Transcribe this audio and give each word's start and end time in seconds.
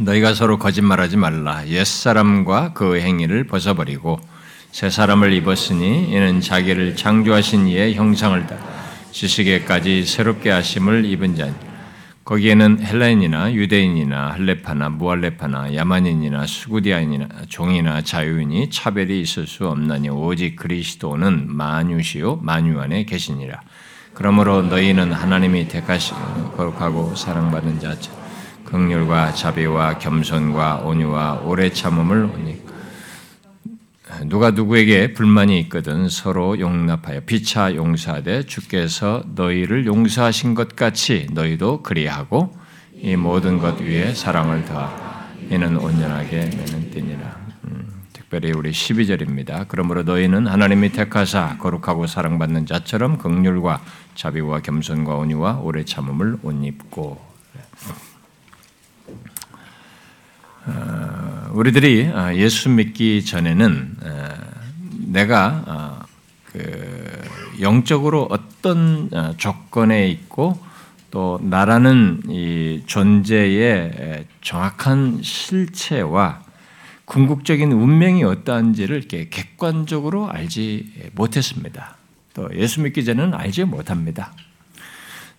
너희가 0.00 0.32
서로 0.32 0.58
거짓말하지 0.58 1.18
말라. 1.18 1.66
옛 1.68 1.84
사람과 1.84 2.72
그 2.72 2.98
행위를 2.98 3.44
벗어버리고 3.44 4.18
새 4.72 4.88
사람을 4.88 5.32
입었으니 5.34 6.10
이는 6.10 6.40
자기를 6.40 6.96
창조하신 6.96 7.66
이의 7.66 7.94
형상을 7.94 8.46
따라 8.46 8.60
지식에까지 9.10 10.04
새롭게 10.04 10.50
하심을 10.50 11.04
입은 11.04 11.36
자니 11.36 11.52
거기에는 12.24 12.82
헬라인이나 12.82 13.52
유대인이나 13.52 14.30
할레파나 14.30 14.88
무할레파나 14.90 15.74
야만인이나 15.74 16.46
수구디아인이나 16.46 17.26
종이나 17.48 18.00
자유인이 18.02 18.70
차별이 18.70 19.20
있을 19.20 19.46
수 19.46 19.68
없나니 19.68 20.08
오직 20.08 20.56
그리스도는 20.56 21.54
만유시요 21.54 22.36
만유 22.36 22.80
안에 22.80 23.04
계시니라. 23.04 23.60
그러므로 24.14 24.62
너희는 24.62 25.12
하나님이 25.12 25.68
택하시고 25.68 26.52
거룩하고 26.52 27.16
사랑받은 27.16 27.80
자처 27.80 28.19
극률과 28.70 29.32
자비와 29.32 29.98
겸손과 29.98 30.82
온유와 30.84 31.42
오래 31.44 31.70
참음을 31.70 32.24
오니 32.24 32.62
누가 34.26 34.50
누구에게 34.50 35.12
불만이 35.12 35.58
있거든 35.60 36.08
서로 36.08 36.58
용납하여 36.58 37.20
피차 37.20 37.74
용서하되 37.74 38.44
주께서 38.44 39.22
너희를 39.34 39.86
용서하신 39.86 40.54
것 40.54 40.76
같이 40.76 41.26
너희도 41.32 41.82
그리하고 41.82 42.54
이 42.94 43.16
모든 43.16 43.58
것 43.58 43.80
위에 43.80 44.14
사랑을 44.14 44.64
더하 44.64 45.10
이는 45.50 45.76
온전하게 45.76 46.36
매는 46.36 46.90
띠니라. 46.90 47.36
음, 47.64 48.02
특별히 48.12 48.52
우리 48.52 48.70
12절입니다. 48.70 49.66
그러므로 49.66 50.04
너희는 50.04 50.46
하나님이 50.46 50.92
택하사 50.92 51.56
거룩하고 51.58 52.06
사랑받는 52.06 52.66
자처럼 52.66 53.18
극률과 53.18 53.82
자비와 54.14 54.60
겸손과 54.60 55.16
온유와 55.16 55.60
오래 55.60 55.84
참음을 55.84 56.38
옷 56.42 56.64
입고 56.64 57.20
어, 57.88 58.10
우리들이 61.52 62.08
어, 62.08 62.34
예수 62.34 62.68
믿기 62.68 63.24
전에는 63.24 63.96
어, 64.02 64.28
내가 65.06 66.06
그 66.44 67.22
영적으로 67.60 68.26
어떤 68.30 69.10
조건에 69.36 70.08
있고 70.08 70.58
또 71.10 71.40
나라는 71.42 72.22
이 72.28 72.82
존재의 72.86 74.26
정확한 74.42 75.20
실체와 75.22 76.42
궁극적인 77.04 77.72
운명이 77.72 78.22
어떠한지를 78.22 78.96
이렇게 78.96 79.28
객관적으로 79.28 80.30
알지 80.30 81.10
못했습니다. 81.14 81.96
또 82.34 82.48
예수 82.54 82.80
믿기 82.80 83.04
전에는 83.04 83.34
알지 83.34 83.64
못합니다. 83.64 84.32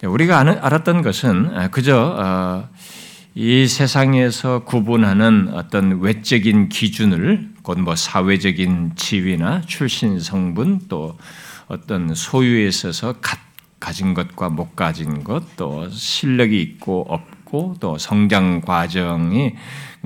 우리가 0.04 0.40
알았던 0.40 1.02
것은 1.02 1.72
그저 1.72 2.68
이 3.34 3.66
세상에서 3.66 4.66
구분하는 4.66 5.54
어떤 5.54 6.02
외적인 6.02 6.68
기준을 6.68 7.52
곧 7.64 7.80
뭐 7.80 7.96
사회적인 7.96 8.94
지위나 8.96 9.62
출신 9.62 10.20
성분 10.20 10.82
또 10.90 11.18
어떤 11.68 12.14
소유에 12.14 12.68
있어서 12.68 13.16
가진 13.80 14.14
것과 14.14 14.50
못 14.50 14.76
가진 14.76 15.24
것 15.24 15.44
또 15.56 15.88
실력이 15.90 16.62
있고 16.62 17.06
없 17.08 17.22
고 17.52 17.76
또 17.82 17.98
성장 17.98 18.62
과정이 18.62 19.56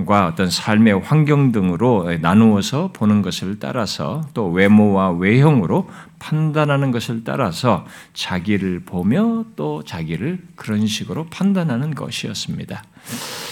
과 0.05 0.27
어떤 0.27 0.49
삶의 0.49 0.99
환경 0.99 1.53
등으로 1.53 2.17
나누어서 2.19 2.91
보는 2.91 3.21
것을 3.21 3.59
따라서 3.59 4.27
또 4.33 4.49
외모와 4.49 5.11
외형으로 5.11 5.89
판단하는 6.19 6.91
것을 6.91 7.23
따라서 7.23 7.85
자기를 8.13 8.81
보며 8.81 9.45
또 9.55 9.83
자기를 9.83 10.39
그런 10.55 10.85
식으로 10.85 11.27
판단하는 11.27 11.95
것이었습니다. 11.95 12.83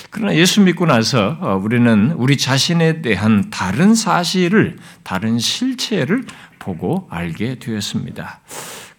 그러나 0.09 0.35
예수 0.35 0.59
믿고 0.61 0.85
나서 0.85 1.37
어, 1.39 1.55
우리는 1.63 2.11
우리 2.17 2.35
자신에 2.37 3.01
대한 3.01 3.49
다른 3.49 3.95
사실을, 3.95 4.77
다른 5.03 5.39
실체를 5.39 6.25
보고 6.59 7.07
알게 7.09 7.59
되었습니다. 7.59 8.41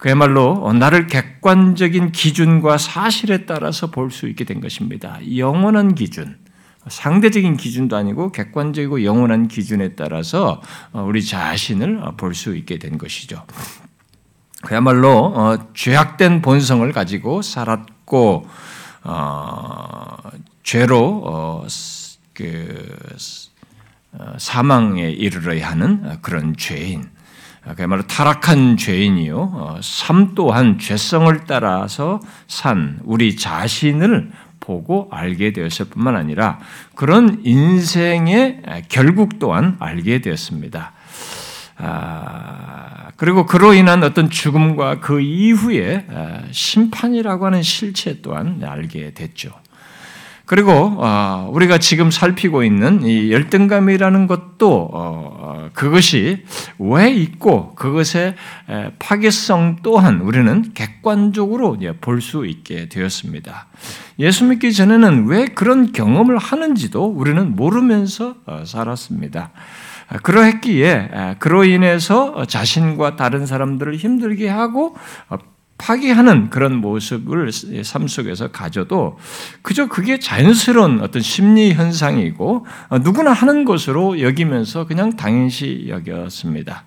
그야말로 0.05 0.71
나를 0.75 1.07
객관적인 1.07 2.13
기준과 2.13 2.77
사실에 2.77 3.47
따라서 3.47 3.91
볼 3.91 4.11
수 4.11 4.29
있게 4.29 4.45
된 4.45 4.61
것입니다. 4.61 5.19
영원한 5.35 5.95
기준, 5.95 6.37
상대적인 6.87 7.57
기준도 7.57 7.97
아니고 7.97 8.31
객관적이고 8.31 9.03
영원한 9.03 9.49
기준에 9.49 9.95
따라서 9.95 10.61
어, 10.93 11.03
우리 11.05 11.25
자신을 11.25 12.03
볼 12.19 12.35
수 12.35 12.55
있게 12.55 12.79
된 12.79 12.99
것이죠. 12.99 13.47
그야말로 14.61 15.33
어, 15.35 15.69
죄악된 15.73 16.43
본성을 16.43 16.93
가지고 16.93 17.41
살았고 17.41 18.47
어, 19.05 20.17
죄로 20.63 21.65
그 22.35 22.97
사망에 24.37 25.09
이르러야 25.09 25.71
하는 25.71 26.21
그런 26.21 26.55
죄인, 26.59 27.14
그야말로 27.77 28.03
타락한 28.03 28.77
죄인이요. 28.77 29.79
삶 29.83 30.35
또한 30.35 30.79
죄성을 30.79 31.45
따라서 31.47 32.21
산 32.47 33.01
우리 33.05 33.37
자신을 33.37 34.31
보고 34.61 35.09
알게 35.11 35.53
되었을 35.53 35.87
뿐만 35.87 36.17
아니라 36.17 36.59
그런 36.95 37.41
인생의 37.45 38.63
결국 38.89 39.39
또한 39.39 39.77
알게 39.81 40.21
되었습니다. 40.21 40.93
아, 41.77 43.11
그리고 43.17 43.47
그로 43.47 43.75
인한 43.75 44.03
어떤 44.05 44.31
죽음과 44.31 45.01
그 45.01 45.21
이후에 45.21 46.07
심판이라고 46.51 47.47
하는 47.47 47.63
실체 47.63 48.21
또한 48.23 48.63
알게 48.65 49.13
됐죠. 49.13 49.51
그리고 50.47 50.73
어, 50.99 51.49
우리가 51.53 51.79
지금 51.79 52.11
살피고 52.11 52.65
있는 52.65 53.03
이 53.03 53.33
열등감이라는 53.33 54.27
것도 54.27 54.91
어, 54.93 55.71
그것이 55.73 56.45
왜 56.79 57.11
있고 57.11 57.75
그것의 57.75 58.35
파괴성 58.99 59.79
또한 59.83 60.21
우리는 60.21 60.73
객관적으로 60.75 61.79
볼 62.01 62.21
수 62.21 62.47
있게 62.47 62.89
되었습니다. 62.89 63.67
예수 64.19 64.45
믿기 64.45 64.73
전에는 64.73 65.27
왜 65.27 65.47
그런 65.47 65.93
경험을 65.93 66.39
하는지도 66.39 67.05
우리는 67.07 67.57
모르면서 67.57 68.37
어, 68.47 68.65
살았습니다. 68.67 69.51
그러했기에 70.23 71.37
그로 71.39 71.65
인해서 71.65 72.45
자신과 72.45 73.17
다른 73.17 73.47
사람들을 73.47 73.97
힘들게 73.97 74.49
하고 74.49 74.95
파괴하는 75.79 76.51
그런 76.51 76.77
모습을 76.77 77.51
삶 77.83 78.07
속에서 78.07 78.49
가져도 78.49 79.19
그저 79.63 79.87
그게 79.87 80.19
자연스러운 80.19 81.01
어떤 81.01 81.21
심리 81.21 81.73
현상이고 81.73 82.67
어, 82.89 82.99
누구나 82.99 83.33
하는 83.33 83.65
것으로 83.65 84.21
여기면서 84.21 84.87
그냥 84.87 85.17
당연시 85.17 85.87
여겼습니다. 85.89 86.85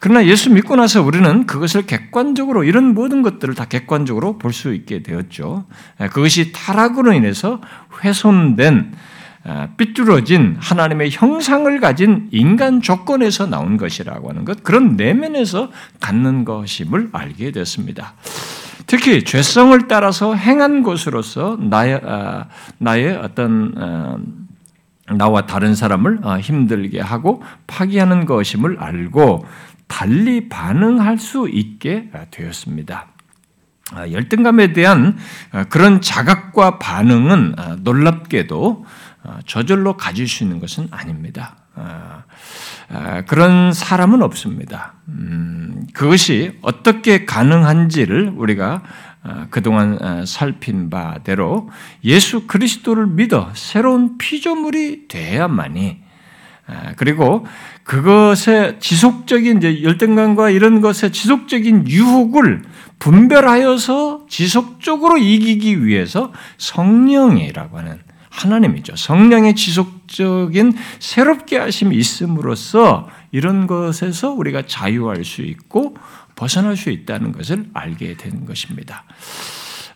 그러나 0.00 0.24
예수 0.26 0.50
믿고 0.50 0.76
나서 0.76 1.02
우리는 1.02 1.46
그것을 1.46 1.86
객관적으로 1.86 2.62
이런 2.62 2.94
모든 2.94 3.22
것들을 3.22 3.54
다 3.54 3.64
객관적으로 3.64 4.38
볼 4.38 4.52
수 4.52 4.72
있게 4.72 5.02
되었죠. 5.02 5.66
그것이 6.10 6.52
타락으로 6.52 7.12
인해서 7.12 7.60
훼손된 8.02 8.92
아, 8.94 9.17
삐뚤어진 9.76 10.56
하나님의 10.60 11.10
형상을 11.10 11.80
가진 11.80 12.28
인간 12.32 12.82
조건에서 12.82 13.46
나온 13.46 13.76
것이라고 13.76 14.30
하는 14.30 14.44
것, 14.44 14.62
그런 14.62 14.96
내면에서 14.96 15.70
갖는 16.00 16.44
것임을 16.44 17.10
알게 17.12 17.52
됐습니다. 17.52 18.14
특히 18.86 19.22
죄성을 19.22 19.86
따라서 19.86 20.34
행한 20.34 20.82
것으로서 20.82 21.58
나의, 21.60 22.00
아, 22.04 22.46
나의 22.78 23.16
어떤 23.16 23.74
어, 23.76 24.18
나와 25.14 25.46
다른 25.46 25.74
사람을 25.74 26.20
어, 26.22 26.38
힘들게 26.38 27.00
하고 27.00 27.42
파괴하는 27.66 28.26
것임을 28.26 28.78
알고 28.78 29.46
달리 29.86 30.48
반응할 30.48 31.18
수 31.18 31.48
있게 31.50 32.10
되었습니다. 32.30 33.06
아, 33.92 34.10
열등감에 34.10 34.72
대한 34.72 35.16
어, 35.52 35.64
그런 35.68 36.00
자각과 36.00 36.78
반응은 36.78 37.54
놀랍게도 37.80 38.84
어, 38.86 38.86
저절로 39.46 39.96
가질 39.96 40.28
수 40.28 40.44
있는 40.44 40.60
것은 40.60 40.88
아닙니다. 40.90 41.56
어, 41.74 42.22
어, 42.90 43.22
그런 43.26 43.72
사람은 43.72 44.22
없습니다. 44.22 44.94
음, 45.08 45.86
그것이 45.92 46.58
어떻게 46.62 47.24
가능한지를 47.24 48.32
우리가 48.36 48.82
그동안 49.50 50.24
살핀 50.24 50.88
바대로 50.88 51.68
예수 52.04 52.46
그리스도를 52.46 53.06
믿어 53.06 53.50
새로운 53.52 54.16
피조물이 54.16 55.08
돼야만이 55.08 56.00
그리고 56.96 57.44
그것의 57.82 58.78
지속적인 58.80 59.62
열등감과 59.82 60.50
이런 60.50 60.80
것의 60.80 61.12
지속적인 61.12 61.88
유혹을 61.88 62.62
분별하여서 62.98 64.26
지속적으로 64.28 65.18
이기기 65.18 65.84
위해서 65.84 66.32
성령이라고 66.56 67.78
하는 67.78 67.98
하나님이죠. 68.38 68.96
성령의 68.96 69.54
지속적인 69.54 70.74
새롭게 71.00 71.58
하심이 71.58 71.96
있음으로써 71.96 73.08
이런 73.32 73.66
것에서 73.66 74.30
우리가 74.30 74.62
자유할 74.66 75.24
수 75.24 75.42
있고 75.42 75.96
벗어날 76.36 76.76
수 76.76 76.90
있다는 76.90 77.32
것을 77.32 77.66
알게 77.74 78.16
되는 78.16 78.46
것입니다. 78.46 79.04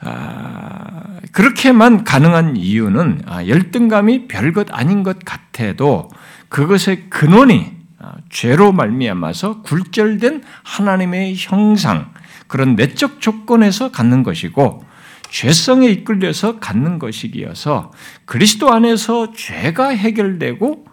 아, 0.00 1.21
그렇게만 1.31 2.03
가능한 2.03 2.56
이유는 2.56 3.23
아, 3.27 3.47
열등감이 3.47 4.27
별것 4.27 4.69
아닌 4.73 5.05
것 5.05 5.21
같아도 5.25 6.11
그것의 6.49 7.09
근원이 7.09 7.71
아, 8.00 8.15
죄로 8.29 8.73
말미암아서 8.73 9.62
굴절된 9.62 10.43
하나님의 10.65 11.37
형상 11.39 12.12
그런 12.49 12.75
내적 12.75 13.21
조건에서 13.21 13.93
갖는 13.93 14.25
것이고 14.25 14.85
죄성에 15.32 15.88
이끌려서 15.88 16.61
갖는 16.61 16.99
것이기여서 16.99 17.90
그리스도 18.26 18.70
안에서 18.70 19.32
죄가 19.32 19.88
해결되고 19.88 20.84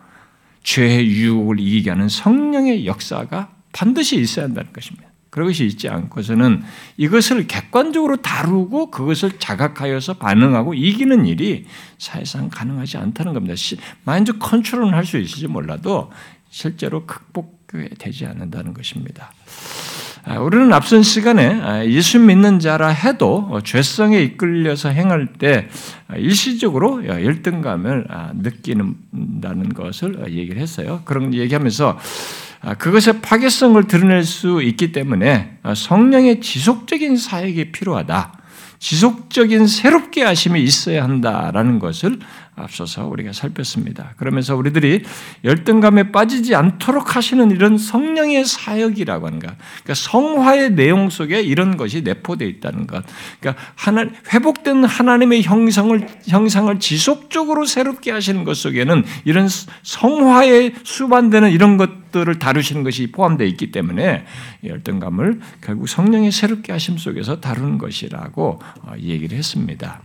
죄의 0.63 1.09
유혹을 1.09 1.59
이기게 1.59 1.89
하는 1.89 2.07
성령의 2.07 2.85
역사가 2.85 3.51
반드시 3.73 4.17
있어야 4.17 4.45
한다는 4.45 4.71
것입니다. 4.71 5.09
그것이 5.29 5.65
있지 5.65 5.89
않고서는 5.89 6.63
이것을 6.95 7.47
객관적으로 7.47 8.15
다루고 8.17 8.91
그것을 8.91 9.37
자각하여서 9.39 10.15
반응하고 10.15 10.73
이기는 10.73 11.25
일이 11.25 11.65
사실상 11.97 12.49
가능하지 12.49 12.97
않다는 12.97 13.33
겁니다. 13.33 13.55
마인드 14.05 14.37
컨트롤은 14.37 14.93
할 14.93 15.05
수 15.05 15.17
있을지 15.17 15.47
몰라도 15.47 16.11
실제로 16.49 17.05
극복되지 17.05 18.25
않는다는 18.25 18.73
것입니다. 18.73 19.31
아, 20.25 20.39
우리는 20.39 20.71
앞선 20.73 21.01
시간에 21.01 21.61
아, 21.61 21.85
예수 21.85 22.19
믿는 22.19 22.59
자라 22.59 22.89
해도 22.89 23.59
죄성에 23.63 24.19
이끌려서 24.21 24.89
행할 24.89 25.27
때 25.27 25.69
일시적으로 26.15 27.05
열등감을 27.05 28.07
아, 28.09 28.31
느끼는다는 28.35 29.69
것을 29.73 30.25
얘기를 30.29 30.61
했어요. 30.61 31.01
그런 31.05 31.33
얘기하면서 31.33 31.97
그것의 32.77 33.21
파괴성을 33.21 33.81
드러낼 33.87 34.23
수 34.23 34.61
있기 34.61 34.91
때문에 34.91 35.59
성령의 35.73 36.41
지속적인 36.41 37.15
사역이 37.15 37.71
필요하다. 37.71 38.33
지속적인 38.79 39.67
새롭게 39.67 40.23
하심이 40.23 40.61
있어야 40.61 41.03
한다라는 41.03 41.79
것을 41.79 42.19
앞서서 42.61 43.07
우리가 43.07 43.33
살폈습니다. 43.33 44.13
그러면서 44.17 44.55
우리들이 44.55 45.03
열등감에 45.43 46.11
빠지지 46.11 46.55
않도록 46.55 47.15
하시는 47.15 47.51
이런 47.51 47.77
성령의 47.77 48.45
사역이라고 48.45 49.27
하는 49.27 49.39
것, 49.39 49.55
그러니까 49.57 49.93
성화의 49.93 50.71
내용 50.71 51.09
속에 51.09 51.41
이런 51.41 51.77
것이 51.77 52.01
내포되어 52.01 52.47
있다는 52.47 52.87
것, 52.87 53.03
그러니까 53.39 53.63
하나, 53.75 54.05
회복된 54.33 54.83
하나님의 54.83 55.43
형성을 55.43 56.07
형상을 56.27 56.79
지속적으로 56.79 57.65
새롭게 57.65 58.11
하시는 58.11 58.43
것 58.43 58.55
속에는 58.55 59.03
이런 59.25 59.47
성화에 59.83 60.73
수반되는 60.83 61.51
이런 61.51 61.77
것들을 61.77 62.39
다루시는 62.39 62.83
것이 62.83 63.11
포함되어 63.11 63.47
있기 63.47 63.71
때문에 63.71 64.25
열등감을 64.63 65.39
결국 65.61 65.87
성령의 65.87 66.31
새롭게 66.31 66.71
하심 66.71 66.97
속에서 66.97 67.39
다루는 67.39 67.77
것이라고 67.77 68.59
어, 68.83 68.93
얘기를 68.99 69.37
했습니다. 69.37 70.01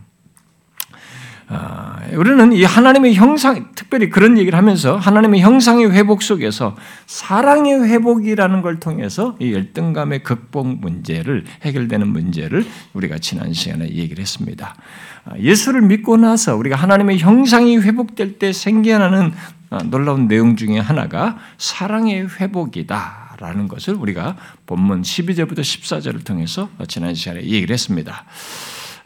아, 1.46 1.98
우리는 2.14 2.52
이 2.52 2.64
하나님의 2.64 3.14
형상, 3.14 3.70
특별히 3.74 4.08
그런 4.08 4.38
얘기를 4.38 4.56
하면서 4.56 4.96
하나님의 4.96 5.40
형상의 5.40 5.90
회복 5.90 6.22
속에서 6.22 6.74
사랑의 7.06 7.84
회복이라는 7.84 8.62
걸 8.62 8.80
통해서 8.80 9.36
이 9.40 9.52
열등감의 9.52 10.22
극복 10.22 10.66
문제를 10.66 11.44
해결되는 11.62 12.08
문제를 12.08 12.64
우리가 12.94 13.18
지난 13.18 13.52
시간에 13.52 13.86
얘기를 13.90 14.20
했습니다. 14.20 14.74
아, 15.26 15.38
예수를 15.38 15.82
믿고 15.82 16.16
나서 16.16 16.56
우리가 16.56 16.76
하나님의 16.76 17.18
형상이 17.18 17.78
회복될 17.78 18.38
때 18.38 18.52
생겨나는 18.52 19.32
아, 19.70 19.82
놀라운 19.82 20.28
내용 20.28 20.56
중에 20.56 20.78
하나가 20.78 21.38
사랑의 21.58 22.28
회복이다. 22.40 23.24
라는 23.36 23.66
것을 23.66 23.94
우리가 23.94 24.36
본문 24.64 25.02
12절부터 25.02 25.58
14절을 25.58 26.24
통해서 26.24 26.70
지난 26.86 27.14
시간에 27.14 27.42
얘기를 27.42 27.72
했습니다. 27.74 28.24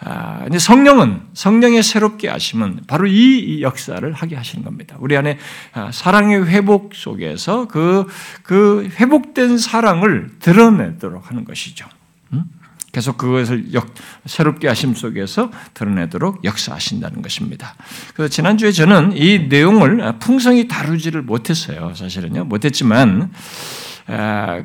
아, 0.00 0.44
이제 0.48 0.58
성령은 0.58 1.22
성령의 1.34 1.82
새롭게 1.82 2.28
하심은 2.28 2.82
바로 2.86 3.06
이 3.08 3.62
역사를 3.62 4.12
하게 4.12 4.36
하시는 4.36 4.64
겁니다. 4.64 4.96
우리 5.00 5.16
안에 5.16 5.38
아, 5.72 5.90
사랑의 5.92 6.46
회복 6.46 6.94
속에서 6.94 7.66
그, 7.66 8.06
그 8.42 8.88
회복된 9.00 9.58
사랑을 9.58 10.30
드러내도록 10.38 11.30
하는 11.30 11.44
것이죠. 11.44 11.86
음? 12.32 12.44
계속 12.92 13.18
그것을 13.18 13.74
역, 13.74 13.92
새롭게 14.24 14.68
하심 14.68 14.94
속에서 14.94 15.50
드러내도록 15.74 16.44
역사하신다는 16.44 17.20
것입니다. 17.20 17.74
그래서 18.14 18.30
지난주에 18.30 18.72
저는 18.72 19.16
이 19.16 19.48
내용을 19.48 20.18
풍성히 20.20 20.68
다루지를 20.68 21.22
못했어요. 21.22 21.92
사실은요. 21.94 22.44
못했지만, 22.44 23.30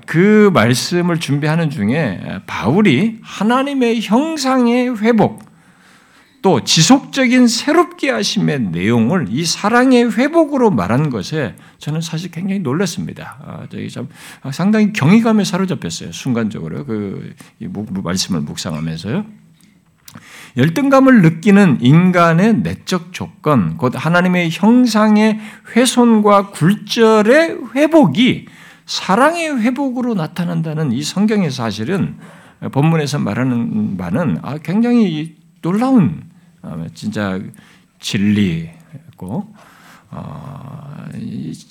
그 0.06 0.50
말씀을 0.54 1.20
준비하는 1.20 1.70
중에 1.70 2.42
바울이 2.48 3.20
하나님의 3.22 4.02
형상의 4.02 4.98
회복, 5.02 5.44
또 6.42 6.64
지속적인 6.64 7.48
새롭게 7.48 8.10
하심의 8.10 8.60
내용을 8.72 9.28
이 9.30 9.46
사랑의 9.46 10.18
회복으로 10.18 10.72
말한 10.72 11.10
것에 11.10 11.56
저는 11.78 12.02
사실 12.02 12.32
굉장히 12.32 12.60
놀랐습니다. 12.60 13.38
아, 13.46 13.68
참 13.90 14.10
상당히 14.52 14.92
경이감에 14.92 15.46
사로잡혔어요. 15.46 16.12
순간적으로 16.12 16.86
그 16.86 17.34
말씀을 17.60 18.42
묵상하면서요. 18.42 19.26
열등감을 20.58 21.22
느끼는 21.22 21.80
인간의 21.82 22.56
내적 22.58 23.14
조건, 23.14 23.78
곧 23.78 23.94
하나님의 23.96 24.50
형상의 24.52 25.40
훼손과 25.76 26.52
굴절의 26.52 27.58
회복이 27.74 28.48
사랑의 28.86 29.60
회복으로 29.62 30.14
나타난다는 30.14 30.92
이 30.92 31.04
성경의 31.04 31.52
사실은 31.52 32.18
본문에서 32.72 33.20
말하는 33.20 33.98
바는 33.98 34.40
아, 34.42 34.58
굉장히 34.58 35.36
놀라운 35.62 36.24
아, 36.62 36.86
진짜 36.94 37.40
진리고 38.00 39.54
어, 40.12 41.06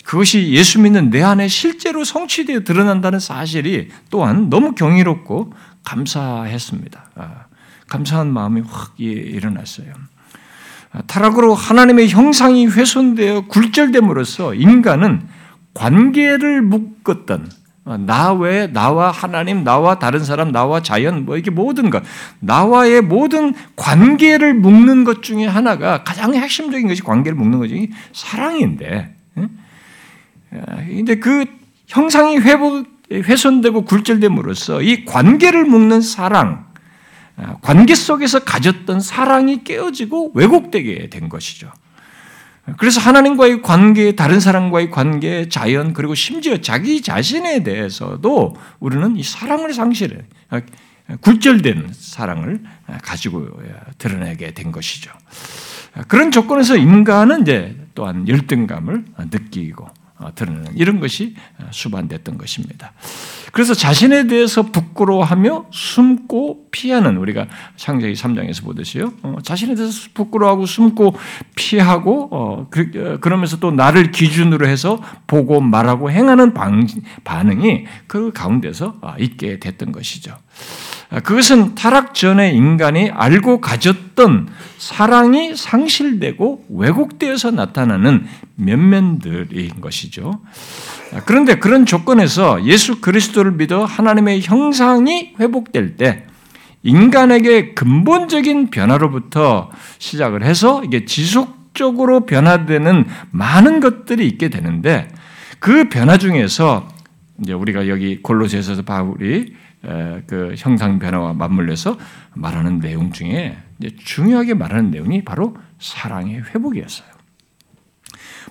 그것이 0.05 0.50
예수 0.53 0.81
믿는 0.81 1.11
내 1.11 1.23
안에 1.23 1.49
실제로 1.49 2.05
성취되어 2.05 2.64
드러난다는 2.64 3.20
사실이 3.20 3.88
또한 4.11 4.50
너무 4.50 4.75
경이롭고 4.75 5.53
감사했습니다. 5.85 7.11
아, 7.14 7.44
감사한 7.88 8.32
마음이 8.32 8.62
확 8.67 8.94
일어났어요. 8.99 9.93
타락으로 11.06 11.55
하나님의 11.55 12.11
형상이 12.11 12.67
훼손되어 12.67 13.43
굴절됨으로써 13.47 14.55
인간은 14.55 15.26
관계를 15.74 16.62
묶었던 16.62 17.50
어, 17.84 17.96
나 17.96 18.32
외, 18.32 18.69
나와 18.69 19.10
하나님, 19.10 19.64
나와 19.64 19.98
다른 19.98 20.22
사람, 20.24 20.52
나와 20.52 20.82
자연, 20.82 21.24
뭐 21.24 21.36
이게 21.36 21.50
모든 21.50 21.90
것, 21.90 22.02
나와의 22.38 23.00
모든 23.00 23.54
관계를 23.74 24.54
묶는 24.54 25.02
것 25.02 25.22
중에 25.22 25.46
하나가 25.46 26.04
가장 26.04 26.32
핵심적인 26.32 26.86
것이 26.86 27.02
관계를 27.02 27.36
묶는 27.36 27.58
것이 27.58 27.90
사랑인데, 28.12 29.16
근데 30.50 31.16
그 31.16 31.44
형상이 31.88 32.38
회복, 32.38 32.87
훼손되고 33.11 33.85
굴절됨으로써 33.85 34.82
이 34.82 35.04
관계를 35.04 35.64
묶는 35.64 36.02
사랑, 36.02 36.66
어, 37.37 37.58
관계 37.62 37.97
속에서 37.97 38.40
가졌던 38.40 39.00
사랑이 39.00 39.64
깨어지고 39.64 40.32
왜곡되게 40.35 41.11
된 41.11 41.28
것이죠. 41.28 41.73
그래서 42.78 43.00
하나님과의 43.00 43.61
관계, 43.62 44.14
다른 44.14 44.38
사람과의 44.38 44.90
관계, 44.90 45.49
자연, 45.49 45.92
그리고 45.92 46.14
심지어 46.14 46.59
자기 46.59 47.02
자신에 47.02 47.62
대해서도 47.62 48.57
우리는 48.78 49.16
이 49.16 49.23
사랑을 49.23 49.75
상실해. 49.75 50.19
굴절된 51.21 51.90
사랑을 51.92 52.62
가지고 53.02 53.49
드러내게 53.99 54.54
된 54.54 54.71
것이죠. 54.71 55.11
그런 56.09 56.31
조건에서 56.31 56.76
인간은 56.76 57.42
이제 57.42 57.76
또한 57.95 58.26
열등감을 58.26 59.04
느끼고 59.31 59.87
어, 60.23 60.35
드러내는 60.35 60.76
이런 60.76 61.00
것이 61.00 61.35
어, 61.59 61.66
수반됐던 61.71 62.38
것입니다. 62.38 62.92
그래서 63.52 63.75
자신에 63.75 64.26
대해서 64.26 64.62
부끄러워하며 64.62 65.66
숨고 65.71 66.68
피하는 66.71 67.18
우리가 67.18 67.47
창세기 67.76 68.14
3장에서 68.14 68.64
보듯이요. 68.64 69.12
어, 69.23 69.37
자신에 69.42 69.75
대해서 69.75 70.09
부끄러워하고 70.14 70.64
숨고 70.66 71.14
피하고 71.54 72.66
그, 72.71 73.18
그러면서 73.21 73.59
또 73.59 73.71
나를 73.71 74.11
기준으로 74.11 74.66
해서 74.66 75.00
보고 75.26 75.61
말하고 75.61 76.11
행하는 76.11 76.54
반응이 77.25 77.85
그 78.06 78.32
가운데서 78.32 78.94
있게 79.18 79.61
됐던 79.61 79.92
것이죠. 79.92 80.35
아, 81.11 81.21
그것은 81.21 81.75
타락 81.75 82.14
전에 82.14 82.52
인간이 82.52 83.11
알고 83.11 83.61
가졌던 83.61 84.49
사랑이 84.78 85.54
상실되고 85.54 86.66
왜곡되어서 86.71 87.50
나타나는 87.50 88.26
면면들인 88.56 89.82
것이죠. 89.82 90.40
아, 91.12 91.21
그런데 91.25 91.57
그런 91.59 91.85
조건에서 91.85 92.64
예수 92.64 93.00
그리스도를 93.00 93.52
믿어 93.52 93.85
하나님의 93.85 94.42
형상이 94.42 95.35
회복될 95.38 95.97
때 95.97 96.26
인간에게 96.83 97.75
근본적인 97.75 98.71
변화로부터 98.71 99.71
시작을 99.99 100.42
해서 100.42 100.83
이게 100.85 101.04
지속적으로 101.04 102.26
변화되는 102.26 103.07
많은 103.31 103.81
것들이 103.81 104.26
있게 104.26 104.49
되는데 104.49 105.09
그 105.61 105.88
변화 105.88 106.16
중에서 106.16 106.88
이제 107.40 107.52
우리가 107.52 107.88
여기 107.88 108.21
골로새에서 108.21 108.83
바울이 108.83 109.54
그 110.26 110.54
형상 110.57 110.99
변화와 110.99 111.35
맞물려서 111.35 111.99
말하는 112.35 112.81
내용 112.81 113.12
중에 113.12 113.59
중요하게 114.04 114.54
말하는 114.54 114.90
내용이 114.90 115.25
바로 115.25 115.57
사랑의 115.78 116.42
회복이었어요. 116.42 117.09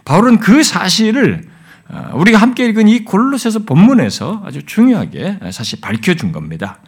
바울은 0.06 0.40
그 0.40 0.64
사실을 0.64 1.44
어, 1.44 1.51
우리가 2.14 2.38
함께 2.38 2.66
읽은 2.66 2.88
이 2.88 3.04
골로새서 3.04 3.60
본문에서 3.60 4.44
아주 4.46 4.66
중요하게 4.66 5.40
사실 5.52 5.82
밝혀준 5.82 6.32
겁니다. 6.32 6.80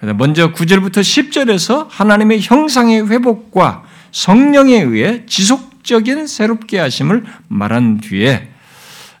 먼저 0.00 0.52
9절부터 0.52 0.98
10절에서 0.98 1.86
하나님의 1.88 2.40
형상의 2.42 3.08
회복과 3.08 3.84
성령에 4.10 4.82
의해 4.82 5.24
지속적인 5.26 6.26
새롭게 6.26 6.78
하심을 6.78 7.24
말한 7.48 8.00
뒤에 8.00 8.48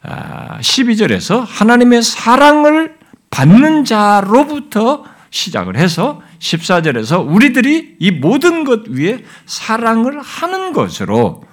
12절에서 0.02 1.40
아, 1.40 1.44
하나님의 1.44 2.02
사랑을 2.02 2.96
받는 3.30 3.84
자로부터 3.84 5.04
시작을 5.30 5.76
해서 5.76 6.20
14절에서 6.40 7.26
우리들이 7.26 7.96
이 7.98 8.10
모든 8.10 8.64
것 8.64 8.88
위에 8.88 9.24
사랑을 9.46 10.20
하는 10.20 10.72
것으로 10.72 11.44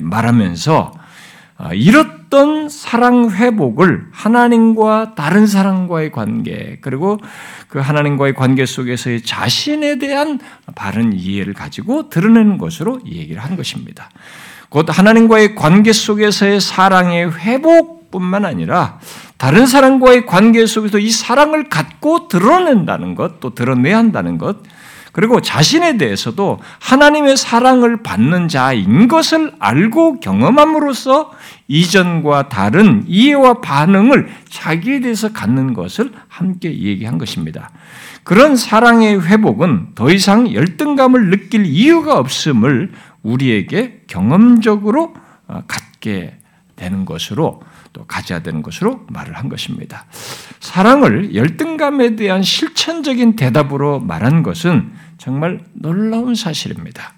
말하면서 0.00 0.92
아, 1.58 1.74
잃 1.74 2.19
었던 2.30 2.68
사랑 2.68 3.30
회복을 3.30 4.06
하나님과 4.12 5.14
다른 5.16 5.46
사람과의 5.46 6.12
관계 6.12 6.78
그리고 6.80 7.18
그 7.68 7.78
하나님과의 7.78 8.34
관계 8.34 8.64
속에서의 8.64 9.22
자신에 9.22 9.98
대한 9.98 10.38
바른 10.74 11.12
이해를 11.12 11.52
가지고 11.52 12.08
드러내는 12.08 12.56
것으로 12.56 13.00
얘기를 13.04 13.42
한 13.42 13.56
것입니다. 13.56 14.08
곧 14.68 14.86
하나님과의 14.88 15.56
관계 15.56 15.92
속에서의 15.92 16.60
사랑의 16.60 17.32
회복뿐만 17.36 18.44
아니라 18.44 19.00
다른 19.36 19.66
사람과의 19.66 20.26
관계 20.26 20.64
속에서 20.66 20.98
이 20.98 21.10
사랑을 21.10 21.68
갖고 21.68 22.28
드러낸다는 22.28 23.16
것, 23.16 23.40
또 23.40 23.54
드러내야 23.54 23.98
한다는 23.98 24.38
것, 24.38 24.58
그리고 25.12 25.40
자신에 25.40 25.96
대해서도 25.96 26.60
하나님의 26.78 27.36
사랑을 27.36 28.02
받는 28.02 28.48
자인 28.48 29.08
것을 29.08 29.52
알고 29.58 30.20
경험함으로써 30.20 31.32
이전과 31.68 32.48
다른 32.48 33.04
이해와 33.06 33.60
반응을 33.60 34.28
자기에 34.48 35.00
대해서 35.00 35.32
갖는 35.32 35.74
것을 35.74 36.12
함께 36.28 36.68
얘기한 36.68 37.18
것입니다. 37.18 37.70
그런 38.24 38.56
사랑의 38.56 39.26
회복은 39.26 39.94
더 39.94 40.10
이상 40.10 40.52
열등감을 40.52 41.30
느낄 41.30 41.64
이유가 41.64 42.18
없음을 42.18 42.92
우리에게 43.22 44.02
경험적으로 44.06 45.14
어, 45.48 45.62
갖게 45.66 46.36
되는 46.76 47.04
것으로 47.04 47.60
또 47.92 48.04
가져야 48.06 48.40
되는 48.40 48.62
것으로 48.62 49.04
말을 49.08 49.36
한 49.36 49.48
것입니다. 49.48 50.06
사랑을 50.60 51.34
열등감에 51.34 52.16
대한 52.16 52.42
실천적인 52.42 53.36
대답으로 53.36 54.00
말한 54.00 54.42
것은 54.42 54.92
정말 55.20 55.60
놀라운 55.74 56.34
사실입니다. 56.34 57.12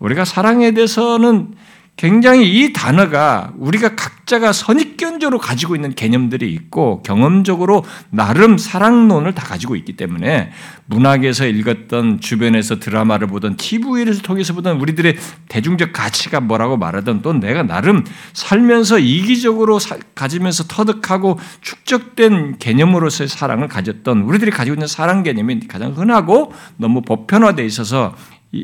우리가 0.00 0.24
사랑에 0.24 0.72
대해서는 0.72 1.54
굉장히 1.98 2.48
이 2.48 2.72
단어가 2.72 3.52
우리가 3.58 3.96
각자가 3.96 4.52
선입견적으로 4.52 5.40
가지고 5.40 5.74
있는 5.74 5.96
개념들이 5.96 6.48
있고 6.52 7.02
경험적으로 7.02 7.84
나름 8.10 8.56
사랑론을 8.56 9.34
다 9.34 9.44
가지고 9.44 9.74
있기 9.74 9.94
때문에 9.94 10.52
문학에서 10.86 11.48
읽었던 11.48 12.20
주변에서 12.20 12.78
드라마를 12.78 13.26
보던 13.26 13.56
TV를 13.56 14.22
통해서 14.22 14.54
보던 14.54 14.80
우리들의 14.80 15.16
대중적 15.48 15.92
가치가 15.92 16.38
뭐라고 16.38 16.76
말하던 16.76 17.20
또 17.22 17.32
내가 17.32 17.64
나름 17.64 18.04
살면서 18.32 19.00
이기적으로 19.00 19.80
가지면서 20.14 20.68
터득하고 20.68 21.40
축적된 21.62 22.58
개념으로서의 22.60 23.26
사랑을 23.26 23.66
가졌던 23.66 24.20
우리들이 24.20 24.52
가지고 24.52 24.74
있는 24.74 24.86
사랑 24.86 25.24
개념이 25.24 25.66
가장 25.66 25.94
흔하고 25.96 26.52
너무 26.76 27.02
보편화되어 27.02 27.66
있어서 27.66 28.14
어, 28.54 28.58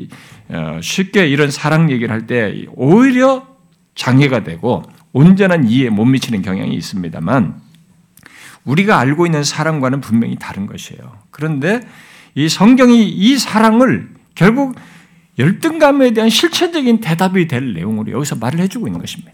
쉽게 0.81 1.27
이런 1.27 1.51
사랑 1.51 1.91
얘기를 1.91 2.13
할 2.13 2.27
때 2.27 2.65
오히려 2.75 3.47
장애가 3.95 4.43
되고 4.43 4.83
온전한 5.13 5.67
이해에 5.67 5.89
못 5.89 6.05
미치는 6.05 6.41
경향이 6.41 6.75
있습니다만 6.75 7.61
우리가 8.65 8.99
알고 8.99 9.25
있는 9.25 9.43
사랑과는 9.43 10.01
분명히 10.01 10.35
다른 10.37 10.65
것이에요. 10.65 11.19
그런데 11.31 11.81
이 12.33 12.49
성경이 12.49 13.07
이 13.09 13.37
사랑을 13.37 14.09
결국 14.33 14.75
열등감에 15.37 16.11
대한 16.11 16.29
실체적인 16.29 16.99
대답이 16.99 17.47
될 17.47 17.73
내용으로 17.73 18.11
여기서 18.11 18.35
말을 18.35 18.59
해주고 18.59 18.87
있는 18.87 18.99
것입니다. 18.99 19.33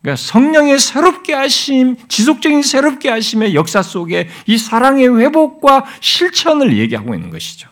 그러니까 0.00 0.16
성령의 0.16 0.78
새롭게 0.78 1.34
하심, 1.34 1.96
지속적인 2.08 2.62
새롭게 2.62 3.08
하심의 3.10 3.54
역사 3.54 3.82
속에 3.82 4.28
이 4.46 4.56
사랑의 4.56 5.08
회복과 5.18 5.84
실천을 6.00 6.76
얘기하고 6.78 7.14
있는 7.14 7.30
것이죠. 7.30 7.68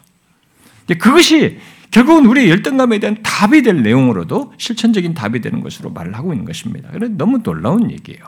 그것이 0.98 1.58
결국은 1.90 2.26
우리의 2.26 2.50
열등감에 2.50 2.98
대한 2.98 3.16
답이 3.22 3.62
될 3.62 3.82
내용으로도 3.82 4.52
실천적인 4.58 5.14
답이 5.14 5.40
되는 5.40 5.60
것으로 5.60 5.90
말을 5.90 6.14
하고 6.14 6.32
있는 6.32 6.44
것입니다. 6.44 6.90
그래 6.90 7.08
너무 7.08 7.42
놀라운 7.42 7.90
얘기예요. 7.90 8.22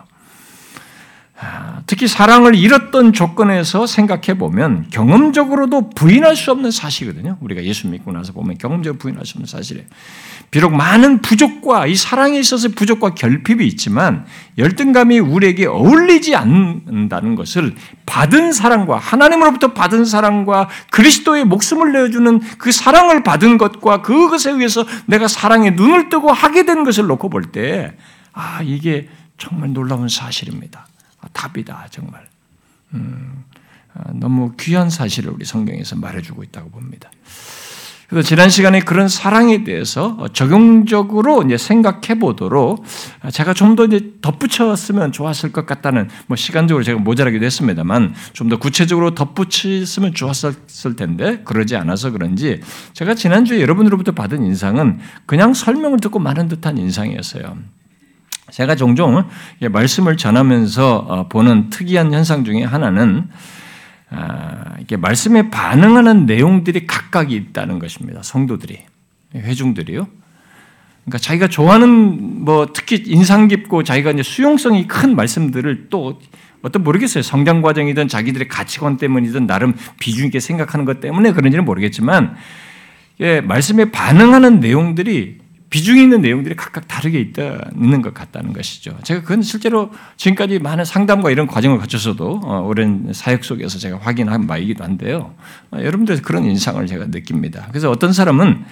아, 1.40 1.83
특히 1.87 2.09
사랑을 2.09 2.57
잃었던 2.57 3.12
조건에서 3.12 3.87
생각해 3.87 4.37
보면 4.38 4.88
경험적으로도 4.90 5.90
부인할 5.90 6.35
수 6.35 6.50
없는 6.50 6.73
사실이거든요. 6.73 7.37
우리가 7.40 7.62
예수 7.62 7.87
믿고 7.87 8.11
나서 8.11 8.33
보면 8.33 8.59
경험적으로 8.59 8.99
부인할 8.99 9.25
수 9.25 9.35
없는 9.38 9.47
사실이에요. 9.47 9.87
비록 10.50 10.75
많은 10.75 11.23
부족과 11.23 11.87
이 11.87 11.95
사랑에 11.95 12.40
있어서 12.40 12.71
부족과 12.71 13.14
결핍이 13.14 13.64
있지만 13.68 14.26
열등감이 14.57 15.21
우리에게 15.21 15.66
어울리지 15.66 16.35
않는다는 16.35 17.37
것을 17.37 17.76
받은 18.07 18.52
사랑과 18.52 18.99
하나님으로부터 18.99 19.75
받은 19.75 20.07
사랑과 20.07 20.68
그리스도의 20.90 21.45
목숨을 21.45 21.92
내어주는 21.92 22.40
그 22.59 22.73
사랑을 22.73 23.23
받은 23.23 23.59
것과 23.59 24.02
그것에 24.02 24.50
의해서 24.50 24.85
내가 25.07 25.28
사랑에 25.28 25.71
눈을 25.71 26.09
뜨고 26.09 26.33
하게 26.33 26.64
된 26.64 26.83
것을 26.83 27.07
놓고 27.07 27.28
볼 27.28 27.52
때 27.52 27.97
아, 28.33 28.61
이게 28.64 29.09
정말 29.37 29.73
놀라운 29.73 30.09
사실입니다. 30.09 30.88
아, 31.28 31.32
답이다, 31.32 31.88
정말. 31.90 32.26
음, 32.94 33.44
아, 33.94 34.11
너무 34.14 34.52
귀한 34.58 34.90
사실을 34.90 35.30
우리 35.32 35.44
성경에서 35.44 35.97
말해주고 35.97 36.42
있다고 36.44 36.70
봅니다. 36.70 37.11
그래서 38.08 38.26
지난 38.26 38.49
시간에 38.49 38.80
그런 38.80 39.06
사랑에 39.06 39.64
대해서 39.64 40.28
적용적으로 40.32 41.42
이제 41.42 41.58
생각해 41.58 42.18
보도록 42.18 42.82
제가 43.30 43.52
좀 43.52 43.76
더 43.76 43.85
이제 43.85 44.14
덧붙였으면 44.23 45.12
좋았을 45.12 45.52
것 45.52 45.66
같다는 45.66 46.08
뭐 46.26 46.35
시간적으로 46.35 46.82
제가 46.85 46.99
모자라기도 47.00 47.44
했습니다만 47.44 48.14
좀 48.32 48.49
더 48.49 48.56
구체적으로 48.58 49.14
덧붙였으면 49.14 50.14
좋았을 50.14 50.97
텐데 50.97 51.42
그러지 51.44 51.76
않아서 51.76 52.11
그런지 52.11 52.62
제가 52.94 53.14
지난주에 53.14 53.61
여러분으로부터 53.61 54.12
받은 54.12 54.42
인상은 54.42 55.00
그냥 55.26 55.52
설명을 55.52 56.00
듣고 56.00 56.18
많은 56.18 56.49
듯한 56.49 56.78
인상이었어요. 56.78 57.58
제가 58.50 58.76
종종 58.76 59.25
말씀을 59.61 60.17
전하면서 60.17 60.97
어, 60.97 61.28
보는 61.28 61.71
특이한 61.71 62.12
현상 62.12 62.45
중에 62.45 62.62
하나는 62.62 63.28
아, 64.11 64.76
이게 64.81 64.97
말씀에 64.97 65.50
반응하는 65.50 66.26
내용들이 66.26 66.87
각각 66.87 67.31
있다는 67.31 67.78
것입니다. 67.78 68.23
성도들이 68.23 68.78
회중들이요. 69.35 70.07
그러니까 71.05 71.19
자기가 71.19 71.49
좋아하는 71.49 72.45
뭐 72.45 72.69
특히 72.73 73.02
인상 73.07 73.49
깊고 73.49 73.83
자기가 73.83 74.12
이제 74.12 74.23
수용성이 74.23 74.87
큰 74.87 75.17
말씀들을 75.17 75.88
또 75.90 76.21
어떤 76.62 76.83
모르겠어요. 76.83 77.23
성장 77.23 77.62
과정이든 77.62 78.09
자기들의 78.09 78.49
가치관 78.49 78.97
때문이든 78.97 79.47
나름 79.47 79.75
비중 80.00 80.26
있게 80.26 80.40
생각하는 80.40 80.85
것 80.85 81.00
때문에 81.00 81.33
그런지는 81.33 81.64
모르겠지만 81.64 82.37
예, 83.21 83.40
말씀에 83.40 83.90
반응하는 83.90 84.61
내용들이 84.61 85.38
비중 85.70 85.98
있는 85.98 86.22
내용들이 86.22 86.56
각각 86.56 86.88
다르게 86.88 87.20
있다, 87.20 87.70
있는 87.75 88.00
것 88.00 88.14
같다는 88.14 88.52
것이죠. 88.54 88.96
제가 89.02 89.20
그건 89.20 89.42
실제로 89.42 89.90
지금까지 90.16 90.58
많은 90.60 90.84
상담과 90.84 91.30
이런 91.30 91.46
과정을 91.46 91.78
거쳐서도 91.78 92.40
어, 92.42 92.60
오랜 92.62 93.12
사역 93.12 93.44
속에서 93.44 93.78
제가 93.78 93.98
확인한 93.98 94.46
바이기도 94.46 94.82
한데요. 94.82 95.34
어, 95.70 95.78
여러분들 95.78 96.22
그런 96.22 96.44
인상을 96.44 96.87
제가 96.87 97.06
느낍니다. 97.06 97.66
그래서 97.68 97.90
어떤 97.90 98.12
사람은 98.12 98.64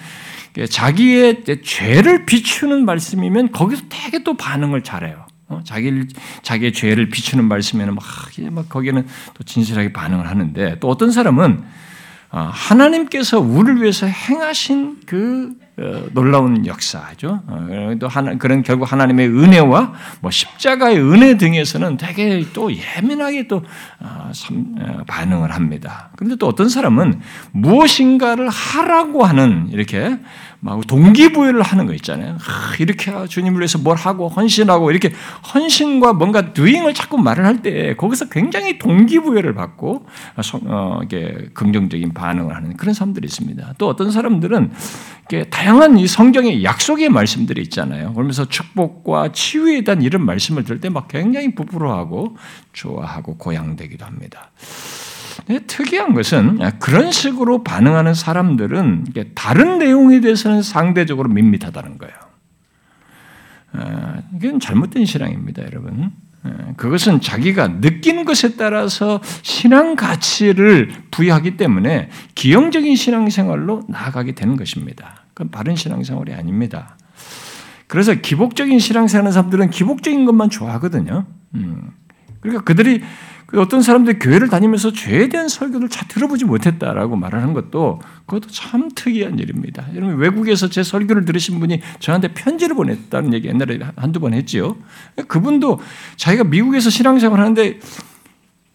자기의 0.69 1.43
죄를 1.63 2.25
비추는 2.25 2.83
말씀이면 2.85 3.51
거기서 3.51 3.83
되게 3.89 4.23
또 4.23 4.35
반응을 4.35 4.81
잘해요. 4.81 5.27
어, 5.49 5.61
자기 5.63 6.07
자기의 6.41 6.73
죄를 6.73 7.09
비추는 7.09 7.45
말씀에는 7.45 7.93
막, 7.93 8.03
막 8.51 8.69
거기는 8.69 9.05
또 9.35 9.43
진실하게 9.43 9.93
반응을 9.93 10.27
하는데 10.27 10.79
또 10.79 10.89
어떤 10.89 11.11
사람은 11.11 11.63
하나님께서 12.29 13.39
우리를 13.39 13.81
위해서 13.81 14.07
행하신 14.07 15.01
그 15.05 15.53
어, 15.61 15.66
놀라운 16.11 16.65
역사죠. 16.65 17.43
어, 17.45 17.67
또 17.99 18.07
하나, 18.07 18.35
그런 18.35 18.63
결국 18.63 18.91
하나님의 18.91 19.27
은혜와 19.27 19.93
뭐 20.21 20.31
십자가의 20.31 20.99
은혜 20.99 21.37
등에서는 21.37 21.97
되게 21.97 22.43
또 22.51 22.71
예민하게 22.73 23.47
또 23.47 23.63
어, 23.99 24.31
반응을 25.05 25.51
합니다. 25.51 26.09
그런데 26.15 26.35
또 26.37 26.47
어떤 26.47 26.67
사람은 26.67 27.21
무엇인가를 27.51 28.49
하라고 28.49 29.23
하는 29.23 29.69
이렇게 29.71 30.17
막 30.59 30.85
동기부여를 30.87 31.61
하는 31.61 31.85
거 31.85 31.93
있잖아요. 31.93 32.37
이렇게 32.79 33.11
주님을 33.27 33.59
위해서 33.59 33.77
뭘 33.77 33.95
하고 33.95 34.27
헌신하고 34.27 34.89
이렇게 34.91 35.11
헌신과 35.53 36.13
뭔가 36.13 36.53
doing을 36.53 36.93
자꾸 36.93 37.17
말을 37.17 37.45
할 37.45 37.57
때 37.61 37.95
거기서 37.95 38.29
굉장히 38.29 38.77
동기부여를 38.77 39.53
받고 39.55 40.05
어, 40.65 40.99
이게 41.03 41.49
긍정적인 41.53 42.13
반응을 42.13 42.55
하는 42.55 42.77
그런 42.77 42.93
사람들이 42.93 43.25
있습니다. 43.25 43.73
또 43.77 43.87
어떤 43.87 44.11
사람들은 44.11 44.71
다양한 45.49 45.97
이 45.97 46.07
성경의 46.07 46.63
약속의 46.63 47.09
말씀들이 47.09 47.61
있잖아요. 47.63 48.13
그러면서 48.13 48.45
축복과 48.45 49.31
치유에 49.33 49.81
대한 49.83 50.01
이런 50.01 50.25
말씀을 50.25 50.63
들을 50.63 50.79
때 50.79 50.89
막 50.89 51.07
굉장히 51.09 51.53
부풀어하고 51.53 52.37
좋아하고 52.73 53.37
고양되기도 53.37 54.05
합니다. 54.05 54.51
특이한 55.67 56.13
것은 56.13 56.59
그런 56.79 57.11
식으로 57.11 57.63
반응하는 57.63 58.13
사람들은 58.13 59.05
다른 59.35 59.77
내용에 59.77 60.19
대해서는 60.19 60.61
상대적으로 60.61 61.29
밋밋하다는 61.29 61.97
거예요. 61.97 62.15
어, 63.73 64.23
이건 64.35 64.59
잘못된 64.59 65.05
신앙입니다, 65.05 65.63
여러분. 65.63 66.11
어, 66.43 66.73
그것은 66.77 67.21
자기가 67.21 67.79
느낀 67.81 68.25
것에 68.25 68.55
따라서 68.55 69.21
신앙 69.41 69.95
가치를 69.95 70.91
부여하기 71.11 71.57
때문에 71.57 72.09
기형적인 72.35 72.95
신앙생활로 72.95 73.83
나아가게 73.89 74.33
되는 74.33 74.55
것입니다. 74.55 75.25
그건 75.33 75.51
바른 75.51 75.75
신앙생활이 75.75 76.33
아닙니다. 76.33 76.97
그래서 77.87 78.13
기복적인 78.13 78.79
신앙생활 78.79 79.23
하는 79.23 79.31
사람들은 79.31 79.69
기복적인 79.69 80.25
것만 80.25 80.49
좋아하거든요. 80.49 81.25
음. 81.55 81.91
그러니까 82.41 82.63
그들이 82.63 83.01
그 83.01 83.05
어떤 83.53 83.81
사람들이 83.81 84.19
교회를 84.19 84.49
다니면서 84.49 84.91
죄에 84.91 85.29
대한 85.29 85.47
설교를 85.47 85.87
잘 85.87 86.07
들어보지 86.09 86.43
못했다라고 86.43 87.15
말하는 87.15 87.53
것도 87.53 88.01
그것도 88.25 88.49
참 88.49 88.89
특이한 88.93 89.39
일입니다. 89.39 89.87
여러분 89.95 90.17
외국에서 90.17 90.69
제 90.69 90.83
설교를 90.83 91.23
들으신 91.23 91.59
분이 91.59 91.81
저한테 91.99 92.33
편지를 92.33 92.75
보냈다는 92.75 93.33
얘기 93.33 93.47
옛날에 93.47 93.79
한두 93.95 94.19
번 94.19 94.33
했지요. 94.33 94.75
그분도 95.27 95.79
자기가 96.17 96.43
미국에서 96.43 96.89
신앙생활 96.89 97.39
하는데 97.39 97.79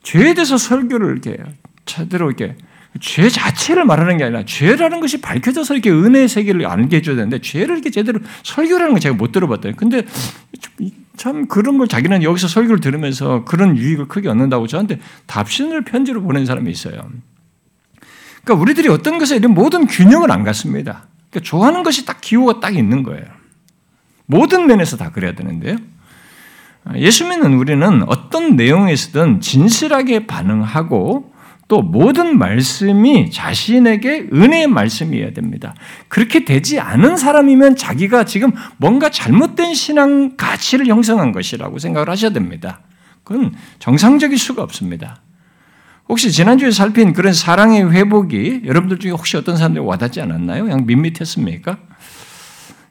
죄에 0.02 0.32
대해서 0.32 0.56
설교를 0.56 1.10
이렇게 1.12 1.36
제대로 1.84 2.28
이렇게 2.28 2.56
죄 3.00 3.28
자체를 3.28 3.84
말하는 3.84 4.18
게 4.18 4.24
아니라 4.24 4.44
죄라는 4.44 5.00
것이 5.00 5.20
밝혀져서 5.20 5.74
이렇게 5.74 5.90
은혜의 5.90 6.28
세계를 6.28 6.66
알게 6.66 6.96
해줘야 6.96 7.16
되는데 7.16 7.40
죄를 7.40 7.76
이렇게 7.76 7.90
제대로 7.90 8.20
설교라는 8.42 8.92
걸 8.92 9.00
제가 9.00 9.14
못 9.14 9.32
들어봤더니 9.32 9.76
근데 9.76 10.02
참 11.16 11.46
그런 11.46 11.78
걸 11.78 11.88
자기는 11.88 12.22
여기서 12.22 12.48
설교를 12.48 12.80
들으면서 12.80 13.44
그런 13.44 13.76
유익을 13.76 14.08
크게 14.08 14.28
얻는다고 14.28 14.66
저한테 14.66 15.00
답신을 15.26 15.84
편지로 15.84 16.22
보낸 16.22 16.44
사람이 16.44 16.70
있어요. 16.70 17.10
그러니까 18.44 18.62
우리들이 18.62 18.88
어떤 18.88 19.18
것에 19.18 19.36
이런 19.36 19.54
모든 19.54 19.86
균형을 19.86 20.30
안 20.30 20.44
갖습니다. 20.44 21.06
그러니까 21.30 21.48
좋아하는 21.48 21.82
것이 21.82 22.04
딱 22.04 22.20
기호가 22.20 22.60
딱 22.60 22.76
있는 22.76 23.02
거예요. 23.02 23.24
모든 24.26 24.66
면에서 24.66 24.96
다 24.96 25.10
그래야 25.10 25.34
되는데요. 25.34 25.76
예수 26.96 27.26
믿는 27.26 27.54
우리는 27.54 28.02
어떤 28.08 28.56
내용에서든 28.56 29.40
진실하게 29.40 30.26
반응하고 30.26 31.31
또 31.72 31.80
모든 31.80 32.36
말씀이 32.36 33.30
자신에게 33.30 34.28
은혜의 34.30 34.66
말씀이어야 34.66 35.32
됩니다. 35.32 35.74
그렇게 36.08 36.44
되지 36.44 36.78
않은 36.78 37.16
사람이면 37.16 37.76
자기가 37.76 38.26
지금 38.26 38.52
뭔가 38.76 39.08
잘못된 39.08 39.72
신앙 39.72 40.36
가치를 40.36 40.86
형성한 40.86 41.32
것이라고 41.32 41.78
생각을 41.78 42.10
하셔야 42.10 42.30
됩니다. 42.30 42.80
그건 43.24 43.54
정상적일 43.78 44.36
수가 44.36 44.62
없습니다. 44.64 45.22
혹시 46.10 46.30
지난주에 46.30 46.70
살핀 46.72 47.14
그런 47.14 47.32
사랑의 47.32 47.90
회복이 47.90 48.64
여러분들 48.66 48.98
중에 48.98 49.12
혹시 49.12 49.38
어떤 49.38 49.56
사람들이 49.56 49.82
와닿지 49.82 50.20
않았나요? 50.20 50.64
그냥 50.64 50.84
밋밋했습니까? 50.84 51.78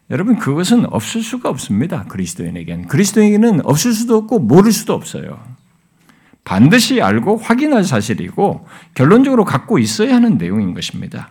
여러분 0.10 0.38
그것은 0.38 0.92
없을 0.92 1.22
수가 1.22 1.50
없습니다. 1.50 2.06
그리스도인에게는 2.06 2.88
그리스도인에게는 2.88 3.62
없을 3.64 3.94
수도 3.94 4.18
없고 4.18 4.40
모를 4.40 4.72
수도 4.72 4.96
없어요. 4.96 5.51
반드시 6.44 7.02
알고 7.02 7.38
확인할 7.38 7.84
사실이고 7.84 8.68
결론적으로 8.94 9.46
갖고 9.46 9.80
있어야 9.80 10.16
하는 10.16 10.38
내용인 10.38 10.74
것입니다. 10.74 11.30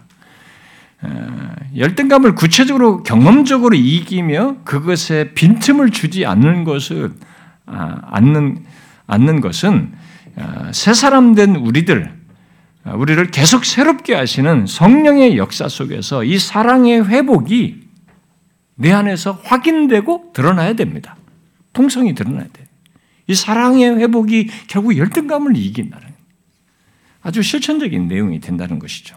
어, 1.03 1.55
열등감을 1.77 2.35
구체적으로 2.35 3.03
경험적으로 3.03 3.75
이기며 3.75 4.57
그것에 4.65 5.33
빈틈을 5.35 5.91
주지 5.91 6.27
않는 6.27 6.65
것을 6.65 7.13
아, 7.67 8.01
않는 8.11 8.65
않는 9.07 9.41
것은 9.41 9.93
어, 10.37 10.71
새 10.73 10.93
사람 10.93 11.35
된 11.35 11.57
우리들 11.57 12.13
어, 12.85 12.95
우리를 12.97 13.31
계속 13.31 13.65
새롭게 13.65 14.15
하시는 14.15 14.67
성령의 14.67 15.37
역사 15.37 15.69
속에서 15.69 16.25
이 16.25 16.39
사랑의 16.39 17.09
회복이 17.09 17.89
내 18.77 18.93
안에서 18.93 19.41
확인되고 19.45 20.33
드러나야 20.33 20.75
됩니다. 20.75 21.17
풍성이 21.73 22.15
드러나야 22.15 22.47
돼요. 22.53 22.67
이 23.31 23.35
사랑의 23.37 23.97
회복이 23.99 24.51
결국 24.67 24.97
열등감을 24.97 25.57
이긴다는 25.57 26.09
아주 27.23 27.43
실천적인 27.43 28.09
내용이 28.09 28.41
된다는 28.41 28.81
것이죠. 28.81 29.17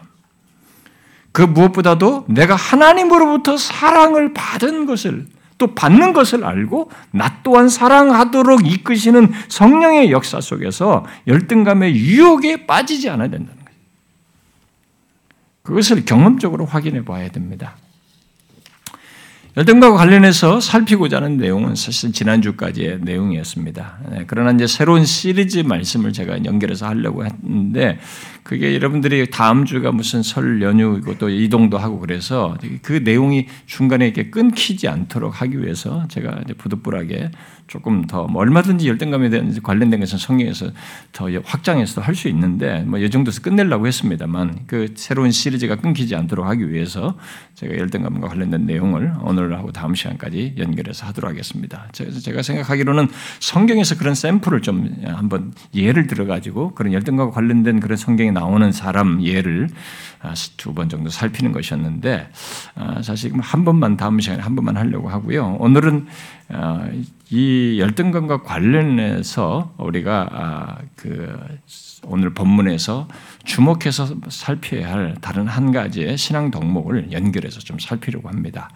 그 1.32 1.42
무엇보다도 1.42 2.26
내가 2.28 2.54
하나님으로부터 2.54 3.56
사랑을 3.56 4.32
받은 4.32 4.86
것을 4.86 5.26
또 5.58 5.74
받는 5.74 6.12
것을 6.12 6.44
알고 6.44 6.92
나 7.10 7.40
또한 7.42 7.68
사랑하도록 7.68 8.64
이끄시는 8.64 9.32
성령의 9.48 10.12
역사 10.12 10.40
속에서 10.40 11.04
열등감의 11.26 11.96
유혹에 11.96 12.66
빠지지 12.66 13.10
않아야 13.10 13.28
된다는 13.28 13.64
거예요. 13.64 13.78
그것을 15.64 16.04
경험적으로 16.04 16.66
확인해 16.66 17.04
봐야 17.04 17.28
됩니다. 17.30 17.74
열등과 19.56 19.92
관련해서 19.92 20.58
살피고자 20.60 21.18
하는 21.18 21.36
내용은 21.36 21.76
사실 21.76 22.12
지난주까지의 22.12 23.00
내용이었습니다. 23.02 23.98
네, 24.10 24.24
그러나 24.26 24.50
이제 24.50 24.66
새로운 24.66 25.04
시리즈 25.04 25.58
말씀을 25.60 26.12
제가 26.12 26.44
연결해서 26.44 26.88
하려고 26.88 27.24
했는데 27.24 27.98
그게 28.44 28.74
여러분들이 28.74 29.30
다음 29.30 29.64
주가 29.64 29.90
무슨 29.90 30.22
설 30.22 30.62
연휴이고 30.62 31.18
또 31.18 31.28
이동도 31.28 31.78
하고 31.78 31.98
그래서 31.98 32.56
그 32.82 32.92
내용이 32.92 33.46
중간에 33.66 34.06
이렇게 34.06 34.30
끊기지 34.30 34.86
않도록 34.86 35.42
하기 35.42 35.60
위해서 35.60 36.06
제가 36.08 36.40
이제 36.44 36.54
부득불하게 36.54 37.30
조금 37.66 38.06
더뭐 38.06 38.36
얼마든지 38.36 38.88
열등감에 38.88 39.30
대한 39.30 39.60
관련된 39.62 39.98
것은 40.00 40.18
성경에서 40.18 40.70
더 41.12 41.28
확장해서 41.44 42.00
할 42.00 42.14
수 42.14 42.28
있는데 42.28 42.82
뭐이 42.86 43.10
정도에서 43.10 43.40
끝내려고 43.40 43.86
했습니다만 43.86 44.60
그 44.66 44.94
새로운 44.94 45.30
시리즈가 45.32 45.76
끊기지 45.76 46.14
않도록 46.14 46.46
하기 46.46 46.70
위해서 46.70 47.16
제가 47.54 47.76
열등감과 47.76 48.28
관련된 48.28 48.66
내용을 48.66 49.14
오늘하고 49.22 49.72
다음 49.72 49.94
시간까지 49.94 50.54
연결해서 50.58 51.06
하도록 51.06 51.30
하겠습니다. 51.30 51.88
제가 51.92 52.42
생각하기로는 52.42 53.08
성경에서 53.40 53.96
그런 53.96 54.14
샘플을 54.14 54.62
좀 54.62 54.94
한번 55.04 55.52
예를 55.74 56.06
들어가지고 56.06 56.74
그런 56.74 56.92
열등감과 56.92 57.32
관련된 57.34 57.80
그런 57.80 57.96
성경에 57.96 58.30
나오는 58.34 58.70
사람 58.72 59.22
예를 59.22 59.68
아, 60.20 60.32
두번 60.56 60.88
정도 60.88 61.10
살피는 61.10 61.52
것이었는데 61.52 62.28
아, 62.74 63.02
사실 63.02 63.32
한 63.40 63.64
번만 63.64 63.96
다음 63.96 64.20
시간에 64.20 64.42
한 64.42 64.56
번만 64.56 64.76
하려고 64.76 65.08
하고요. 65.08 65.56
오늘은 65.60 66.06
아, 66.48 66.88
이 67.30 67.78
열등감과 67.78 68.42
관련해서 68.42 69.74
우리가 69.78 70.78
그 70.96 71.36
오늘 72.06 72.34
본문에서 72.34 73.08
주목해서 73.44 74.16
살펴야 74.28 74.92
할 74.92 75.16
다른 75.20 75.46
한 75.46 75.72
가지의 75.72 76.16
신앙 76.16 76.50
덕목을 76.50 77.12
연결해서 77.12 77.60
좀 77.60 77.78
살피려고 77.78 78.28
합니다. 78.28 78.70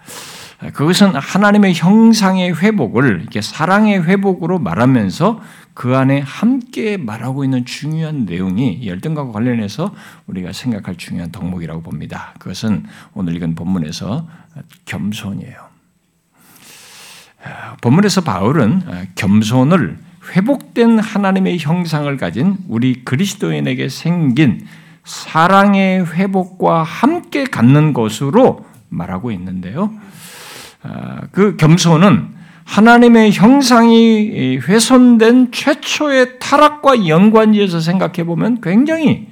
그것은 0.73 1.15
하나님의 1.15 1.73
형상의 1.73 2.53
회복을 2.53 3.21
이렇게 3.21 3.41
사랑의 3.41 4.03
회복으로 4.03 4.59
말하면서 4.59 5.41
그 5.73 5.95
안에 5.95 6.19
함께 6.19 6.97
말하고 6.97 7.45
있는 7.45 7.63
중요한 7.63 8.25
내용이 8.25 8.85
열등과 8.85 9.31
관련해서 9.31 9.95
우리가 10.27 10.51
생각할 10.51 10.97
중요한 10.97 11.31
덕목이라고 11.31 11.81
봅니다. 11.81 12.33
그것은 12.39 12.83
오늘 13.13 13.35
읽은 13.37 13.55
본문에서 13.55 14.27
겸손이에요. 14.83 15.69
본문에서 17.81 18.21
바울은 18.21 18.81
겸손을 19.15 19.97
회복된 20.35 20.99
하나님의 20.99 21.59
형상을 21.59 22.17
가진 22.17 22.57
우리 22.67 23.05
그리스도인에게 23.05 23.87
생긴 23.87 24.67
사랑의 25.05 26.05
회복과 26.05 26.83
함께 26.83 27.45
갖는 27.45 27.93
것으로 27.93 28.65
말하고 28.89 29.31
있는데요. 29.31 29.91
그 31.31 31.57
겸손은 31.57 32.39
하나님의 32.65 33.31
형상이 33.31 34.57
훼손된 34.57 35.51
최초의 35.51 36.39
타락과 36.39 37.07
연관지어서 37.07 37.79
생각해 37.79 38.23
보면 38.25 38.61
굉장히 38.61 39.27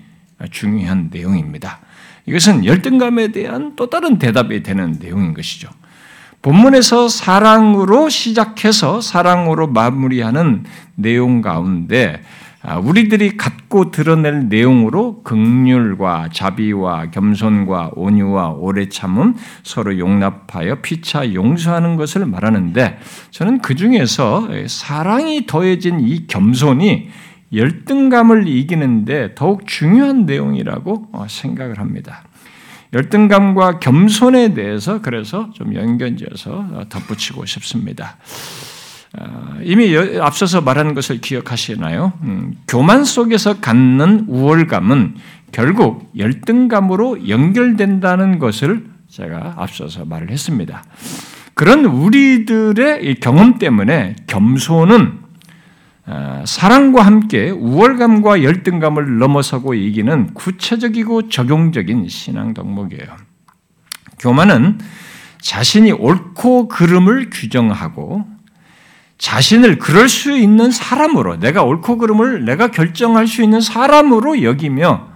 중요한 0.52 1.10
내용입니다. 1.12 1.80
이것은 2.26 2.66
열등감에 2.66 3.30
대한 3.30 3.74
또 3.76 3.90
다른 3.90 4.18
대답이 4.18 4.64
되는 4.64 4.98
내용인 5.00 5.34
것이죠. 5.34 5.70
본문에서 6.42 7.10
사랑으로 7.10 8.10
시작해서 8.10 9.02
사랑으로 9.02 9.68
마무리하는 9.68 10.66
내용 10.96 11.42
가운데 11.42 12.22
아, 12.22 12.47
우리들이 12.84 13.38
갖고 13.38 13.92
드러낼 13.92 14.50
내용으로 14.50 15.22
극률과 15.24 16.30
자비와 16.34 17.12
겸손과 17.12 17.92
온유와 17.96 18.50
오래 18.52 18.90
참음 18.90 19.36
서로 19.64 19.98
용납하여 19.98 20.82
피차 20.82 21.34
용서하는 21.34 21.96
것을 21.96 22.26
말하는데 22.26 23.00
저는 23.32 23.60
그 23.60 23.76
중에서 23.76 24.50
사랑이 24.68 25.46
더해진 25.46 26.00
이 26.02 26.28
겸손이 26.28 27.10
열등감을 27.54 28.48
이기는데 28.48 29.36
더욱 29.36 29.68
중요한 29.68 30.26
내용이라고 30.26 31.10
어, 31.14 31.26
생각을 31.30 31.80
합니다. 31.80 32.24
열등감과 32.94 33.80
겸손에 33.80 34.54
대해서 34.54 35.02
그래서 35.02 35.50
좀 35.54 35.76
연결지어서 35.76 36.52
어, 36.52 36.84
덧붙이고 36.90 37.46
싶습니다. 37.46 38.18
어, 39.18 39.58
이미 39.64 39.96
앞서서 40.20 40.62
말한 40.62 40.94
것을 40.94 41.22
기억하시나요? 41.22 42.14
음, 42.24 42.56
교만 42.68 43.04
속에서 43.04 43.60
갖는 43.60 44.26
우월감은 44.28 45.16
결국 45.52 46.12
열등감으로 46.18 47.30
연결된다는 47.30 48.40
것을 48.40 48.86
제가 49.10 49.56
앞서서 49.58 50.06
말을 50.06 50.30
했습니다. 50.30 50.84
그런 51.54 51.86
우리들의 51.86 53.16
경험 53.16 53.58
때문에 53.58 54.16
겸손은 54.28 55.20
어, 56.06 56.44
사랑과 56.46 57.02
함께 57.02 57.50
우월감과 57.50 58.44
열등감을 58.44 59.18
넘어서고 59.18 59.74
이기는 59.74 60.34
구체적이고 60.34 61.30
적용적인 61.30 62.08
신앙 62.08 62.54
덕목이에요. 62.54 63.08
교만은 64.20 64.80
자신이 65.42 65.92
옳고 65.92 66.70
그름을 66.70 67.30
규정하고 67.32 68.37
자신을 69.18 69.80
그럴 69.80 70.10
수 70.10 70.38
있는 70.38 70.72
사람으로 70.72 71.40
내가 71.40 71.64
옳고 71.64 71.98
그름을 71.98 72.46
내가 72.46 72.70
결정할 72.70 73.28
수 73.28 73.42
있는 73.42 73.62
사람으로 73.62 74.44
여기며 74.44 75.08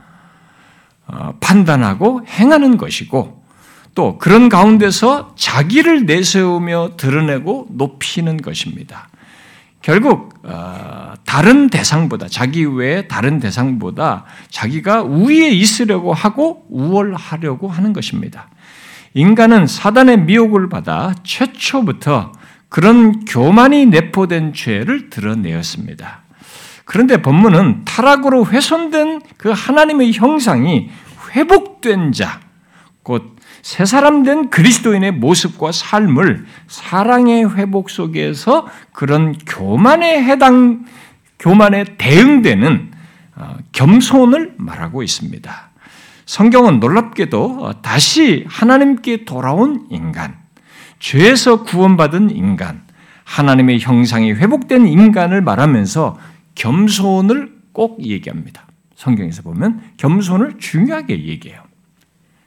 어, 1.07 1.33
판단하고 1.39 2.25
행하는 2.27 2.77
것이고 2.77 3.43
또 3.93 4.17
그런 4.17 4.49
가운데서 4.49 5.35
자기를 5.35 6.05
내세우며 6.05 6.91
드러내고 6.97 7.67
높이는 7.71 8.37
것입니다. 8.37 9.09
결국 9.81 10.33
어, 10.43 11.13
다른 11.25 11.69
대상보다 11.69 12.27
자기 12.27 12.63
외에 12.63 13.07
다른 13.07 13.39
대상보다 13.39 14.25
자기가 14.49 15.01
우위에 15.03 15.49
있으려고 15.49 16.13
하고 16.13 16.65
우월하려고 16.69 17.67
하는 17.67 17.93
것입니다. 17.93 18.49
인간은 19.13 19.67
사단의 19.67 20.21
미혹을 20.21 20.69
받아 20.69 21.13
최초부터 21.23 22.31
그런 22.71 23.25
교만이 23.25 23.85
내포된 23.85 24.53
죄를 24.53 25.11
드러내었습니다. 25.11 26.21
그런데 26.85 27.21
본문은 27.21 27.85
타락으로 27.85 28.47
훼손된 28.47 29.21
그 29.37 29.51
하나님의 29.51 30.13
형상이 30.13 30.89
회복된 31.35 32.11
자, 32.11 32.39
곧 33.03 33.41
새 33.61 33.85
사람 33.85 34.23
된 34.23 34.49
그리스도인의 34.49 35.11
모습과 35.11 35.71
삶을 35.71 36.45
사랑의 36.67 37.55
회복 37.55 37.89
속에서 37.89 38.67
그런 38.91 39.37
교만에 39.37 40.23
해당, 40.23 40.85
교만에 41.39 41.83
대응되는 41.97 42.91
어, 43.35 43.57
겸손을 43.71 44.55
말하고 44.57 45.03
있습니다. 45.03 45.69
성경은 46.25 46.79
놀랍게도 46.79 47.81
다시 47.81 48.45
하나님께 48.47 49.25
돌아온 49.25 49.87
인간, 49.89 50.37
죄에서 51.01 51.63
구원받은 51.63 52.29
인간, 52.29 52.83
하나님의 53.25 53.79
형상이 53.79 54.31
회복된 54.33 54.87
인간을 54.87 55.41
말하면서 55.41 56.17
겸손을 56.55 57.51
꼭 57.73 58.03
얘기합니다. 58.05 58.67
성경에서 58.95 59.41
보면 59.41 59.81
겸손을 59.97 60.59
중요하게 60.59 61.25
얘기해요. 61.25 61.61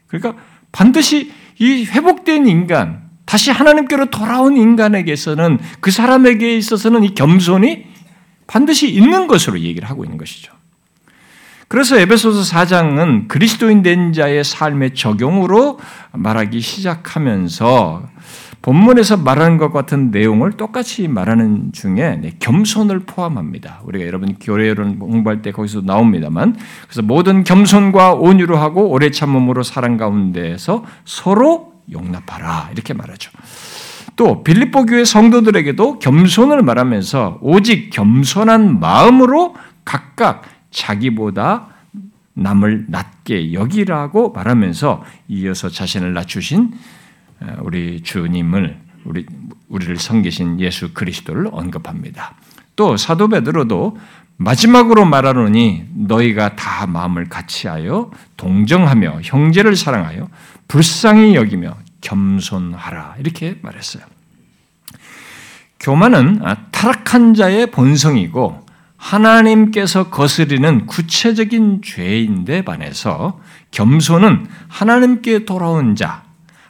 그러니까 0.06 0.40
반드시 0.70 1.32
이 1.58 1.84
회복된 1.84 2.46
인간, 2.46 3.10
다시 3.24 3.50
하나님께로 3.50 4.06
돌아온 4.06 4.56
인간에게서는 4.56 5.58
그 5.80 5.90
사람에게 5.90 6.56
있어서는 6.56 7.02
이 7.02 7.14
겸손이 7.14 7.86
반드시 8.46 8.88
있는 8.88 9.26
것으로 9.26 9.58
얘기를 9.60 9.88
하고 9.88 10.04
있는 10.04 10.16
것이죠. 10.16 10.52
그래서 11.66 11.98
에베소서 11.98 12.54
4장은 12.54 13.26
그리스도인 13.26 13.82
된 13.82 14.12
자의 14.12 14.44
삶의 14.44 14.94
적용으로 14.94 15.80
말하기 16.12 16.60
시작하면서 16.60 18.08
본문에서 18.64 19.18
말하는 19.18 19.59
것 19.59 19.74
같은 19.74 20.11
내용을 20.11 20.53
똑같이 20.53 21.07
말하는 21.07 21.72
중에 21.72 22.16
네, 22.22 22.33
겸손을 22.38 23.00
포함합니다. 23.00 23.83
우리가 23.85 24.07
여러분 24.07 24.37
교회론 24.40 24.98
공부할 24.98 25.42
때 25.42 25.53
거기서 25.53 25.83
나옵니다만 25.83 26.57
그래서 26.85 27.03
모든 27.03 27.44
겸손과 27.44 28.14
온유로 28.14 28.57
하고 28.57 28.88
오래 28.88 29.11
참음으로 29.11 29.62
사랑 29.64 29.98
가운데에서 29.98 30.83
서로 31.05 31.74
용납하라 31.92 32.70
이렇게 32.72 32.94
말하죠. 32.94 33.31
또 34.16 34.42
빌립보 34.42 34.87
교회 34.87 35.05
성도들에게도 35.05 35.98
겸손을 35.98 36.62
말하면서 36.62 37.40
오직 37.42 37.90
겸손한 37.90 38.81
마음으로 38.81 39.57
각각 39.85 40.42
자기보다 40.70 41.66
남을 42.33 42.87
낮게 42.88 43.53
여기라고 43.53 44.33
말하면서 44.33 45.05
이어서 45.29 45.68
자신을 45.68 46.14
낮추신 46.14 46.72
우리 47.61 48.02
주님을 48.02 48.78
우리 49.04 49.26
우리를 49.68 49.96
섬기신 49.96 50.61
예수 50.61 50.94
그리스도를 50.94 51.48
언급합니다. 51.52 52.35
또 52.76 52.96
사도 52.96 53.28
베드로도 53.28 53.98
마지막으로 54.37 55.04
말하노니 55.04 55.85
너희가 55.94 56.57
다 56.57 56.87
마음을 56.87 57.28
같이하여 57.28 58.11
동정하며 58.37 59.20
형제를 59.22 59.76
사랑하여 59.76 60.28
불쌍히 60.66 61.35
여기며 61.37 61.76
겸손하라 62.00 63.16
이렇게 63.18 63.59
말했어요. 63.62 64.02
교만은 65.78 66.40
타락한 66.72 67.35
자의 67.35 67.70
본성이고 67.70 68.64
하나님께서 68.96 70.09
거스리는 70.09 70.87
구체적인 70.87 71.83
죄인데 71.85 72.64
반해서 72.64 73.38
겸손은 73.70 74.46
하나님께 74.68 75.44
돌아온 75.44 75.94
자, 75.94 76.23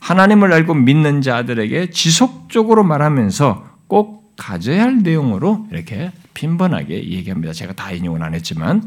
하나님을 0.05 0.53
알고 0.53 0.75
믿는 0.75 1.23
자들에게 1.23 1.88
지속적으로 1.88 2.85
말하면서 2.85 3.67
꼭 3.87 4.35
가져야 4.37 4.83
할 4.83 4.99
내용으로 4.99 5.67
이렇게 5.73 6.12
빈번하게 6.35 7.11
얘기합니다. 7.11 7.55
제가 7.55 7.73
다 7.73 7.90
인용은 7.90 8.23
안 8.23 8.35
했지만. 8.35 8.83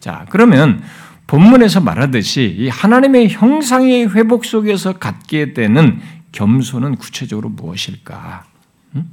자, 0.00 0.24
그러면 0.30 0.82
본문에서 1.26 1.80
말하듯이 1.80 2.56
이 2.58 2.68
하나님의 2.70 3.28
형상의 3.28 4.14
회복 4.14 4.46
속에서 4.46 4.94
갖게 4.94 5.52
되는 5.52 6.00
겸손은 6.32 6.96
구체적으로 6.96 7.50
무엇일까? 7.50 8.44
음? 8.94 9.10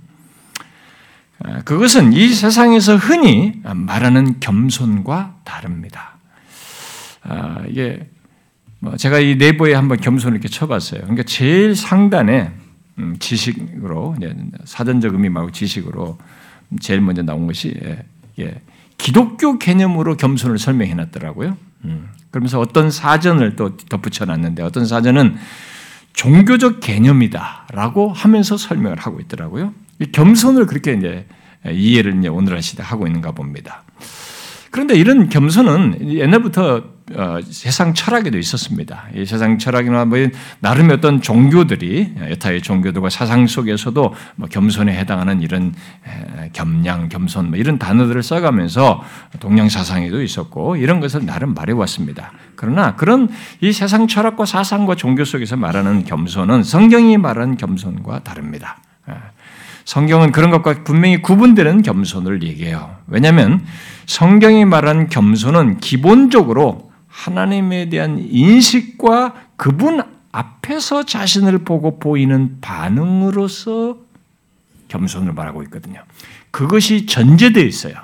아, 1.43 1.62
그것은 1.63 2.13
이 2.13 2.30
세상에서 2.30 2.95
흔히 2.95 3.60
말하는 3.65 4.39
겸손과 4.39 5.39
다릅니다. 5.43 6.17
아, 7.22 7.63
이게 7.67 7.98
뭐 7.98 8.18
제가 8.98 9.20
이 9.20 9.36
네이버에 9.36 9.74
한번 9.74 10.00
겸손을 10.00 10.38
이렇게 10.38 10.48
쳐봤어요. 10.48 11.02
그러니까 11.02 11.24
제일 11.24 11.76
상단에 11.76 12.52
음, 13.00 13.15
지식으로 13.20 14.15
사전적 14.65 15.13
의미 15.13 15.30
말고 15.30 15.52
지식으로 15.52 16.18
제일 16.80 17.02
먼저 17.02 17.24
나온 17.24 17.48
것이 17.48 17.74
예, 17.84 18.04
예, 18.39 18.62
기독교 18.98 19.58
개념으로 19.58 20.18
겸손을 20.18 20.58
설명해 20.60 20.94
놨더라고요. 20.94 21.58
음, 21.86 22.10
그러면서 22.32 22.60
어떤 22.60 22.92
사전을 22.92 23.56
또 23.56 23.76
덧붙여 23.78 24.26
놨는데 24.26 24.63
어떤 24.63 24.86
사전은 24.86 25.38
종교적 26.13 26.82
개념이다라고 26.82 28.12
하면서 28.12 28.58
설명을 28.58 28.98
하고 28.98 29.20
있더라고요. 29.22 29.74
겸손을 30.12 30.65
그렇게 30.65 30.94
이제 30.94 31.26
이해를 31.65 32.18
이제 32.20 32.28
오늘 32.28 32.62
시대 32.62 32.84
하고 32.84 33.08
있는가 33.08 33.32
봅니다. 33.32 33.84
그런데 34.71 34.95
이런 34.95 35.29
겸손은 35.29 36.13
옛날부터 36.13 36.99
어, 37.15 37.39
세상 37.43 37.95
철학에도 37.95 38.38
있었습니다. 38.38 39.05
이 39.15 39.25
세상 39.25 39.58
철학이나 39.58 40.05
뭐 40.05 40.19
나름의 40.60 40.97
어떤 40.97 41.21
종교들이 41.21 42.13
여타의 42.29 42.62
종교들과 42.62 43.10
사상 43.10 43.47
속에서도 43.47 44.13
뭐 44.36 44.47
겸손에 44.47 44.95
해당하는 44.95 45.41
이런 45.41 45.73
겸양, 46.53 47.10
겸손 47.10 47.49
뭐 47.49 47.58
이런 47.58 47.79
단어들을 47.79 48.21
써가면서 48.21 49.03
동양 49.39 49.69
사상에도 49.69 50.21
있었고 50.21 50.75
이런 50.75 50.99
것을 50.99 51.25
나름 51.25 51.55
말해왔습니다. 51.55 52.32
그러나 52.55 52.95
그런 52.95 53.29
이 53.62 53.71
세상 53.71 54.08
철학과 54.08 54.45
사상과 54.45 54.95
종교 54.95 55.25
속에서 55.25 55.55
말하는 55.55 56.03
겸손은 56.03 56.63
성경이 56.63 57.17
말하는 57.17 57.58
겸손과 57.58 58.23
다릅니다. 58.23 58.77
성경은 59.86 60.32
그런 60.32 60.50
것과 60.52 60.84
분명히 60.84 61.22
구분되는 61.22 61.82
겸손을 61.82 62.44
얘기해요. 62.44 62.96
왜냐하면 63.08 63.65
성경이 64.06 64.65
말하는 64.65 65.08
겸손은 65.08 65.78
기본적으로 65.80 66.92
하나님에 67.08 67.89
대한 67.89 68.18
인식과 68.20 69.34
그분 69.56 70.02
앞에서 70.32 71.04
자신을 71.04 71.60
보고 71.60 72.00
보이는 72.00 72.58
반응으로서 72.62 73.98
겸손을 74.88 75.34
말하고 75.34 75.63
있거든요. 75.63 76.04
그것이 76.52 77.06
전제되어 77.06 77.63
있어요. 77.63 77.96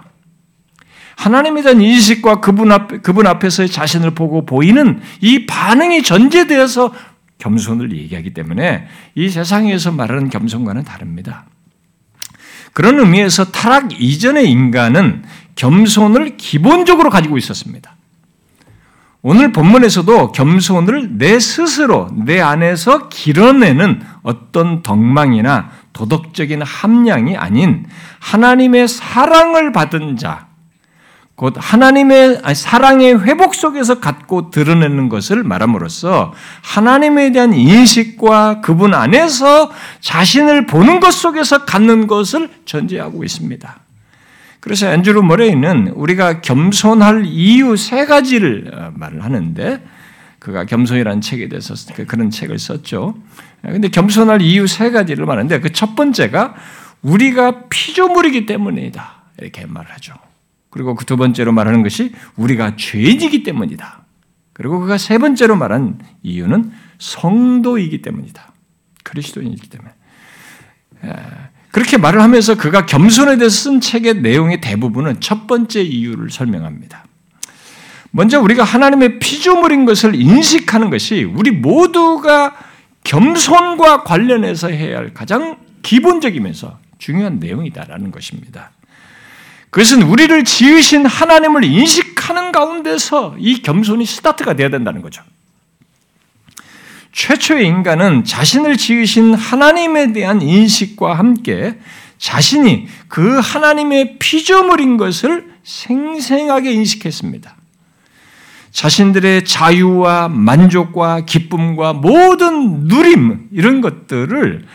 하나님에 1.16 1.62
대한 1.62 1.82
인식과 1.82 2.42
그분 2.42 2.72
앞 2.72 3.02
그분 3.02 3.26
앞에서의 3.26 3.70
자신을 3.70 4.12
보고 4.12 4.46
보이는 4.46 5.02
이 5.22 5.46
반응이 5.46 6.04
전제되어서 6.04 6.94
겸손을 7.38 7.96
얘기하기 7.96 8.34
때문에 8.34 8.88
이 9.16 9.30
세상에서 9.30 9.92
말하는 9.92 10.30
겸손과는 10.30 10.84
다릅니다. 10.84 11.46
그런 12.76 13.00
의미에서 13.00 13.46
타락 13.46 14.02
이전의 14.02 14.52
인간은 14.52 15.24
겸손을 15.56 16.36
기본적으로 16.36 17.10
가지고 17.10 17.38
있었습니다. 17.38 17.96
오늘 19.22 19.54
본문에서도 19.54 20.34
겸손을 20.34 21.18
내 21.18 21.40
스스로 21.40 22.10
내 22.26 22.42
안에서 22.42 23.08
길어내는 23.08 24.02
어떤 24.24 24.84
덕망이나 24.84 25.70
도덕적인 25.94 26.64
함량이 26.64 27.38
아닌 27.38 27.86
하나님의 28.20 28.90
사랑을 28.90 29.72
받은 29.72 30.18
자, 30.18 30.48
곧 31.36 31.54
하나님의 31.58 32.42
사랑의 32.56 33.24
회복 33.26 33.56
속에서 33.56 34.00
갖고 34.00 34.52
드러내는 34.52 35.10
것을 35.10 35.44
말함으로써 35.44 36.34
하나님에 36.62 37.32
대한 37.34 37.54
인식과 37.54 38.62
그분 38.62 38.94
안에서 38.94 39.70
자신을 40.00 40.66
보는 40.66 41.02
것 41.02 41.12
속에서 41.12 41.66
갖는 41.66 42.08
것을 42.08 42.50
전제하고 42.64 43.26
있습니다. 43.26 43.80
그래서 44.62 44.88
앤드루 44.88 45.22
머레이는 45.24 45.90
우리가 45.90 46.42
겸손할 46.42 47.26
이유 47.26 47.76
세 47.76 48.06
가지를 48.06 48.72
어, 48.74 48.92
말을 48.96 49.24
하는데 49.24 49.86
그가 50.40 50.66
겸손이라는 50.66 51.22
책에 51.22 51.50
대해서 51.50 51.74
그 51.96 52.06
그런 52.06 52.30
책을 52.30 52.58
썼죠. 52.58 53.16
근데 53.62 53.90
겸손할 53.90 54.42
이유 54.42 54.68
세 54.68 54.92
가지를 54.92 55.26
말하는데 55.26 55.60
그 55.60 55.72
첫 55.72 55.96
번째가 55.96 56.56
우리가 57.02 57.68
피조물이기 57.70 58.46
때문이다. 58.46 59.14
이렇게 59.40 59.66
말을 59.68 59.92
하죠. 59.94 60.14
그리고 60.76 60.94
그 60.94 61.06
두 61.06 61.16
번째로 61.16 61.54
말하는 61.54 61.84
것이 61.84 62.12
우리가 62.36 62.76
죄인이기 62.76 63.44
때문이다. 63.44 64.04
그리고 64.52 64.82
그가 64.82 64.98
세 64.98 65.18
번째로 65.18 65.56
말한 65.56 66.00
이유는 66.22 66.70
성도이기 67.00 68.02
때문이다. 68.02 68.52
그리스도인이기 69.04 69.70
때문에. 69.70 69.92
그렇게 71.72 71.96
말을 71.98 72.22
하면서 72.22 72.56
그가 72.56 72.86
겸손에 72.86 73.38
대해서 73.38 73.56
쓴 73.56 73.80
책의 73.80 74.16
내용의 74.16 74.60
대부분은 74.60 75.22
첫 75.22 75.48
번째 75.48 75.82
이유를 75.82 76.30
설명합니다. 76.30 77.06
먼저 78.12 78.42
우리가 78.42 78.66
하나님의 78.66 79.20
피조물인 79.20 79.86
것을 79.86 80.14
인식하는 80.14 80.90
것이 80.90 81.24
우리 81.24 81.52
모두가 81.52 82.54
겸손과 83.06 84.04
관련해서 84.04 84.68
해야 84.68 84.98
할 84.98 85.14
가장 85.14 85.58
기본적이면서 85.84 86.80
중요한 86.98 87.40
내용이다라는 87.40 88.12
것입니다. 88.12 88.72
그것은 89.76 90.04
우리를 90.04 90.46
지으신 90.46 91.06
하나님을 91.06 91.66
인식하는 91.66 92.54
가운데서 92.54 93.36
이 93.38 93.62
겸손이 93.62 94.06
스타트가 94.06 94.54
되어야 94.54 94.70
된다는 94.70 95.02
거죠. 95.02 95.22
최초의 97.12 97.68
인간은 97.68 98.24
자신을 98.24 98.78
지으신 98.78 99.34
하나님에 99.34 100.14
대한 100.14 100.42
인식과 100.42 101.16
함께 101.16 101.78
자신이 102.18 102.88
그 103.10 103.38
하나님의 103.40 104.18
피조물인 104.18 104.96
것을 104.96 105.52
생생하게 105.66 106.72
인식했습니다. 106.72 107.54
자신들의 108.72 109.44
자유와 109.44 110.30
만족과 110.30 111.26
기쁨과 111.26 111.92
모든 111.92 112.88
누림, 112.88 113.50
이런 113.52 113.82
것들을 113.82 114.66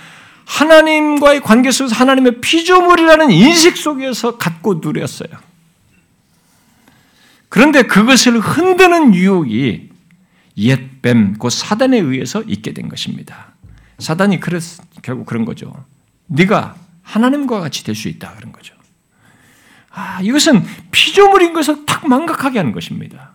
하나님과의 0.50 1.42
관계 1.42 1.70
속에서 1.70 1.94
하나님의 1.94 2.40
피조물이라는 2.40 3.30
인식 3.30 3.76
속에서 3.76 4.36
갖고 4.36 4.80
누렸어요. 4.82 5.30
그런데 7.48 7.82
그것을 7.82 8.40
흔드는 8.40 9.14
유혹이 9.14 9.90
옛뱀, 10.56 11.38
그 11.38 11.50
사단에 11.50 11.98
의해서 11.98 12.42
있게 12.42 12.72
된 12.74 12.88
것입니다. 12.88 13.52
사단이 14.00 14.40
그랬, 14.40 14.62
결국 15.02 15.24
그런 15.26 15.44
거죠. 15.44 15.72
네가 16.26 16.74
하나님과 17.02 17.60
같이 17.60 17.84
될 17.84 17.94
수 17.94 18.08
있다 18.08 18.34
그런 18.34 18.50
거죠. 18.52 18.74
아, 19.90 20.20
이것은 20.22 20.64
피조물인 20.90 21.52
것을 21.52 21.86
탁 21.86 22.08
망각하게 22.08 22.58
하는 22.58 22.72
것입니다. 22.72 23.32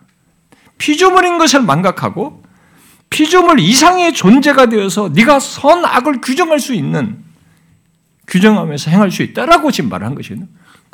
피조물인 0.78 1.38
것을 1.38 1.62
망각하고 1.62 2.42
피조물 3.10 3.60
이상의 3.60 4.12
존재가 4.12 4.66
되어서 4.66 5.10
네가 5.14 5.40
선악을 5.40 6.20
규정할 6.20 6.60
수 6.60 6.74
있는 6.74 7.18
규정하면서 8.26 8.90
행할 8.90 9.10
수 9.10 9.22
있다라고 9.22 9.70
지금 9.70 9.90
말을 9.90 10.06
한 10.06 10.14
것이거든요. 10.14 10.46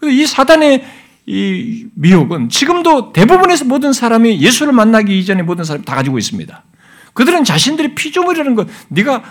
이 0.05 0.27
사단의 0.27 0.85
이 1.27 1.87
미혹은 1.95 2.49
지금도 2.49 3.13
대부분의 3.13 3.57
모든 3.65 3.93
사람이 3.93 4.41
예수를 4.41 4.73
만나기 4.73 5.19
이전에 5.19 5.43
모든 5.43 5.65
사람이 5.65 5.85
다 5.85 5.95
가지고 5.95 6.19
있습니다. 6.19 6.65
그들은 7.15 7.45
자신들이 7.45 7.95
피조물이라는 7.95 8.55
것, 8.55 8.69
네가 8.89 9.23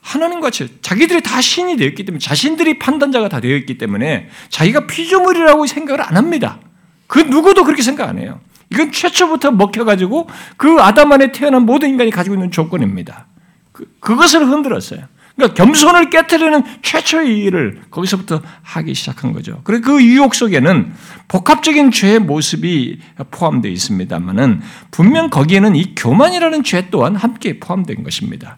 하나님 0.00 0.40
같이 0.40 0.68
자기들이 0.82 1.20
다 1.20 1.40
신이 1.40 1.76
되었기 1.76 2.04
때문에 2.04 2.20
자신들이 2.20 2.78
판단자가 2.78 3.28
다 3.28 3.40
되었기 3.40 3.78
때문에 3.78 4.28
자기가 4.50 4.86
피조물이라고 4.86 5.66
생각을 5.66 6.00
안 6.00 6.16
합니다. 6.16 6.60
그 7.06 7.18
누구도 7.20 7.64
그렇게 7.64 7.82
생각 7.82 8.08
안 8.08 8.18
해요. 8.18 8.40
이건 8.70 8.92
최초부터 8.92 9.52
먹혀가지고 9.52 10.28
그 10.56 10.76
아담 10.80 11.12
안에 11.12 11.32
태어난 11.32 11.62
모든 11.62 11.90
인간이 11.90 12.10
가지고 12.10 12.34
있는 12.34 12.50
조건입니다. 12.50 13.26
그, 13.72 13.84
그것을 14.00 14.46
흔들었어요. 14.46 15.04
그러니까 15.36 15.62
겸손을 15.62 16.08
깨뜨리는 16.08 16.62
최초의 16.80 17.38
일을 17.40 17.82
거기서부터 17.90 18.40
하기 18.62 18.94
시작한 18.94 19.32
거죠. 19.32 19.60
그리고 19.64 19.92
그 19.92 20.02
유혹 20.02 20.34
속에는 20.34 20.94
복합적인 21.28 21.90
죄의 21.90 22.20
모습이 22.20 23.00
포함되어 23.30 23.70
있습니다만은 23.70 24.62
분명 24.90 25.28
거기에는 25.28 25.76
이 25.76 25.94
교만이라는 25.94 26.64
죄 26.64 26.88
또한 26.90 27.16
함께 27.16 27.60
포함된 27.60 28.02
것입니다. 28.02 28.56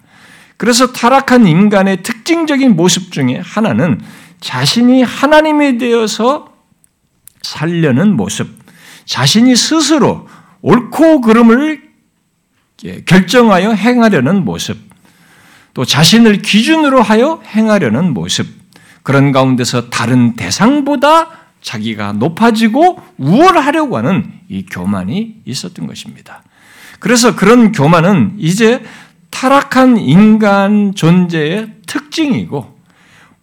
그래서 0.56 0.92
타락한 0.92 1.46
인간의 1.46 2.02
특징적인 2.04 2.76
모습 2.76 3.10
중에 3.10 3.40
하나는 3.42 4.00
자신이 4.40 5.02
하나님이 5.02 5.78
되어서 5.78 6.52
살려는 7.42 8.16
모습, 8.16 8.57
자신이 9.08 9.56
스스로 9.56 10.28
옳고 10.60 11.22
그름을 11.22 11.82
결정하여 13.06 13.72
행하려는 13.72 14.44
모습, 14.44 14.78
또 15.72 15.84
자신을 15.84 16.42
기준으로 16.42 17.00
하여 17.00 17.40
행하려는 17.46 18.12
모습, 18.12 18.46
그런 19.02 19.32
가운데서 19.32 19.88
다른 19.88 20.36
대상보다 20.36 21.30
자기가 21.62 22.12
높아지고 22.12 23.02
우월하려고 23.16 23.96
하는 23.96 24.30
이 24.48 24.66
교만이 24.66 25.42
있었던 25.46 25.86
것입니다. 25.86 26.42
그래서 27.00 27.34
그런 27.34 27.72
교만은 27.72 28.34
이제 28.36 28.84
타락한 29.30 29.96
인간 29.96 30.94
존재의 30.94 31.76
특징이고 31.86 32.78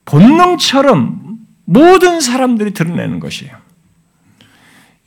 본능처럼 0.06 1.40
모든 1.66 2.22
사람들이 2.22 2.74
드러내는 2.74 3.20
것이에요. 3.20 3.65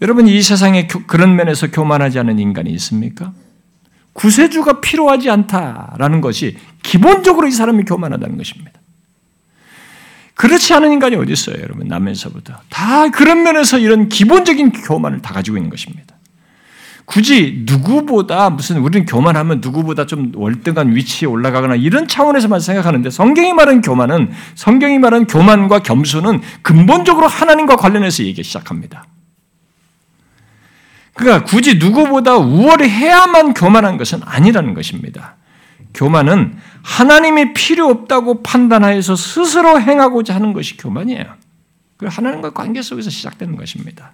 여러분 0.01 0.29
이 0.29 0.41
세상에 0.43 0.87
그런 0.87 1.35
면에서 1.37 1.71
교만하지 1.71 2.19
않은 2.21 2.39
인간이 2.39 2.71
있습니까? 2.71 3.33
구세주가 4.13 4.81
필요하지 4.81 5.31
않다라는 5.31 6.21
것이 6.21 6.57
기본적으로 6.83 7.47
이 7.47 7.53
사람이 7.53 7.85
교만하다는 7.85 8.37
것입니다. 8.37 8.73
그렇지 10.35 10.73
않은 10.75 10.93
인간이 10.93 11.17
어디 11.17 11.33
있어요, 11.33 11.57
여러분? 11.61 11.89
남에서부터 11.89 12.55
다 12.69 13.11
그런 13.11 13.43
면에서 13.43 13.79
이런 13.79 14.09
기본적인 14.09 14.71
교만을 14.71 15.21
다 15.21 15.35
가지고 15.35 15.57
있는 15.57 15.69
것입니다. 15.69 16.17
굳이 17.07 17.65
누구보다 17.67 18.51
무슨 18.51 18.79
우리는 18.79 19.07
교만하면 19.07 19.61
누구보다 19.63 20.07
좀 20.07 20.31
월등한 20.35 20.95
위치에 20.95 21.27
올라가거나 21.27 21.75
이런 21.75 22.07
차원에서만 22.07 22.61
생각하는데 22.61 23.09
성경이 23.11 23.53
말하는 23.55 23.81
교만은 23.81 24.31
성경이 24.55 24.99
말하는 24.99 25.27
교만과 25.27 25.81
겸손은 25.81 26.43
근본적으로 26.63 27.27
하나님과 27.27 27.77
관련해서 27.77 28.25
얘기 28.25 28.45
시작합니다. 28.45 29.07
그러니까 31.19 31.45
굳이 31.45 31.79
누구보다 31.79 32.37
우월해야만 32.37 33.55
교만한 33.55 33.99
것은 33.99 34.21
아니라는 34.25 34.75
것입니다. 34.75 35.35
교만은 35.93 36.57
하나님이 36.83 37.55
필요 37.55 37.89
없다고 37.89 38.45
판단하여서 38.45 39.17
스스로 39.17 39.81
행하고자 39.81 40.37
하는 40.37 40.53
것이 40.53 40.77
교만이에요. 40.77 41.25
그 41.97 42.07
하나님과 42.07 42.51
관계 42.51 42.83
속에서 42.83 43.11
시작되는 43.11 43.57
것입니다. 43.57 44.13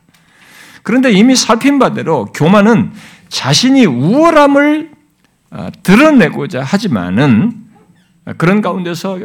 그런데 0.82 1.12
이미 1.12 1.36
살핀 1.36 1.78
바대로 1.78 2.24
교만은 2.32 2.92
자신이 3.28 3.84
우월함을 3.84 4.92
어, 5.50 5.68
드러내고자 5.82 6.62
하지만은 6.62 7.66
그런 8.38 8.62
가운데서 8.62 9.18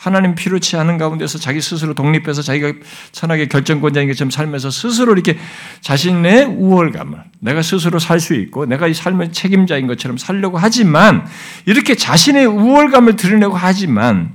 하나님 0.00 0.34
필요치 0.34 0.78
않은 0.78 0.96
가운데서 0.96 1.36
자기 1.36 1.60
스스로 1.60 1.92
독립해서 1.92 2.40
자기가 2.40 2.72
천하의 3.12 3.50
결정권자인 3.50 4.08
것처럼 4.08 4.30
살면서 4.30 4.70
스스로 4.70 5.12
이렇게 5.12 5.36
자신의 5.82 6.46
우월감을 6.46 7.22
내가 7.40 7.60
스스로 7.60 7.98
살 7.98 8.18
수 8.18 8.32
있고 8.32 8.64
내가 8.64 8.86
이 8.86 8.94
삶의 8.94 9.32
책임자인 9.32 9.86
것처럼 9.86 10.16
살려고 10.16 10.56
하지만 10.56 11.26
이렇게 11.66 11.94
자신의 11.94 12.46
우월감을 12.46 13.16
드러내고 13.16 13.54
하지만 13.54 14.30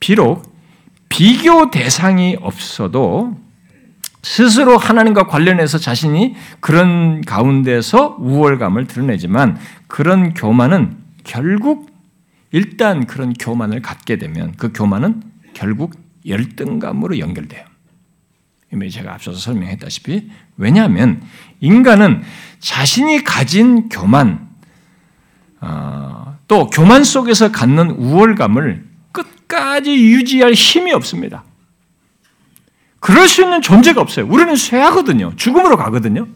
비록 0.00 0.50
비교 1.10 1.70
대상이 1.70 2.38
없어도 2.40 3.36
스스로 4.22 4.78
하나님과 4.78 5.26
관련해서 5.26 5.76
자신이 5.76 6.36
그런 6.60 7.20
가운데서 7.20 8.16
우월감을 8.18 8.86
드러내지만 8.86 9.58
그런 9.88 10.32
교만은 10.32 10.96
결국 11.24 11.97
일단 12.50 13.06
그런 13.06 13.34
교만을 13.34 13.82
갖게 13.82 14.16
되면 14.16 14.54
그 14.56 14.72
교만은 14.72 15.22
결국 15.54 15.94
열등감으로 16.26 17.18
연결돼요. 17.18 17.64
이미 18.72 18.90
제가 18.90 19.14
앞서서 19.14 19.38
설명했다시피 19.38 20.30
왜냐하면 20.56 21.22
인간은 21.60 22.22
자신이 22.58 23.24
가진 23.24 23.88
교만 23.88 24.48
어, 25.60 26.38
또 26.46 26.68
교만 26.68 27.02
속에서 27.02 27.50
갖는 27.50 27.90
우월감을 27.90 28.86
끝까지 29.12 29.92
유지할 29.92 30.52
힘이 30.52 30.92
없습니다. 30.92 31.44
그럴 33.00 33.28
수 33.28 33.42
있는 33.42 33.62
존재가 33.62 34.00
없어요. 34.00 34.26
우리는 34.26 34.54
쇠하거든요. 34.54 35.34
죽음으로 35.36 35.76
가거든요. 35.76 36.28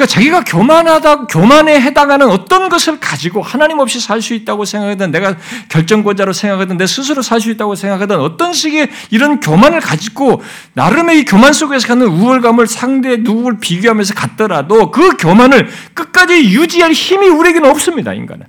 그러니까 0.00 0.06
자기가 0.06 0.44
교만하다, 0.44 1.26
교만에 1.26 1.78
해당하는 1.78 2.30
어떤 2.30 2.70
것을 2.70 2.98
가지고 3.00 3.42
하나님 3.42 3.80
없이 3.80 4.00
살 4.00 4.20
수 4.22 4.34
있다고 4.34 4.64
생각하든 4.64 5.10
내가 5.10 5.36
결정권자로 5.68 6.32
생각하든 6.32 6.76
내 6.76 6.86
스스로 6.86 7.22
살 7.22 7.40
수 7.40 7.50
있다고 7.50 7.74
생각하든 7.74 8.18
어떤 8.18 8.52
식의 8.52 8.90
이런 9.10 9.40
교만을 9.40 9.80
가지고 9.80 10.42
나름의 10.74 11.20
이 11.20 11.24
교만 11.24 11.52
속에서 11.52 11.88
갖는 11.88 12.06
우월감을 12.06 12.66
상대 12.66 13.16
누구를 13.18 13.58
비교하면서 13.60 14.14
갖더라도 14.14 14.90
그 14.90 15.16
교만을 15.16 15.68
끝까지 15.94 16.44
유지할 16.44 16.92
힘이 16.92 17.28
우리에게는 17.28 17.68
없습니다, 17.68 18.12
인간은. 18.14 18.46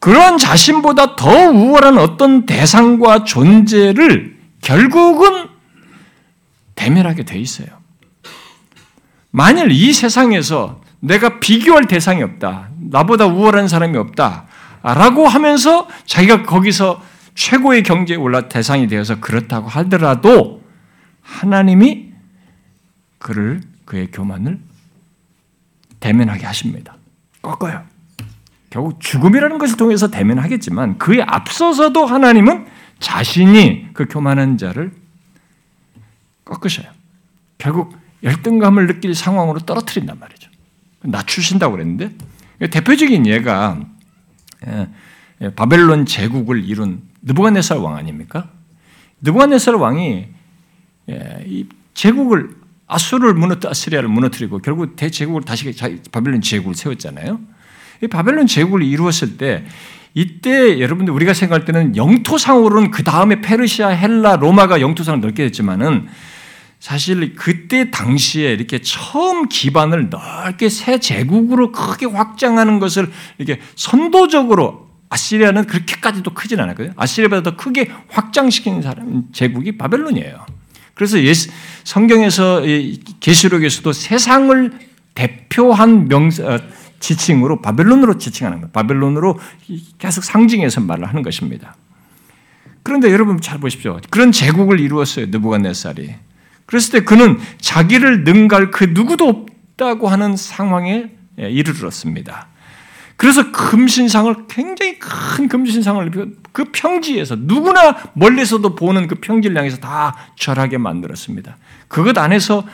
그러한 0.00 0.38
자신보다 0.38 1.16
더 1.16 1.30
우월한 1.50 1.98
어떤 1.98 2.46
대상과 2.46 3.24
존재를 3.24 4.36
결국은 4.62 5.53
대면하게 6.74 7.24
돼 7.24 7.38
있어요. 7.38 7.68
만일 9.30 9.70
이 9.72 9.92
세상에서 9.92 10.80
내가 11.00 11.40
비교할 11.40 11.86
대상이 11.86 12.22
없다, 12.22 12.70
나보다 12.78 13.26
우월한 13.26 13.68
사람이 13.68 13.98
없다, 13.98 14.46
라고 14.82 15.26
하면서 15.26 15.88
자기가 16.06 16.44
거기서 16.44 17.02
최고의 17.34 17.82
경제에 17.82 18.16
올라 18.16 18.48
대상이 18.48 18.86
되어서 18.86 19.18
그렇다고 19.18 19.68
하더라도 19.68 20.62
하나님이 21.22 22.12
그를 23.18 23.62
그의 23.86 24.10
교만을 24.10 24.60
대면하게 26.00 26.46
하십니다. 26.46 26.96
꺾어요. 27.42 27.82
결국 28.70 29.00
죽음이라는 29.00 29.58
것을 29.58 29.76
통해서 29.76 30.08
대면하겠지만 30.08 30.98
그에 30.98 31.22
앞서서도 31.26 32.06
하나님은 32.06 32.66
자신이 32.98 33.88
그 33.94 34.06
교만한 34.06 34.58
자를 34.58 34.92
꺾으셔요. 36.44 36.86
결국 37.58 37.96
열등감을 38.22 38.86
느낄 38.86 39.14
상황으로 39.14 39.60
떨어뜨린단 39.60 40.18
말이죠. 40.18 40.50
낮추신다고 41.02 41.72
그랬는데 41.72 42.10
대표적인 42.70 43.26
예가 43.26 43.80
예, 44.66 44.88
예, 45.42 45.54
바벨론 45.54 46.06
제국을 46.06 46.64
이룬 46.64 47.02
느부갓네살 47.22 47.78
왕 47.78 47.96
아닙니까? 47.96 48.48
느부갓네살 49.20 49.74
왕이 49.74 50.28
예, 51.10 51.44
이 51.46 51.66
제국을 51.92 52.56
아수를 52.86 53.34
무너뜨 53.34 53.66
아시리아를 53.66 54.08
무너뜨리고 54.08 54.58
결국 54.58 54.96
대제국을 54.96 55.42
다시 55.42 55.74
바벨론 56.10 56.40
제국을 56.40 56.74
세웠잖아요. 56.74 57.40
이 58.02 58.06
바벨론 58.06 58.46
제국을 58.46 58.82
이루었을 58.82 59.36
때 59.36 59.64
이때 60.14 60.80
여러분들 60.80 61.12
우리가 61.12 61.34
생각할 61.34 61.64
때는 61.64 61.96
영토상으로는 61.96 62.90
그 62.90 63.02
다음에 63.02 63.40
페르시아, 63.40 63.88
헬라, 63.88 64.36
로마가 64.36 64.80
영토상을 64.80 65.20
넓게 65.20 65.44
됐지만은 65.44 66.06
사실 66.84 67.34
그때 67.34 67.90
당시에 67.90 68.52
이렇게 68.52 68.78
처음 68.82 69.48
기반을 69.48 70.10
넓게 70.10 70.68
새 70.68 71.00
제국으로 71.00 71.72
크게 71.72 72.04
확장하는 72.04 72.78
것을 72.78 73.10
이렇게 73.38 73.62
선도적으로 73.74 74.90
아시리아는 75.08 75.64
그렇게까지도 75.64 76.34
크진 76.34 76.60
않았거든요. 76.60 76.92
아시리아보다 76.94 77.42
더 77.42 77.56
크게 77.56 77.90
확장시킨 78.08 78.82
사람 78.82 79.22
제국이 79.32 79.78
바벨론이에요. 79.78 80.44
그래서 80.92 81.16
성경에서 81.84 82.60
계시록에서도 83.18 83.90
세상을 83.90 84.72
대표한 85.14 86.06
명사 86.08 86.44
어, 86.44 86.60
지칭으로 87.00 87.62
바벨론으로 87.62 88.18
지칭하는 88.18 88.60
것, 88.60 88.74
바벨론으로 88.74 89.38
계속 89.96 90.22
상징해서 90.22 90.82
말을 90.82 91.08
하는 91.08 91.22
것입니다. 91.22 91.76
그런데 92.82 93.10
여러분 93.10 93.40
잘 93.40 93.58
보십시오. 93.58 93.98
그런 94.10 94.32
제국을 94.32 94.80
이루었어요. 94.80 95.28
느부갓네살이. 95.30 96.33
그랬을 96.66 96.92
때 96.92 97.04
그는 97.04 97.38
자기를 97.60 98.24
능가할 98.24 98.70
그 98.70 98.84
누구도 98.84 99.28
없다고 99.28 100.08
하는 100.08 100.36
상황에 100.36 101.10
예, 101.38 101.50
이르렀습니다. 101.50 102.48
그래서 103.16 103.52
금신상을 103.52 104.46
굉장히 104.48 104.98
큰 104.98 105.48
금신상을 105.48 106.10
그 106.52 106.64
평지에서 106.72 107.36
누구나 107.38 107.96
멀리서도 108.14 108.74
보는 108.74 109.06
그 109.06 109.16
평지를 109.16 109.56
향해서 109.56 109.76
다 109.78 110.16
절하게 110.36 110.78
만들었습니다. 110.78 111.56
그것 111.88 112.16
안에서 112.18 112.66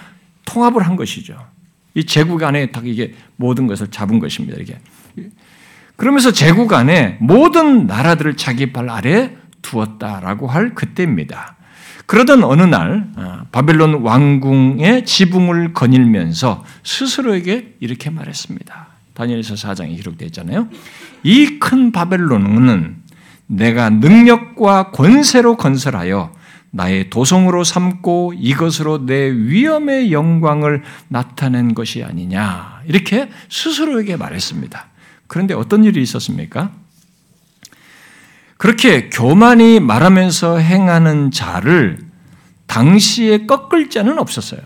통합을 0.46 0.83
한 0.83 0.96
것이죠. 0.96 1.46
이 1.94 2.05
제국 2.05 2.42
안에 2.42 2.70
딱 2.70 2.87
이게 2.87 3.14
모든 3.37 3.66
것을 3.66 3.88
잡은 3.88 4.18
것입니다. 4.18 4.59
이게. 4.61 4.79
그러면서 5.96 6.33
제국 6.33 6.72
안에 6.72 7.18
모든 7.20 7.87
나라들을 7.87 8.37
자기 8.37 8.72
발 8.72 8.88
아래 8.88 9.37
두었다라고 9.61 10.46
할 10.46 10.74
그때입니다. 10.74 11.57
그러던 12.11 12.42
어느 12.42 12.62
날 12.62 13.07
어, 13.14 13.42
바벨론 13.53 14.03
왕궁의 14.03 15.05
지붕을 15.05 15.73
거닐면서 15.75 16.64
스스로에게 16.83 17.77
이렇게 17.79 18.11
말했습니다. 18.11 18.88
다니엘서 19.14 19.55
4장에 19.55 19.94
기록되어 19.94 20.27
있잖아요. 20.27 20.66
이 21.23 21.61
큰 21.61 21.92
바벨론은 21.92 22.96
내가 23.46 23.90
능력과 23.90 24.90
권세로 24.90 25.57
건설하여 25.57 26.33
나의 26.73 27.11
도성으로 27.11 27.62
삼고 27.62 28.35
이것으로 28.37 29.07
내 29.07 29.31
위엄의 29.31 30.11
영광을 30.11 30.83
나타낸 31.07 31.75
것이 31.75 32.03
아니냐. 32.03 32.81
이렇게 32.87 33.29
스스로에게 33.49 34.16
말했습니다. 34.16 34.88
그런데 35.29 35.55
어떤 35.55 35.85
일이 35.85 36.03
있었습니까? 36.03 36.73
그렇게 38.61 39.09
교만이 39.09 39.81
말하면서 39.81 40.59
행하는 40.59 41.31
자를 41.31 41.99
당시에 42.66 43.46
꺾을 43.46 43.88
자는 43.88 44.18
없었어요. 44.18 44.61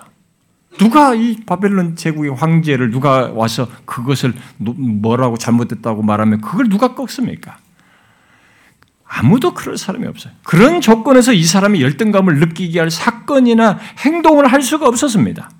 누가 0.78 1.14
이 1.14 1.36
바벨론 1.46 1.94
제국의 1.94 2.34
황제를 2.34 2.90
누가 2.90 3.30
와서 3.32 3.68
그것을 3.84 4.34
뭐라고 4.58 5.38
잘못됐다고 5.38 6.02
말하면 6.02 6.40
그걸 6.40 6.68
누가 6.68 6.96
꺾습니까? 6.96 7.58
아무도 9.06 9.54
그럴 9.54 9.78
사람이 9.78 10.08
없어요. 10.08 10.32
그런 10.42 10.80
조건에서 10.80 11.32
이 11.32 11.44
사람이 11.44 11.80
열등감을 11.80 12.40
느끼게 12.40 12.80
할 12.80 12.90
사건이나 12.90 13.78
행동을 14.04 14.50
할 14.50 14.60
수가 14.60 14.88
없었습니다. 14.88 15.52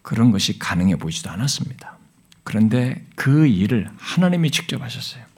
그런 0.00 0.30
것이 0.30 0.58
가능해 0.58 0.96
보이지도 0.96 1.28
않았습니다. 1.28 1.98
그런데 2.44 3.04
그 3.14 3.46
일을 3.46 3.90
하나님이 3.98 4.50
직접 4.50 4.80
하셨어요. 4.80 5.31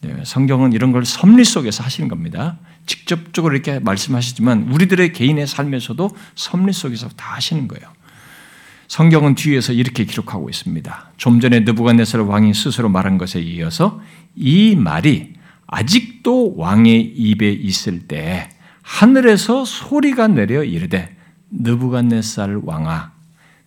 네, 0.00 0.14
성경은 0.24 0.72
이런 0.72 0.92
걸 0.92 1.04
섭리 1.04 1.44
속에서 1.44 1.82
하시는 1.82 2.08
겁니다. 2.08 2.58
직접적으로 2.86 3.54
이렇게 3.54 3.78
말씀하시지만 3.78 4.68
우리들의 4.70 5.12
개인의 5.12 5.46
삶에서도 5.46 6.10
섭리 6.34 6.72
속에서 6.72 7.08
다 7.10 7.34
하시는 7.34 7.66
거예요. 7.66 7.90
성경은 8.88 9.34
뒤에서 9.34 9.72
이렇게 9.72 10.04
기록하고 10.04 10.48
있습니다. 10.48 11.12
좀 11.16 11.40
전에 11.40 11.60
느부갓네살 11.60 12.20
왕이 12.20 12.54
스스로 12.54 12.88
말한 12.88 13.18
것에 13.18 13.40
이어서 13.40 14.00
이 14.36 14.76
말이 14.76 15.34
아직도 15.66 16.56
왕의 16.56 17.00
입에 17.16 17.50
있을 17.50 18.06
때 18.06 18.48
하늘에서 18.82 19.64
소리가 19.64 20.28
내려 20.28 20.62
이르되 20.62 21.16
느부갓네살 21.50 22.60
왕아 22.62 23.12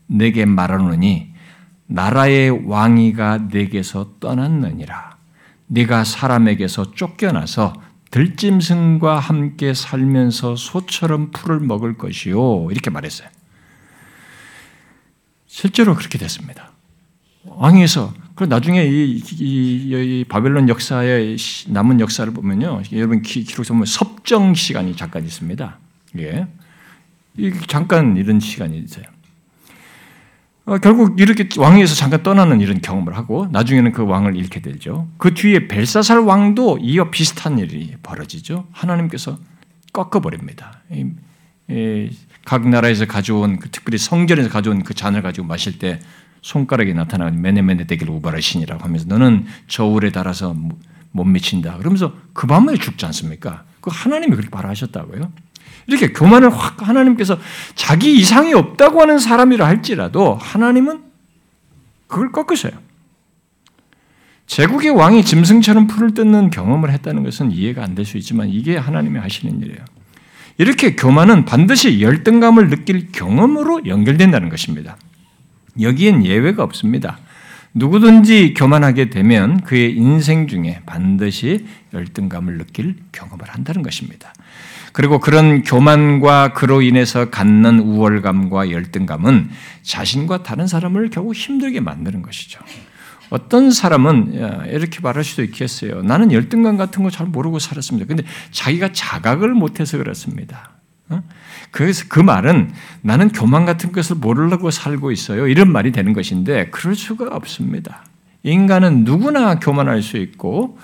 내게 0.07 0.45
말하노니 0.45 1.33
나라의 1.87 2.67
왕위가 2.67 3.49
내게서 3.51 4.13
떠났느니라 4.19 5.08
네가 5.69 6.03
사람에게서 6.03 6.93
쫓겨나서 6.93 7.73
들짐승과 8.11 9.19
함께 9.19 9.73
살면서 9.73 10.55
소처럼 10.55 11.31
풀을 11.31 11.59
먹을 11.59 11.95
것이요 11.97 12.69
이렇게 12.71 12.89
말했어요. 12.89 13.29
실제로 15.45 15.95
그렇게 15.95 16.17
됐습니다. 16.17 16.71
왕에서 17.43 18.13
그 18.35 18.45
나중에 18.45 18.83
이, 18.85 19.17
이, 19.17 19.41
이, 19.41 20.25
바벨론 20.27 20.69
역사의 20.69 21.37
남은 21.67 21.99
역사를 21.99 22.31
보면요, 22.31 22.83
여러분 22.93 23.21
기록 23.21 23.67
보면 23.67 23.85
섭정 23.85 24.53
시간이 24.53 24.95
잠깐 24.95 25.25
있습니다. 25.25 25.77
예, 26.19 26.47
잠깐 27.67 28.17
이런 28.17 28.39
시간이 28.39 28.79
있어요. 28.79 29.05
어, 30.69 30.77
결국 30.77 31.19
이렇게 31.19 31.49
왕위에서 31.57 31.95
잠깐 31.95 32.21
떠나는 32.21 32.61
이런 32.61 32.79
경험을 32.79 33.17
하고 33.17 33.47
나중에는 33.51 33.91
그 33.91 34.05
왕을 34.05 34.35
잃게 34.35 34.61
되죠. 34.61 35.07
그 35.17 35.33
뒤에 35.33 35.67
벨사살 35.67 36.19
왕도 36.19 36.77
이와 36.77 37.09
비슷한 37.09 37.57
일이 37.57 37.95
벌어지죠. 38.03 38.67
하나님께서 38.71 39.39
꺾어버립니다. 39.93 40.83
각 42.45 42.69
나라에서 42.69 43.05
가져온 43.05 43.57
그 43.57 43.69
특별히 43.69 43.97
성전에서 43.97 44.49
가져온 44.49 44.83
그 44.83 44.93
잔을 44.93 45.23
가지고 45.23 45.47
마실 45.47 45.79
때 45.79 45.99
손가락이 46.43 46.93
나타나는 46.93 47.41
메네메네 47.41 47.87
되길 47.87 48.07
우바르신이라고 48.07 48.83
하면서 48.83 49.07
너는 49.07 49.45
저울에 49.67 50.11
달아서 50.11 50.55
못 51.11 51.23
미친다. 51.23 51.77
그러면서 51.77 52.13
그 52.33 52.45
밤에 52.45 52.75
죽지 52.75 53.07
않습니까? 53.07 53.63
그 53.81 53.89
하나님이 53.91 54.35
그렇게 54.35 54.51
바라셨다고요. 54.51 55.31
이렇게 55.87 56.13
교만을 56.13 56.49
확 56.49 56.87
하나님께서 56.87 57.39
자기 57.75 58.15
이상이 58.17 58.53
없다고 58.53 59.01
하는 59.01 59.19
사람이라 59.19 59.65
할지라도 59.65 60.35
하나님은 60.35 61.01
그걸 62.07 62.31
꺾으셔요. 62.31 62.73
제국의 64.47 64.89
왕이 64.91 65.23
짐승처럼 65.25 65.87
풀을 65.87 66.13
뜯는 66.15 66.49
경험을 66.49 66.91
했다는 66.91 67.23
것은 67.23 67.51
이해가 67.51 67.83
안 67.83 67.95
될 67.95 68.05
수 68.05 68.17
있지만 68.17 68.49
이게 68.49 68.77
하나님이 68.77 69.19
하시는 69.19 69.59
일이에요. 69.61 69.79
이렇게 70.57 70.95
교만은 70.95 71.45
반드시 71.45 72.01
열등감을 72.01 72.69
느낄 72.69 73.11
경험으로 73.11 73.85
연결된다는 73.85 74.49
것입니다. 74.49 74.97
여기엔 75.79 76.25
예외가 76.25 76.63
없습니다. 76.63 77.19
누구든지 77.75 78.55
교만하게 78.55 79.09
되면 79.11 79.61
그의 79.61 79.95
인생 79.95 80.47
중에 80.47 80.81
반드시 80.85 81.65
열등감을 81.93 82.57
느낄 82.57 82.95
경험을 83.11 83.47
한다는 83.47 83.83
것입니다. 83.83 84.33
그리고 84.93 85.19
그런 85.19 85.63
교만과 85.63 86.53
그로 86.53 86.81
인해서 86.81 87.29
갖는 87.29 87.79
우월감과 87.79 88.71
열등감은 88.71 89.49
자신과 89.83 90.43
다른 90.43 90.67
사람을 90.67 91.09
결국 91.09 91.35
힘들게 91.35 91.79
만드는 91.79 92.21
것이죠. 92.21 92.59
어떤 93.29 93.69
사람은 93.69 94.67
이렇게 94.69 94.99
말할 95.01 95.23
수도 95.23 95.43
있겠어요. 95.43 96.01
나는 96.01 96.31
열등감 96.31 96.77
같은 96.77 97.03
거 97.03 97.09
잘 97.09 97.27
모르고 97.27 97.59
살았습니다. 97.59 98.07
근데 98.07 98.23
자기가 98.51 98.91
자각을 98.91 99.53
못해서 99.53 99.97
그렇습니다. 99.97 100.71
어? 101.09 101.21
그래서 101.71 102.05
그 102.07 102.19
말은 102.19 102.71
나는 103.01 103.29
교만 103.29 103.65
같은 103.65 103.91
것을 103.91 104.15
모르려고 104.15 104.71
살고 104.71 105.11
있어요. 105.11 105.47
이런 105.47 105.71
말이 105.71 105.91
되는 105.91 106.13
것인데 106.13 106.69
그럴 106.69 106.95
수가 106.95 107.27
없습니다. 107.35 108.03
인간은 108.43 109.03
누구나 109.03 109.59
교만할 109.59 110.01
수 110.01 110.17
있고 110.17 110.79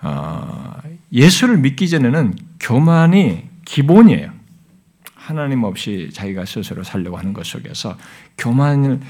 어, 0.00 0.74
예수를 1.12 1.58
믿기 1.58 1.88
전에는 1.88 2.34
교만이 2.60 3.44
기본이에요. 3.64 4.30
하나님 5.14 5.62
없이 5.64 6.10
자기가 6.12 6.44
스스로 6.46 6.82
살려고 6.82 7.16
하는 7.16 7.32
것 7.32 7.46
속에서 7.46 7.96
교만을 8.38 9.00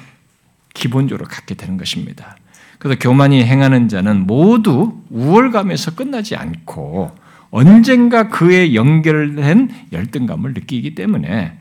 기본적으로 0.74 1.26
갖게 1.26 1.54
되는 1.54 1.76
것입니다. 1.76 2.36
그래서 2.78 2.98
교만이 2.98 3.44
행하는 3.44 3.88
자는 3.88 4.26
모두 4.26 5.00
우월감에서 5.10 5.94
끝나지 5.94 6.34
않고 6.34 7.16
언젠가 7.50 8.28
그에 8.28 8.74
연결된 8.74 9.70
열등감을 9.92 10.54
느끼기 10.54 10.94
때문에 10.94 11.58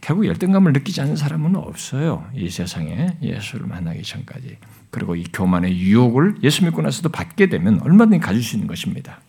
결국 0.00 0.26
열등감을 0.26 0.72
느끼지 0.72 1.00
않는 1.00 1.16
사람은 1.16 1.56
없어요. 1.56 2.26
이 2.34 2.50
세상에 2.50 3.16
예수를 3.22 3.66
만나기 3.66 4.02
전까지. 4.02 4.58
그리고 4.90 5.16
이 5.16 5.24
교만의 5.32 5.78
유혹을 5.78 6.36
예수 6.42 6.64
믿고 6.64 6.82
나서도 6.82 7.08
받게 7.08 7.48
되면 7.48 7.80
얼마든지 7.80 8.18
가질 8.18 8.42
수 8.42 8.56
있는 8.56 8.66
것입니다. 8.66 9.20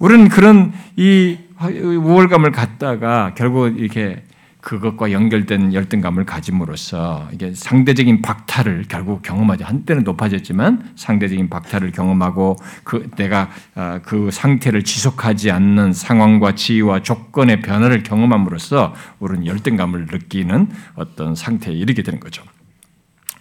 우리는 0.00 0.28
그런 0.28 0.72
이 0.96 1.38
우월감을 1.60 2.52
갖다가 2.52 3.34
결국 3.36 3.78
이렇게 3.78 4.24
그것과 4.62 5.12
연결된 5.12 5.72
열등감을 5.72 6.24
가짐으로써 6.24 7.28
이게 7.32 7.54
상대적인 7.54 8.22
박탈을 8.22 8.86
결국 8.88 9.22
경험하죠. 9.22 9.64
한때는 9.64 10.04
높아졌지만 10.04 10.92
상대적인 10.96 11.48
박탈을 11.48 11.92
경험하고 11.92 12.56
그 12.84 13.10
내가 13.16 13.50
아, 13.74 14.00
그 14.02 14.30
상태를 14.30 14.84
지속하지 14.84 15.50
않는 15.50 15.92
상황과 15.92 16.54
지위와 16.54 17.02
조건의 17.02 17.60
변화를 17.60 18.02
경험함으로써 18.02 18.94
우리는 19.18 19.46
열등감을 19.46 20.06
느끼는 20.10 20.68
어떤 20.94 21.34
상태에 21.34 21.74
이르게 21.74 22.02
되는 22.02 22.20
거죠. 22.20 22.42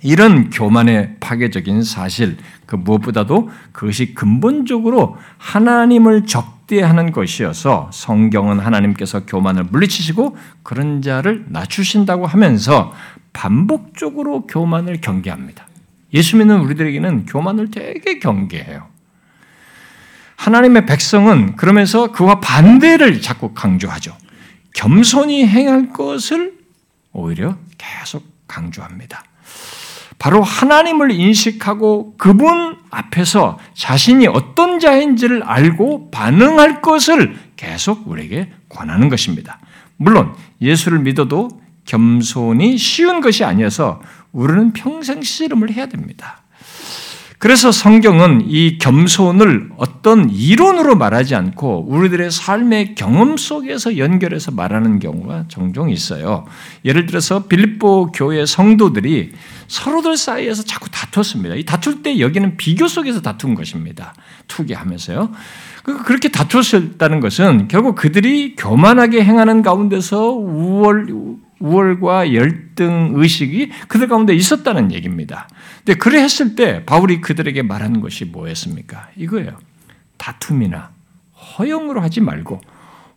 이런 0.02 0.50
교만의 0.50 1.18
파괴적인 1.20 1.84
사실, 1.84 2.38
그 2.66 2.76
무엇보다도 2.76 3.50
그것이 3.72 4.14
근본적으로 4.14 5.18
하나님을 5.38 6.26
적대하는 6.26 7.12
것이어서 7.12 7.90
성경은 7.92 8.60
하나님께서 8.60 9.26
교만을 9.26 9.66
물리치시고 9.66 10.38
그런 10.64 11.02
자를 11.02 11.46
낮추신다고 11.50 12.28
하면서 12.28 12.94
반복적으로 13.34 14.48
교만을 14.48 15.02
경계합니다. 15.02 15.68
예수 16.14 16.38
믿는 16.38 16.62
우리들에게는 16.62 17.26
교만을 17.26 17.72
되게 17.72 18.20
경계해요. 18.20 18.88
하나님의 20.38 20.86
백성은 20.86 21.58
그러면서 21.58 22.12
그와 22.12 22.40
반대를 22.40 23.22
자꾸 23.22 23.54
강조하죠. 23.54 24.16
겸손히 24.74 25.46
행할 25.46 25.90
것을 25.92 26.54
오히려 27.12 27.58
계속 27.78 28.24
강조합니다. 28.48 29.24
바로 30.20 30.44
하나님을 30.44 31.12
인식하고 31.12 32.16
그분 32.18 32.78
앞에서 32.92 33.58
자신이 33.74 34.28
어떤 34.28 34.80
자인지를 34.80 35.44
알고 35.44 36.12
반응할 36.12 36.82
것을 36.82 37.36
계속 37.56 38.08
우리에게 38.08 38.52
권하는 38.68 39.08
것입니다. 39.08 39.60
물론 39.96 40.34
예수를 40.62 41.00
믿어도 41.00 41.50
겸손이 41.86 42.78
쉬운 42.78 43.22
것이 43.22 43.46
아니어서 43.46 44.02
우리는 44.34 44.74
평생 44.74 45.22
씨름을 45.22 45.72
해야 45.72 45.88
됩니다. 45.88 46.44
그래서 47.40 47.72
성경은 47.72 48.48
이 48.48 48.78
겸손을 48.80 49.70
어떤 49.78 50.30
이론으로 50.30 50.98
말하지 50.98 51.36
않고 51.36 51.86
우리들의 51.88 52.32
삶의 52.32 52.96
경험 52.96 53.38
속에서 53.38 53.98
연결해서 53.98 54.52
말하는 54.52 55.00
경우가 55.00 55.46
종종 55.48 55.90
있어요. 55.90 56.46
예를 56.84 57.06
들어서 57.06 57.46
빌립보 57.48 58.12
교회 58.12 58.46
성도들이 58.46 59.32
서로들 59.70 60.18
사이에서 60.18 60.64
자꾸 60.64 60.90
다퉜습니다. 60.90 61.56
이 61.56 61.64
다툴 61.64 62.04
때 62.04 62.20
여기는 62.20 62.58
비교 62.58 62.90
속에서 62.90 63.22
다툰 63.22 63.56
것입니다. 63.56 64.14
투기하면서요. 64.50 65.32
그, 65.84 66.04
그렇게 66.04 66.28
다투었다는 66.28 67.22
것은 67.22 67.70
결국 67.70 67.96
그들이 67.96 68.58
교만하게 68.58 69.24
행하는 69.24 69.62
가운데서 69.62 70.32
우월, 70.32 71.08
우월과 71.60 72.34
열등 72.34 73.14
의식이 73.16 73.72
그들 73.88 74.08
가운데 74.08 74.34
있었다는 74.34 74.92
얘기입니다. 74.92 75.48
근데 75.78 75.98
그래 75.98 76.22
했을 76.22 76.56
때 76.56 76.86
바울이 76.86 77.22
그들에게 77.22 77.62
말하는 77.64 78.02
것이 78.02 78.26
뭐였습니까? 78.26 79.10
이거예요. 79.18 79.58
다툼이나 80.18 80.92
허영으로 81.58 82.02
하지 82.02 82.22
말고 82.22 82.62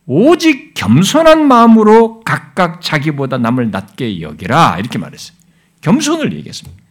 오직 0.07 0.75
겸손한 0.75 1.47
마음으로 1.47 2.21
각각 2.25 2.81
자기보다 2.81 3.39
남을 3.39 3.71
낮게 3.71 4.21
여기라 4.21 4.77
이렇게 4.79 4.99
말했어요. 4.99 5.37
겸손을 5.81 6.33
얘기했습니다. 6.33 6.83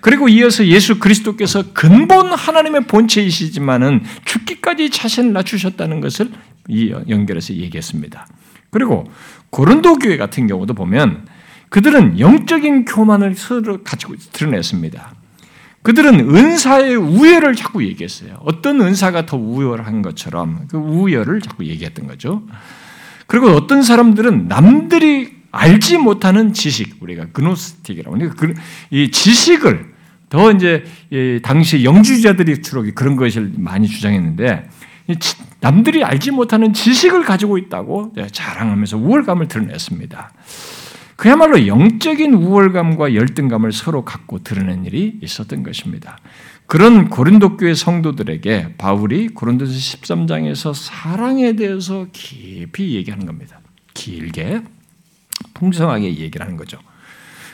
그리고 0.00 0.28
이어서 0.28 0.66
예수 0.66 0.98
그리스도께서 0.98 1.72
근본 1.72 2.32
하나님의 2.32 2.86
본체이시지만은 2.88 4.02
죽기까지 4.24 4.90
자신을 4.90 5.32
낮추셨다는 5.32 6.00
것을 6.00 6.32
연결해서 7.08 7.54
얘기했습니다. 7.54 8.26
그리고 8.70 9.04
고른도 9.52 9.98
교회 9.98 10.16
같은 10.16 10.46
경우도 10.46 10.72
보면 10.72 11.26
그들은 11.68 12.18
영적인 12.18 12.86
교만을 12.86 13.34
서로 13.34 13.82
가지고 13.84 14.14
드러냈습니다. 14.32 15.14
그들은 15.82 16.34
은사의 16.34 16.96
우열을 16.96 17.54
자꾸 17.54 17.84
얘기했어요. 17.84 18.38
어떤 18.44 18.80
은사가 18.80 19.26
더 19.26 19.36
우열한 19.36 20.00
것처럼 20.00 20.68
그 20.68 20.78
우열을 20.78 21.42
자꾸 21.42 21.66
얘기했던 21.66 22.06
거죠. 22.06 22.42
그리고 23.26 23.48
어떤 23.48 23.82
사람들은 23.82 24.48
남들이 24.48 25.34
알지 25.50 25.98
못하는 25.98 26.54
지식, 26.54 26.96
우리가 27.02 27.26
그노스틱이라고 27.32 28.18
그, 28.36 28.54
이 28.90 29.10
지식을 29.10 29.92
더 30.30 30.50
이제 30.50 30.84
당시 31.42 31.84
영주자들이 31.84 32.62
주로 32.62 32.86
그런 32.94 33.16
것을 33.16 33.52
많이 33.58 33.86
주장했는데 33.86 34.70
남들이 35.62 36.02
알지 36.04 36.32
못하는 36.32 36.72
지식을 36.72 37.24
가지고 37.24 37.56
있다고 37.56 38.12
자랑하면서 38.32 38.98
우월감을 38.98 39.48
드러냈습니다. 39.48 40.32
그야말로 41.16 41.68
영적인 41.68 42.34
우월감과 42.34 43.14
열등감을 43.14 43.70
서로 43.70 44.04
갖고 44.04 44.42
드러낸 44.42 44.84
일이 44.84 45.18
있었던 45.22 45.62
것입니다. 45.62 46.18
그런 46.66 47.08
고린도 47.08 47.58
교회 47.58 47.74
성도들에게 47.74 48.74
바울이 48.76 49.28
고린도서 49.28 49.72
13장에서 49.72 50.74
사랑에 50.74 51.52
대해서 51.54 52.06
깊이 52.12 52.94
얘기하는 52.96 53.24
겁니다. 53.24 53.60
길게 53.94 54.62
풍성하게 55.54 56.16
얘기를 56.16 56.44
하는 56.44 56.56
거죠. 56.56 56.78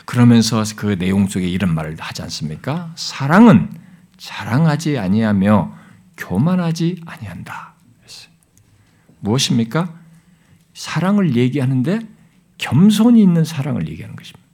그러면서 0.06 0.62
그 0.76 0.96
내용 0.98 1.26
속에 1.26 1.46
이런 1.46 1.74
말을 1.74 1.96
하지 1.98 2.22
않습니까? 2.22 2.90
사랑은 2.94 3.68
자랑하지 4.16 4.98
아니하며 4.98 5.76
교만하지 6.16 7.02
아니한다. 7.04 7.74
무엇입니까? 9.20 9.92
사랑을 10.74 11.36
얘기하는데 11.36 12.00
겸손이 12.58 13.20
있는 13.20 13.44
사랑을 13.44 13.88
얘기하는 13.88 14.16
것입니다. 14.16 14.46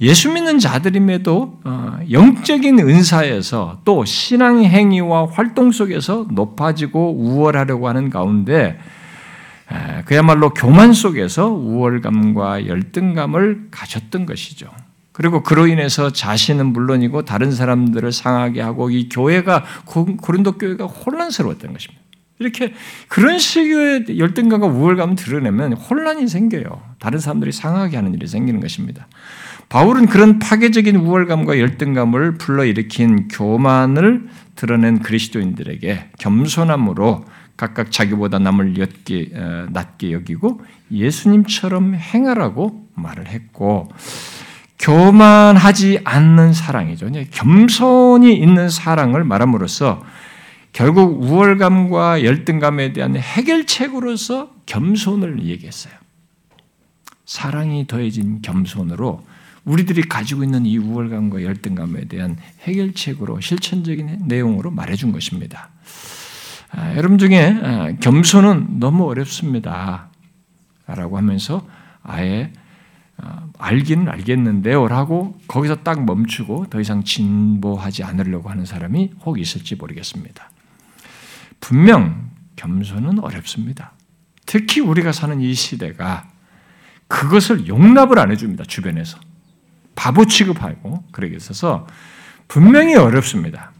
예수 0.00 0.32
믿는 0.32 0.58
자들임에도 0.58 1.60
어, 1.64 1.98
영적인 2.10 2.80
은사에서 2.80 3.80
또 3.84 4.04
신앙 4.04 4.64
행위와 4.64 5.28
활동 5.30 5.70
속에서 5.70 6.26
높아지고 6.30 7.14
우월하려고 7.14 7.88
하는 7.88 8.10
가운데 8.10 8.78
그야말로 10.04 10.50
교만 10.50 10.92
속에서 10.92 11.48
우월감과 11.48 12.66
열등감을 12.66 13.68
가졌던 13.70 14.26
것이죠. 14.26 14.68
그리고 15.12 15.42
그로 15.42 15.66
인해서 15.66 16.10
자신은 16.10 16.66
물론이고 16.72 17.24
다른 17.24 17.50
사람들을 17.50 18.12
상하게 18.12 18.60
하고 18.60 18.90
이 18.90 19.08
교회가 19.08 19.64
고린도 19.86 20.58
교회가 20.58 20.86
혼란스러웠던 20.86 21.72
것입니다. 21.72 22.03
이렇게 22.38 22.74
그런 23.08 23.38
식의 23.38 24.18
열등감과 24.18 24.66
우월감을 24.66 25.14
드러내면 25.16 25.74
혼란이 25.74 26.26
생겨요. 26.28 26.82
다른 26.98 27.18
사람들이 27.18 27.52
상하게 27.52 27.96
하는 27.96 28.12
일이 28.14 28.26
생기는 28.26 28.60
것입니다. 28.60 29.06
바울은 29.68 30.06
그런 30.06 30.38
파괴적인 30.38 30.96
우월감과 30.96 31.58
열등감을 31.58 32.38
불러일으킨 32.38 33.28
교만을 33.28 34.28
드러낸 34.56 35.00
그리스도인들에게 35.00 36.10
겸손함으로 36.18 37.24
각각 37.56 37.92
자기보다 37.92 38.40
남을 38.40 38.78
엿게, 38.78 39.30
어, 39.34 39.66
낮게 39.70 40.12
여기고 40.12 40.60
예수님처럼 40.90 41.94
행하라고 41.94 42.88
말을 42.94 43.28
했고 43.28 43.88
교만하지 44.78 46.00
않는 46.04 46.52
사랑이죠. 46.52 47.10
겸손이 47.30 48.34
있는 48.34 48.68
사랑을 48.68 49.24
말함으로써 49.24 50.02
결국 50.74 51.22
우월감과 51.22 52.24
열등감에 52.24 52.92
대한 52.92 53.16
해결책으로서 53.16 54.52
겸손을 54.66 55.44
얘기했어요. 55.46 55.94
사랑이 57.24 57.86
더해진 57.86 58.42
겸손으로 58.42 59.24
우리들이 59.64 60.02
가지고 60.02 60.42
있는 60.42 60.66
이 60.66 60.76
우월감과 60.76 61.44
열등감에 61.44 62.06
대한 62.06 62.36
해결책으로 62.62 63.40
실천적인 63.40 64.24
내용으로 64.26 64.72
말해준 64.72 65.12
것입니다. 65.12 65.70
아, 66.72 66.96
여러분 66.96 67.18
중에 67.18 67.56
아, 67.62 67.92
겸손은 68.00 68.80
너무 68.80 69.08
어렵습니다. 69.08 70.08
라고 70.88 71.16
하면서 71.16 71.64
아예 72.02 72.52
아, 73.16 73.46
알기는 73.58 74.08
알겠는데요. 74.08 74.88
라고 74.88 75.38
거기서 75.46 75.84
딱 75.84 76.04
멈추고 76.04 76.66
더 76.68 76.80
이상 76.80 77.04
진보하지 77.04 78.02
않으려고 78.02 78.50
하는 78.50 78.66
사람이 78.66 79.12
혹 79.24 79.38
있을지 79.38 79.76
모르겠습니다. 79.76 80.50
분명 81.64 82.30
겸손은 82.56 83.20
어렵습니다. 83.20 83.92
특히 84.44 84.82
우리가 84.82 85.12
사는 85.12 85.40
이 85.40 85.54
시대가 85.54 86.28
그것을 87.08 87.66
용납을 87.66 88.18
안 88.18 88.30
해줍니다. 88.30 88.64
주변에서. 88.64 89.18
바보 89.94 90.26
취급하고 90.26 91.04
그러게 91.10 91.36
있어서 91.36 91.86
분명히 92.48 92.94
어렵습니다. 92.96 93.72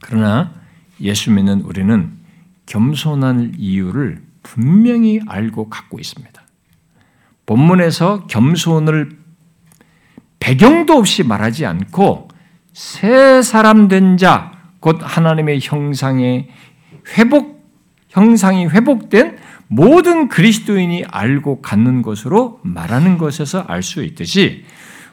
그러나 0.00 0.52
예수 1.00 1.32
믿는 1.32 1.62
우리는 1.62 2.16
겸손한 2.66 3.54
이유를 3.58 4.22
분명히 4.44 5.20
알고 5.26 5.68
갖고 5.68 5.98
있습니다. 5.98 6.40
본문에서 7.46 8.28
겸손을 8.28 9.18
배경도 10.38 10.92
없이 10.96 11.24
말하지 11.24 11.66
않고 11.66 12.28
새 12.72 13.42
사람 13.42 13.88
된 13.88 14.16
자, 14.16 14.53
곧 14.84 14.98
하나님의 15.00 15.60
형상의 15.62 16.46
회복, 17.16 17.64
형상이 18.10 18.66
회복된 18.66 19.38
모든 19.66 20.28
그리스도인이 20.28 21.04
알고 21.10 21.62
갖는 21.62 22.02
것으로 22.02 22.60
말하는 22.62 23.16
것에서 23.16 23.64
알 23.66 23.82
수 23.82 24.04
있듯이 24.04 24.66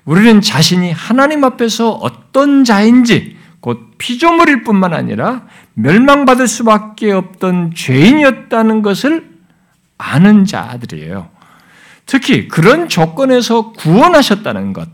우리는 0.03 0.41
자신이 0.41 0.91
하나님 0.91 1.45
앞에서 1.45 1.91
어떤 1.91 2.65
자인지 2.65 3.37
곧 3.61 3.93
피조물일 3.97 4.63
뿐만 4.65 4.93
아니라 4.93 5.47
멸망받을 5.75 6.49
수밖에 6.49 7.13
없던 7.13 7.71
죄인이었다는 7.73 8.81
것을 8.81 9.29
아는 9.97 10.43
자들이에요. 10.43 11.29
특히 12.05 12.49
그런 12.49 12.89
조건에서 12.89 13.71
구원하셨다는 13.71 14.73
것, 14.73 14.89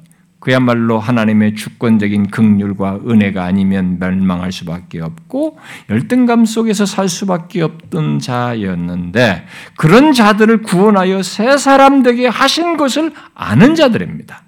그야말로 0.47 0.97
하나님의 0.97 1.55
주권적인 1.55 2.27
극률과 2.27 3.01
은혜가 3.05 3.43
아니면 3.43 3.99
멸망할 3.99 4.53
수밖에 4.53 5.01
없고 5.01 5.59
열등감 5.89 6.45
속에서 6.45 6.85
살 6.85 7.09
수밖에 7.09 7.61
없던 7.61 8.19
자였는데 8.19 9.45
그런 9.75 10.13
자들을 10.13 10.61
구원하여 10.61 11.21
새 11.21 11.57
사람 11.57 12.01
되게 12.01 12.27
하신 12.27 12.77
것을 12.77 13.11
아는 13.35 13.75
자들입니다. 13.75 14.43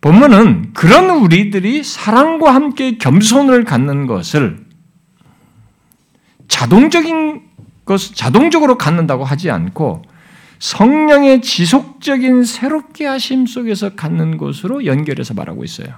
본문은 0.00 0.74
그런 0.74 1.10
우리들이 1.10 1.82
사랑과 1.82 2.54
함께 2.54 2.98
겸손을 2.98 3.64
갖는 3.64 4.06
것을 4.06 4.64
자동적인 6.46 7.42
것, 7.84 8.14
자동적으로 8.14 8.78
갖는다고 8.78 9.24
하지 9.24 9.50
않고 9.50 10.02
성령의 10.62 11.42
지속적인 11.42 12.44
새롭게 12.44 13.04
하심 13.04 13.46
속에서 13.46 13.96
갖는 13.96 14.36
것으로 14.36 14.86
연결해서 14.86 15.34
말하고 15.34 15.64
있어요. 15.64 15.88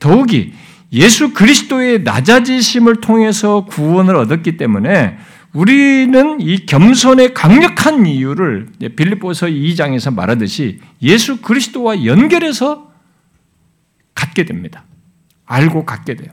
더욱이 0.00 0.54
예수 0.92 1.32
그리스도의 1.32 2.02
낮아지심을 2.02 3.00
통해서 3.00 3.64
구원을 3.66 4.16
얻었기 4.16 4.56
때문에 4.56 5.18
우리는 5.52 6.40
이 6.40 6.66
겸손의 6.66 7.32
강력한 7.32 8.06
이유를 8.06 8.70
빌립보서 8.96 9.46
2장에서 9.46 10.12
말하듯이 10.12 10.80
예수 11.00 11.40
그리스도와 11.40 12.04
연결해서 12.04 12.90
갖게 14.16 14.44
됩니다. 14.44 14.82
알고 15.44 15.86
갖게 15.86 16.16
돼요. 16.16 16.32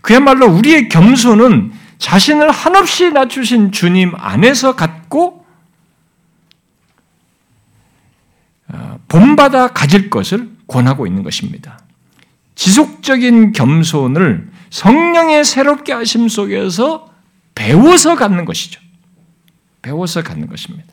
그야말로 0.00 0.46
우리의 0.46 0.88
겸손은 0.88 1.72
자신을 1.98 2.50
한없이 2.50 3.10
낮추신 3.10 3.72
주님 3.72 4.12
안에서 4.16 4.74
갖고 4.74 5.41
본받아 9.12 9.68
가질 9.68 10.08
것을 10.08 10.50
권하고 10.66 11.06
있는 11.06 11.22
것입니다. 11.22 11.78
지속적인 12.54 13.52
겸손을 13.52 14.50
성령의 14.70 15.44
새롭게 15.44 15.92
하심 15.92 16.28
속에서 16.28 17.10
배워서 17.54 18.16
갖는 18.16 18.46
것이죠. 18.46 18.80
배워서 19.82 20.22
갖는 20.22 20.46
것입니다. 20.46 20.86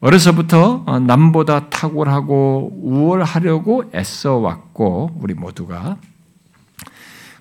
어려서부터 0.00 0.84
어, 0.86 0.98
남보다 0.98 1.68
탁월하고 1.68 2.72
우월하려고 2.82 3.90
애써 3.94 4.36
왔고 4.36 5.14
우리 5.20 5.34
모두가 5.34 5.98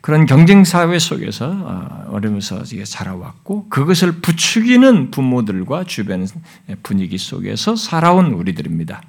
그런 0.02 0.26
경쟁 0.26 0.66
사회 0.66 1.00
속에서 1.00 1.50
어, 1.50 2.06
어려면서 2.10 2.64
자라왔고 2.66 3.70
그것을 3.70 4.20
부추기는 4.20 5.12
부모들과 5.12 5.86
주변 5.86 6.28
분위기 6.84 7.18
속에서 7.18 7.78
살아온 7.78 8.34
우리들입니다. 8.34 9.02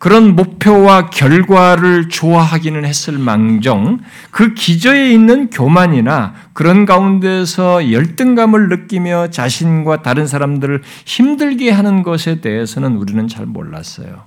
그런 0.00 0.34
목표와 0.34 1.10
결과를 1.10 2.08
좋아하기는 2.08 2.86
했을 2.86 3.18
망정 3.18 4.00
그 4.30 4.54
기저에 4.54 5.12
있는 5.12 5.50
교만이나 5.50 6.32
그런 6.54 6.86
가운데서 6.86 7.92
열등감을 7.92 8.70
느끼며 8.70 9.28
자신과 9.28 10.00
다른 10.00 10.26
사람들을 10.26 10.82
힘들게 11.04 11.70
하는 11.70 12.02
것에 12.02 12.40
대해서는 12.40 12.96
우리는 12.96 13.28
잘 13.28 13.44
몰랐어요. 13.44 14.24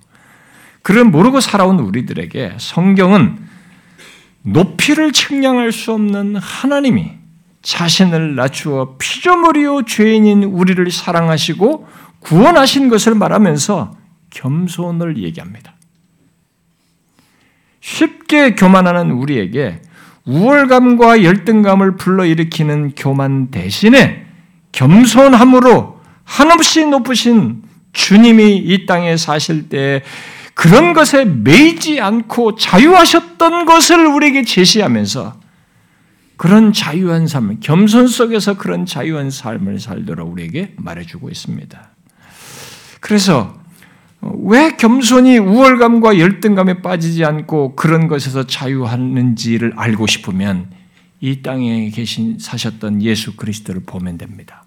그를 0.83 1.05
모르고 1.05 1.41
살아온 1.41 1.79
우리들에게 1.79 2.53
성경은 2.59 3.39
높이를 4.43 5.11
측량할 5.11 5.71
수 5.71 5.91
없는 5.93 6.35
하나님이 6.35 7.13
자신을 7.63 8.35
낮추어 8.35 8.97
피조물이요 8.99 9.85
죄인인 9.85 10.43
우리를 10.43 10.91
사랑하시고 10.91 11.87
구원하신 12.19 12.89
것을 12.89 13.15
말하면서 13.15 14.02
겸손을 14.33 15.17
얘기합니다. 15.17 15.73
쉽게 17.79 18.55
교만하는 18.55 19.11
우리에게 19.11 19.81
우월감과 20.25 21.23
열등감을 21.23 21.97
불러일으키는 21.97 22.93
교만 22.95 23.51
대신에 23.51 24.25
겸손함으로 24.71 26.01
한없이 26.23 26.85
높으신 26.85 27.61
주님이 27.91 28.57
이 28.57 28.85
땅에 28.85 29.17
사실 29.17 29.69
때 29.69 30.01
그런 30.53 30.93
것에 30.93 31.25
매이지 31.25 31.99
않고 31.99 32.55
자유하셨던 32.55 33.65
것을 33.65 34.05
우리에게 34.05 34.43
제시하면서 34.43 35.41
그런 36.37 36.73
자유한 36.73 37.27
삶, 37.27 37.59
겸손 37.59 38.07
속에서 38.07 38.55
그런 38.57 38.85
자유한 38.85 39.29
삶을 39.29 39.79
살도록 39.79 40.31
우리에게 40.31 40.73
말해주고 40.77 41.29
있습니다. 41.29 41.89
그래서 42.99 43.62
왜 44.43 44.75
겸손이 44.75 45.37
우월감과 45.37 46.19
열등감에 46.19 46.81
빠지지 46.81 47.25
않고 47.25 47.75
그런 47.75 48.07
것에서 48.07 48.45
자유하는지를 48.45 49.73
알고 49.75 50.07
싶으면 50.07 50.71
이 51.19 51.41
땅에 51.41 51.89
계신 51.89 52.37
사셨던 52.39 53.01
예수 53.01 53.35
그리스도를 53.35 53.83
보면 53.85 54.17
됩니다. 54.17 54.65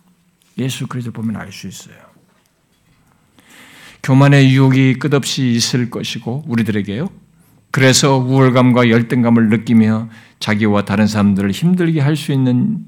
예수 0.59 0.87
그리스도 0.87 1.13
보면 1.13 1.37
알 1.37 1.53
수 1.53 1.69
있어요. 1.69 1.97
교만의 4.03 4.51
유혹이 4.51 4.95
끝없이 4.95 5.53
있을 5.53 5.91
것이고 5.91 6.45
우리들에게요. 6.47 7.09
그래서 7.71 8.17
우월감과 8.19 8.89
열등감을 8.89 9.49
느끼며 9.51 10.09
자기와 10.39 10.85
다른 10.85 11.07
사람들을 11.07 11.51
힘들게 11.51 12.01
할 12.01 12.17
수 12.17 12.33
있는 12.33 12.85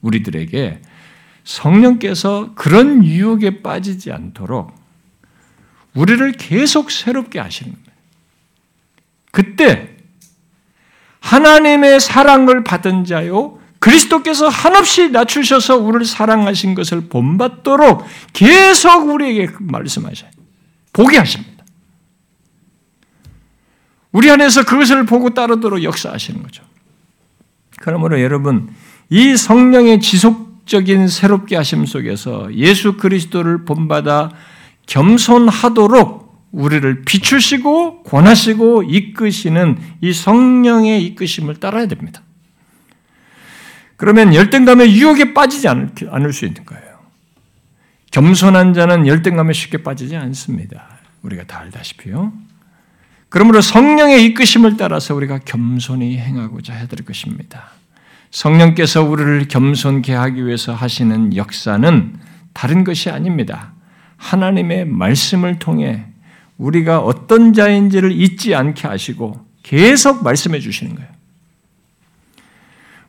우리들에게 0.00 0.80
성령께서 1.44 2.54
그런 2.54 3.04
유혹에 3.04 3.62
빠지지 3.62 4.12
않도록 4.12 4.74
우리를 5.96 6.32
계속 6.32 6.90
새롭게 6.90 7.40
하시는 7.40 7.72
겁니다. 7.72 7.92
그때 9.32 9.96
하나님의 11.20 12.00
사랑을 12.00 12.62
받은 12.62 13.04
자요, 13.04 13.58
그리스도께서 13.80 14.48
한없이 14.48 15.10
낮추셔서 15.10 15.76
우리를 15.78 16.06
사랑하신 16.06 16.74
것을 16.74 17.08
본받도록 17.08 18.04
계속 18.32 19.08
우리에게 19.08 19.52
말씀하셔요. 19.58 20.30
보게 20.92 21.18
하십니다. 21.18 21.64
우리 24.12 24.30
안에서 24.30 24.64
그것을 24.64 25.04
보고 25.04 25.30
따르도록 25.30 25.82
역사하시는 25.82 26.42
거죠. 26.42 26.62
그러므로 27.80 28.20
여러분, 28.22 28.70
이 29.10 29.36
성령의 29.36 30.00
지속적인 30.00 31.08
새롭게 31.08 31.56
하심 31.56 31.84
속에서 31.86 32.48
예수 32.54 32.96
그리스도를 32.96 33.64
본받아 33.64 34.30
겸손하도록 34.86 36.26
우리를 36.52 37.02
비추시고 37.04 38.04
권하시고 38.04 38.84
이끄시는 38.84 39.78
이 40.00 40.12
성령의 40.12 41.04
이끄심을 41.04 41.56
따라야 41.56 41.86
됩니다. 41.86 42.22
그러면 43.96 44.34
열등감의 44.34 44.94
유혹에 44.96 45.34
빠지지 45.34 45.68
않을, 45.68 46.32
수 46.32 46.46
있는 46.46 46.64
거예요. 46.64 46.84
겸손한 48.10 48.74
자는 48.74 49.06
열등감에 49.06 49.52
쉽게 49.52 49.82
빠지지 49.82 50.16
않습니다. 50.16 50.98
우리가 51.22 51.44
다 51.44 51.60
알다시피요. 51.60 52.32
그러므로 53.28 53.60
성령의 53.60 54.24
이끄심을 54.26 54.76
따라서 54.76 55.14
우리가 55.14 55.40
겸손히 55.40 56.16
행하고자 56.18 56.72
해야 56.72 56.86
될 56.86 57.04
것입니다. 57.04 57.70
성령께서 58.30 59.02
우리를 59.02 59.48
겸손케 59.48 60.14
하기 60.14 60.46
위해서 60.46 60.74
하시는 60.74 61.34
역사는 61.36 62.18
다른 62.52 62.84
것이 62.84 63.10
아닙니다. 63.10 63.72
하나님의 64.16 64.86
말씀을 64.86 65.58
통해 65.58 66.06
우리가 66.58 67.00
어떤 67.00 67.52
자인지를 67.52 68.12
잊지 68.12 68.54
않게 68.54 68.88
하시고 68.88 69.44
계속 69.62 70.22
말씀해 70.22 70.60
주시는 70.60 70.94
거예요. 70.94 71.10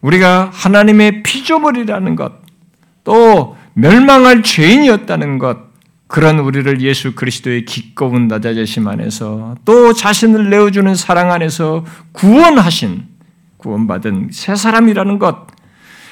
우리가 0.02 0.50
하나님의 0.54 1.24
피조물이라는 1.24 2.16
것, 2.16 2.34
또 3.04 3.58
멸망할 3.74 4.44
죄인이었다는 4.44 5.40
것, 5.40 5.68
그런 6.08 6.40
우리를 6.40 6.82
예수 6.82 7.16
그리스도의 7.16 7.66
기꺼운 7.66 8.28
낮아지심 8.28 8.88
안에서 8.88 9.56
또 9.66 9.94
자신을 9.94 10.50
내어주는 10.50 10.96
사랑 10.96 11.32
안에서 11.32 11.86
구원하신, 12.14 13.06
구원받은 13.58 14.30
새 14.32 14.56
사람이라는 14.56 15.20
것, 15.20 15.48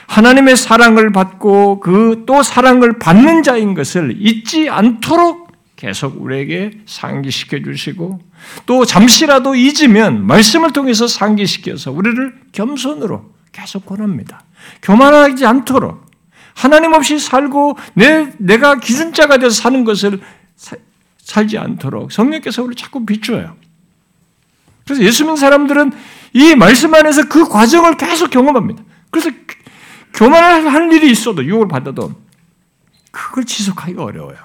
하나님의 0.08 0.56
사랑을 0.56 1.12
받고 1.12 1.80
그 1.80 2.16
또 2.26 2.44
사랑을 2.44 2.98
받는 3.00 3.44
자인 3.44 3.74
것을 3.74 4.16
잊지 4.20 4.70
않도록 4.70 5.52
계속 5.76 6.22
우리에게 6.22 6.72
상기시켜 6.86 7.62
주시고 7.64 8.20
또 8.66 8.86
잠시라도 8.86 9.56
잊으면 9.56 10.26
말씀을 10.26 10.74
통해서 10.74 11.08
상기시켜서 11.08 11.92
우리를 11.92 12.34
겸손으로 12.52 13.34
계속 13.52 13.86
권합니다. 13.86 14.44
교만하지 14.82 15.46
않도록 15.46 16.06
하나님 16.54 16.94
없이 16.94 17.20
살고 17.20 17.78
내, 17.94 18.32
내가 18.38 18.80
기준자가 18.80 19.38
돼서 19.38 19.62
사는 19.62 19.84
것을 19.84 20.22
사, 20.56 20.76
살지 21.20 21.58
않도록 21.58 22.12
성령께서 22.12 22.64
우리를 22.64 22.76
자꾸 22.76 23.06
비추어요. 23.06 23.56
그래서 24.86 25.04
예수 25.04 25.24
믿는 25.24 25.36
사람들은 25.36 25.92
이 26.34 26.56
말씀 26.56 26.94
안에서 26.94 27.28
그 27.28 27.48
과정을 27.48 27.98
계속 27.98 28.30
경험합니다. 28.30 28.84
그래서 29.10 29.30
교만을 30.16 30.72
할 30.72 30.92
일이 30.92 31.12
있어도 31.12 31.44
유혹을 31.46 31.68
받아도 31.68 32.14
그걸 33.12 33.46
지속하기가 33.46 34.04
어려워요. 34.04 34.38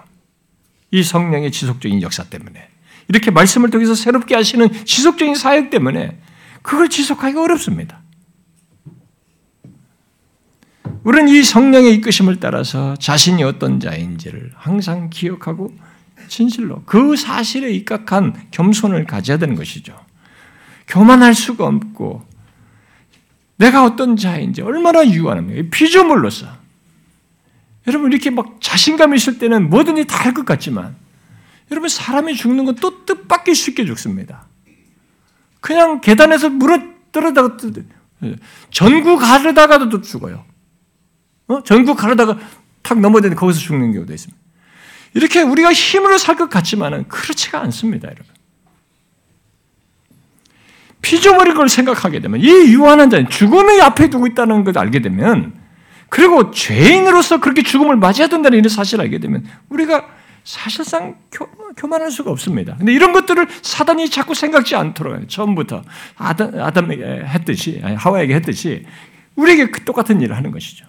이 0.91 1.03
성령의 1.03 1.53
지속적인 1.53 2.03
역사 2.03 2.25
때문에 2.25 2.69
이렇게 3.09 3.31
말씀을 3.31 3.71
통해서 3.71 3.95
새롭게 3.95 4.35
하시는 4.35 4.69
지속적인 4.85 5.35
사역 5.35 5.71
때문에 5.71 6.21
그걸 6.63 6.89
지속하기가 6.89 7.43
어렵습니다. 7.43 8.01
우리는 11.03 11.29
이 11.29 11.43
성령의 11.43 11.95
이끄심을 11.95 12.41
따라서 12.41 12.95
자신이 12.97 13.43
어떤 13.43 13.81
자인지를 13.81 14.53
항상 14.55 15.09
기억하고 15.09 15.73
진실로 16.29 16.83
그 16.85 17.17
사실에 17.17 17.71
입각한 17.71 18.49
겸손을 18.51 19.07
가져야 19.07 19.39
되는 19.39 19.55
것이죠. 19.55 19.99
교만할 20.87 21.35
수가 21.35 21.65
없고 21.65 22.30
내가 23.61 23.85
어떤 23.85 24.17
자인지 24.17 24.63
얼마나 24.63 25.07
유한합니까? 25.07 25.69
피조물로서 25.71 26.47
여러분 27.87 28.11
이렇게 28.11 28.31
막 28.31 28.57
자신감 28.61 29.15
있을 29.15 29.39
때는 29.39 29.69
뭐든지 29.69 30.07
다 30.07 30.25
할 30.25 30.33
것 30.35 30.45
같지만 30.47 30.97
여러분 31.71 31.89
사람이 31.89 32.35
죽는 32.37 32.65
건 32.65 32.75
또 32.81 33.05
뜻밖의 33.05 33.55
쉽게 33.55 33.85
죽습니다. 33.85 34.47
그냥 35.61 36.01
계단에서 36.01 36.49
물어 36.51 36.81
떨어다가 37.13 37.57
전구 38.71 39.19
가르다가도 39.19 40.01
죽어요. 40.01 40.45
어? 41.49 41.63
전구 41.63 41.95
가르다가 41.95 42.39
탁 42.83 42.99
넘어지는데 43.01 43.39
거기서 43.39 43.61
죽는 43.61 43.93
경우도 43.93 44.13
있습니다. 44.15 44.41
이렇게 45.15 45.43
우리가 45.43 45.73
힘으로 45.73 46.17
살 46.19 46.37
것 46.37 46.49
같지만은 46.49 47.09
그렇지가 47.09 47.61
않습니다, 47.63 48.09
여러분. 48.09 48.27
피조물인 51.03 51.55
걸 51.55 51.69
생각하게 51.69 52.21
되면 52.21 52.41
이 52.41 52.49
유한한 52.73 53.11
자는 53.11 53.29
죽음의 53.29 53.81
앞에 53.81 54.11
두고 54.11 54.27
있다는 54.27 54.65
걸 54.65 54.77
알게 54.77 55.01
되면 55.01 55.55
그리고 56.09 56.51
죄인으로서 56.51 57.41
그렇게 57.41 57.63
죽음을 57.63 57.97
맞이해야 57.97 58.29
된다는 58.29 58.59
이런 58.59 58.69
사실을 58.69 59.05
알게 59.05 59.19
되면 59.19 59.45
우리가 59.69 60.07
사실상 60.45 61.17
교, 61.31 61.47
교만할 61.77 62.11
수가 62.11 62.31
없습니다. 62.31 62.75
근데 62.77 62.93
이런 62.93 63.13
것들을 63.13 63.47
사단이 63.63 64.11
자꾸 64.11 64.35
생각지 64.35 64.75
않도록 64.75 65.29
처음부터 65.29 65.83
아담, 66.17 66.59
아담에게 66.61 67.05
했듯이 67.05 67.81
하와에게 67.81 68.35
했듯이 68.35 68.85
우리에게 69.37 69.71
그 69.71 69.85
똑같은 69.85 70.21
일을 70.21 70.37
하는 70.37 70.51
것이죠. 70.51 70.87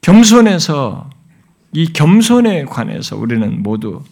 겸손해서 0.00 1.10
이 1.72 1.92
겸손에 1.92 2.64
관해서 2.64 3.16
우리는 3.16 3.62
모두 3.62 4.02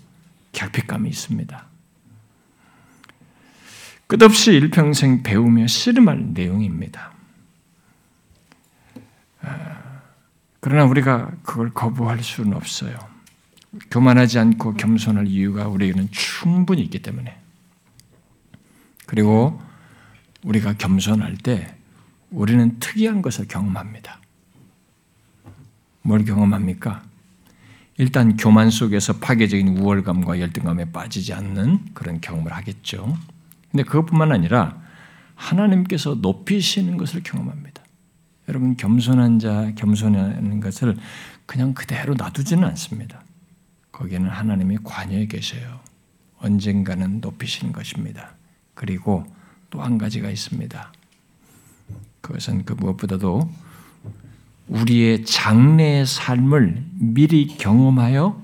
결핍감이 0.53 1.09
있습니다. 1.09 1.70
끝없이 4.11 4.51
일평생 4.51 5.23
배우며 5.23 5.69
씨름할 5.69 6.33
내용입니다. 6.35 7.13
그러나 10.59 10.85
우리가 10.85 11.31
그걸 11.45 11.73
거부할 11.73 12.21
수는 12.21 12.55
없어요. 12.55 12.99
교만하지 13.89 14.41
않고 14.41 14.75
겸손할 14.75 15.29
이유가 15.29 15.69
우리에게는 15.69 16.09
충분히 16.11 16.83
있기 16.83 17.03
때문에. 17.03 17.41
그리고 19.07 19.63
우리가 20.43 20.73
겸손할 20.73 21.37
때 21.37 21.73
우리는 22.31 22.81
특이한 22.81 23.23
것을 23.23 23.47
경험합니다. 23.47 24.19
뭘 26.03 26.25
경험합니까? 26.25 27.05
일단 27.97 28.37
교만 28.37 28.71
속에서 28.71 29.19
파괴적인 29.19 29.79
우월감과 29.79 30.41
열등감에 30.41 30.91
빠지지 30.91 31.33
않는 31.33 31.95
그런 31.95 32.21
경험을 32.21 32.53
하겠죠. 32.53 33.17
근데 33.71 33.85
그것뿐만 33.85 34.33
아니라 34.33 34.81
하나님께서 35.35 36.16
높이시는 36.16 36.97
것을 36.97 37.23
경험합니다. 37.23 37.83
여러분 38.49 38.77
겸손한 38.77 39.39
자, 39.39 39.73
겸손한 39.77 40.61
것을 40.61 40.97
그냥 41.47 41.73
그대로 41.73 42.14
놔두지는 42.14 42.64
않습니다. 42.68 43.23
거기에는 43.93 44.29
하나님이 44.29 44.79
관여해 44.83 45.27
계셔요. 45.27 45.81
언젠가는 46.39 47.21
높이시는 47.21 47.73
것입니다. 47.73 48.35
그리고 48.75 49.25
또 49.71 49.81
한 49.81 49.99
가지가 49.99 50.29
있습니다. 50.31 50.93
그것은 52.21 52.64
그 52.64 52.73
무엇보다도 52.73 53.49
우리의 54.66 55.25
장래의 55.25 56.07
삶을 56.07 56.85
미리 56.95 57.47
경험하여 57.47 58.41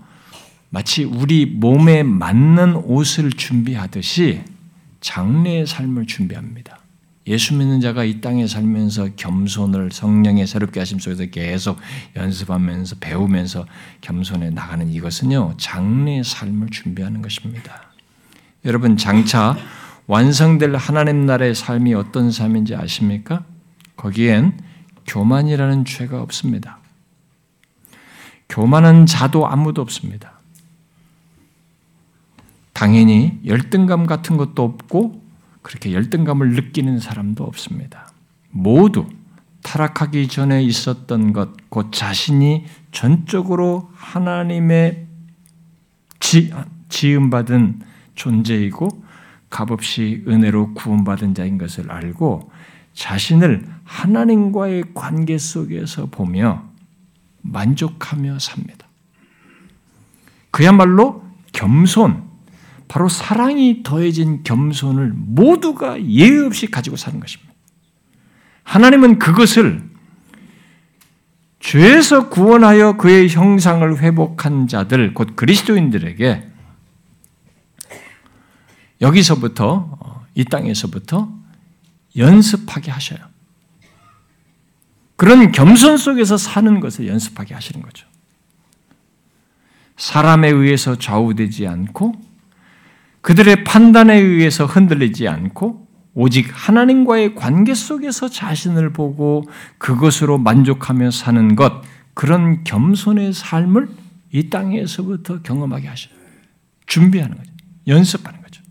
마치 0.71 1.05
우리 1.05 1.47
몸에 1.47 2.03
맞는 2.03 2.77
옷을 2.77 3.31
준비하듯이 3.31 4.43
장래의 5.07 5.69
삶을 5.69 6.07
준비합니다. 6.07 6.81
예수 7.29 7.55
믿는 7.55 7.81
자가 7.81 8.03
이 8.03 8.21
땅에 8.21 8.49
살면서 8.49 9.11
겸손을 9.15 9.93
성령의 9.93 10.49
새롭게 10.49 10.81
하심 10.81 10.99
속에서 10.99 11.27
계속 11.27 11.79
연습하면서 12.17 12.97
배우면서 12.99 13.67
겸손해 14.01 14.51
나가는 14.51 14.89
이것은요, 14.89 15.55
장래의 15.59 16.25
삶을 16.25 16.71
준비하는 16.71 17.23
것입니다. 17.23 17.83
여러분, 18.65 18.97
장차 18.97 19.57
완성될 20.09 20.75
하나님 20.75 21.25
나라의 21.25 21.55
삶이 21.55 21.95
어떤 21.95 22.33
삶인지 22.33 22.75
아십니까? 22.75 23.45
거기엔 23.97 24.59
교만이라는 25.07 25.85
죄가 25.85 26.21
없습니다. 26.21 26.79
교만한 28.49 29.07
자도 29.07 29.47
아무도 29.47 29.83
없습니다. 29.83 30.36
당연히 32.77 33.41
열등감 33.47 34.05
같은 34.05 34.37
것도 34.37 34.63
없고 34.63 35.23
그렇게 35.63 35.95
열등감을 35.95 36.51
느끼는 36.51 37.01
사람도 37.01 37.43
없습니다. 37.43 38.13
모두 38.51 39.07
타락하기 39.63 40.29
전에 40.29 40.63
있었던 40.63 41.33
것, 41.33 41.71
곧 41.71 41.91
자신이 41.91 42.67
전적으로 42.93 43.89
하나님의 43.95 45.07
지, 46.21 46.53
지음받은 46.91 47.81
존재이고 48.15 48.89
값없이 49.49 50.23
은혜로 50.29 50.75
구원받은 50.75 51.35
자인 51.35 51.57
것을 51.57 51.91
알고 51.91 52.51
자신을 52.93 53.67
하나님과의 53.85 54.85
관계 54.93 55.39
속에서 55.39 56.11
보며 56.11 56.69
만족하며 57.41 58.39
삽니다. 58.39 58.87
그야말로 60.51 61.25
겸손, 61.55 62.36
바로 62.89 63.09
사랑이 63.09 63.83
더해진 63.83 64.43
겸손을 64.45 65.13
모두가 65.15 66.03
예의 66.03 66.45
없이 66.45 66.71
가지고 66.71 66.97
사는 66.97 67.19
것입니다. 67.19 67.53
하나님은 68.63 69.19
그것을 69.19 69.83
죄에서 71.61 72.29
구원하여 72.29 72.97
그의 72.97 73.29
형상을 73.29 73.99
회복한 73.99 74.69
자들, 74.69 75.15
곧 75.15 75.35
그리스도인들에게 75.35 76.49
여기서부터, 79.01 80.25
이 80.35 80.45
땅에서부터 80.45 81.33
연습하게 82.17 82.91
하셔요. 82.91 83.19
그런 85.17 85.51
겸손 85.51 85.97
속에서 85.97 86.37
사는 86.37 86.79
것을 86.79 87.09
연습하게 87.09 87.55
하시는 87.55 87.83
거죠. 87.83 88.07
사람에 89.97 90.49
의해서 90.49 90.97
좌우되지 90.97 91.67
않고 91.67 92.15
그들의 93.27 93.65
판단에 93.65 94.17
의해서 94.17 94.67
흔들리지 94.67 95.27
않고 95.27 95.89
오직 96.15 96.49
하나님과의 96.49 97.35
관계 97.35 97.75
속에서 97.75 98.29
자신을 98.29 98.93
보고 98.93 99.43
그것으로 99.79 100.39
만족하며 100.39 101.11
사는 101.11 101.57
것, 101.57 101.83
그런 102.15 102.63
겸손의 102.63 103.33
삶을 103.33 103.89
이 104.33 104.49
땅에서부터 104.49 105.43
경험하게 105.43 105.89
하셔요. 105.89 106.15
준비하는 106.87 107.37
거죠. 107.37 107.51
연습하는 107.89 108.41
거죠. 108.43 108.63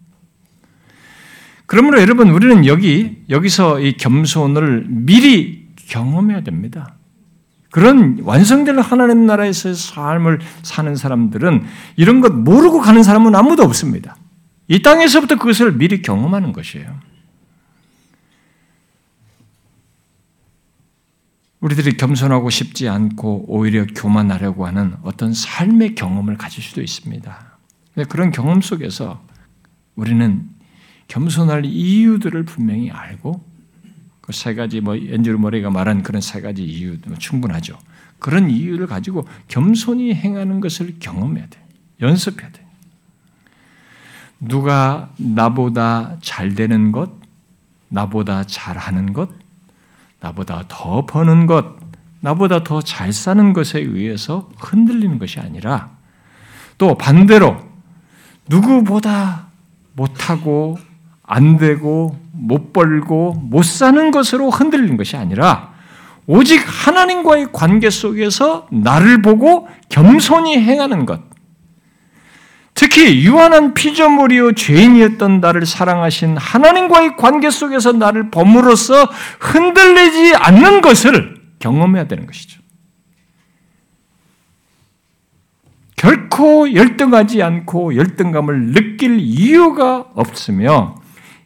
그러므로 1.66 2.00
여러분, 2.00 2.30
우리는 2.30 2.66
여기, 2.66 3.24
여기서 3.30 3.82
이 3.82 3.98
겸손을 3.98 4.86
미리 4.88 5.68
경험해야 5.90 6.44
됩니다. 6.44 6.96
그런 7.72 8.20
완성될 8.24 8.80
하나님 8.80 9.26
나라에서의 9.26 9.76
삶을 9.76 10.40
사는 10.64 10.96
사람들은 10.96 11.66
이런 11.98 12.22
것 12.22 12.32
모르고 12.32 12.80
가는 12.80 13.04
사람은 13.04 13.36
아무도 13.36 13.64
없습니다. 13.64 14.16
이 14.68 14.82
땅에서부터 14.82 15.38
그것을 15.38 15.78
미리 15.78 16.02
경험하는 16.02 16.54
것이에요. 16.54 17.00
우리들이 21.60 21.98
겸손하고 21.98 22.50
싶지 22.50 22.88
않고 22.90 23.46
오히려 23.48 23.86
교만하려고 23.88 24.68
하는 24.68 24.96
어떤 25.02 25.34
삶의 25.34 25.96
경험을 25.96 26.38
가질 26.38 26.64
수도 26.64 26.82
있습니다. 26.82 27.58
그런 28.10 28.32
경험 28.32 28.62
속에서 28.62 29.26
우리는 29.96 30.48
겸손할 31.08 31.66
이유들을 31.66 32.44
분명히 32.44 32.92
알고 32.92 33.44
그 34.26 34.34
세 34.34 34.56
가지 34.56 34.82
뭐 34.82 34.96
엔드류 34.96 35.38
머리가 35.38 35.70
말한 35.70 36.02
그런 36.02 36.20
세 36.20 36.42
가지 36.42 36.64
이유 36.64 36.98
충분하죠. 37.20 37.78
그런 38.18 38.50
이유를 38.50 38.88
가지고 38.88 39.28
겸손히 39.48 40.16
행하는 40.16 40.62
것을 40.62 40.96
경험해야 41.00 41.48
돼. 41.48 41.64
연습해야 42.02 42.52
돼. 42.52 42.65
누가 44.48 45.10
나보다 45.18 46.18
잘 46.22 46.56
되는 46.56 46.92
것, 46.92 47.12
나보다 47.90 48.44
잘하는 48.46 49.14
것, 49.14 49.30
나보다 50.20 50.64
더 50.68 51.06
버는 51.06 51.46
것, 51.46 51.76
나보다 52.22 52.64
더 52.64 52.82
잘 52.82 53.14
사는 53.14 53.54
것에 53.54 53.80
의해서 53.80 54.50
흔들리는 54.58 55.20
것이 55.20 55.40
아니라 55.40 55.92
또 56.78 56.98
반대로 56.98 57.58
누구보다 58.50 59.48
못하고 59.94 60.78
안 61.24 61.58
되고 61.58 62.18
못 62.32 62.74
벌고 62.74 63.34
못 63.34 63.64
사는 63.64 64.12
것으로 64.12 64.50
흔들리는 64.50 64.98
것이 64.98 65.18
아니라 65.18 65.74
오직 66.28 66.64
하나님과의 66.66 67.50
관계 67.54 67.90
속에서 67.90 68.68
나를 68.72 69.22
보고 69.22 69.68
겸손히 69.90 70.58
행하는 70.58 71.06
것. 71.06 71.22
특히 72.76 73.26
유한한 73.26 73.74
피조물이요 73.74 74.52
죄인이었던 74.52 75.40
나를 75.40 75.66
사랑하신 75.66 76.38
하나님과의 76.38 77.16
관계 77.16 77.50
속에서 77.50 77.94
나를 77.94 78.30
범으로써 78.30 79.10
흔들리지 79.40 80.36
않는 80.36 80.82
것을 80.82 81.42
경험해야 81.60 82.08
되는 82.08 82.28
것이죠. 82.28 82.62
결코 85.96 86.74
열등하지 86.74 87.42
않고 87.42 87.96
열등감을 87.96 88.74
느낄 88.74 89.20
이유가 89.20 90.06
없으며 90.14 90.96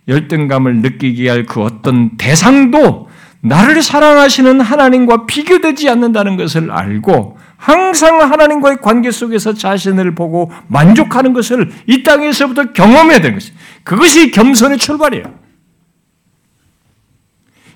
열등감을 0.08 0.78
느끼게 0.78 1.30
할 1.30 1.46
그 1.46 1.62
어떤 1.62 2.18
대상도 2.18 3.08
나를 3.42 3.84
사랑하시는 3.84 4.60
하나님과 4.60 5.28
비교되지 5.28 5.90
않는다는 5.90 6.36
것을 6.38 6.72
알고 6.72 7.38
항상 7.60 8.22
하나님과의 8.22 8.78
관계 8.78 9.12
속에서 9.12 9.54
자신을 9.54 10.16
보고 10.16 10.50
만족하는 10.70 11.34
것을 11.34 11.70
이 11.88 12.04
땅에서부터 12.04 12.72
경험해야 12.72 13.20
되는 13.20 13.36
것이 13.36 13.52
그것이 13.84 14.32
겸손의 14.32 14.78
출발이에요. 14.78 15.38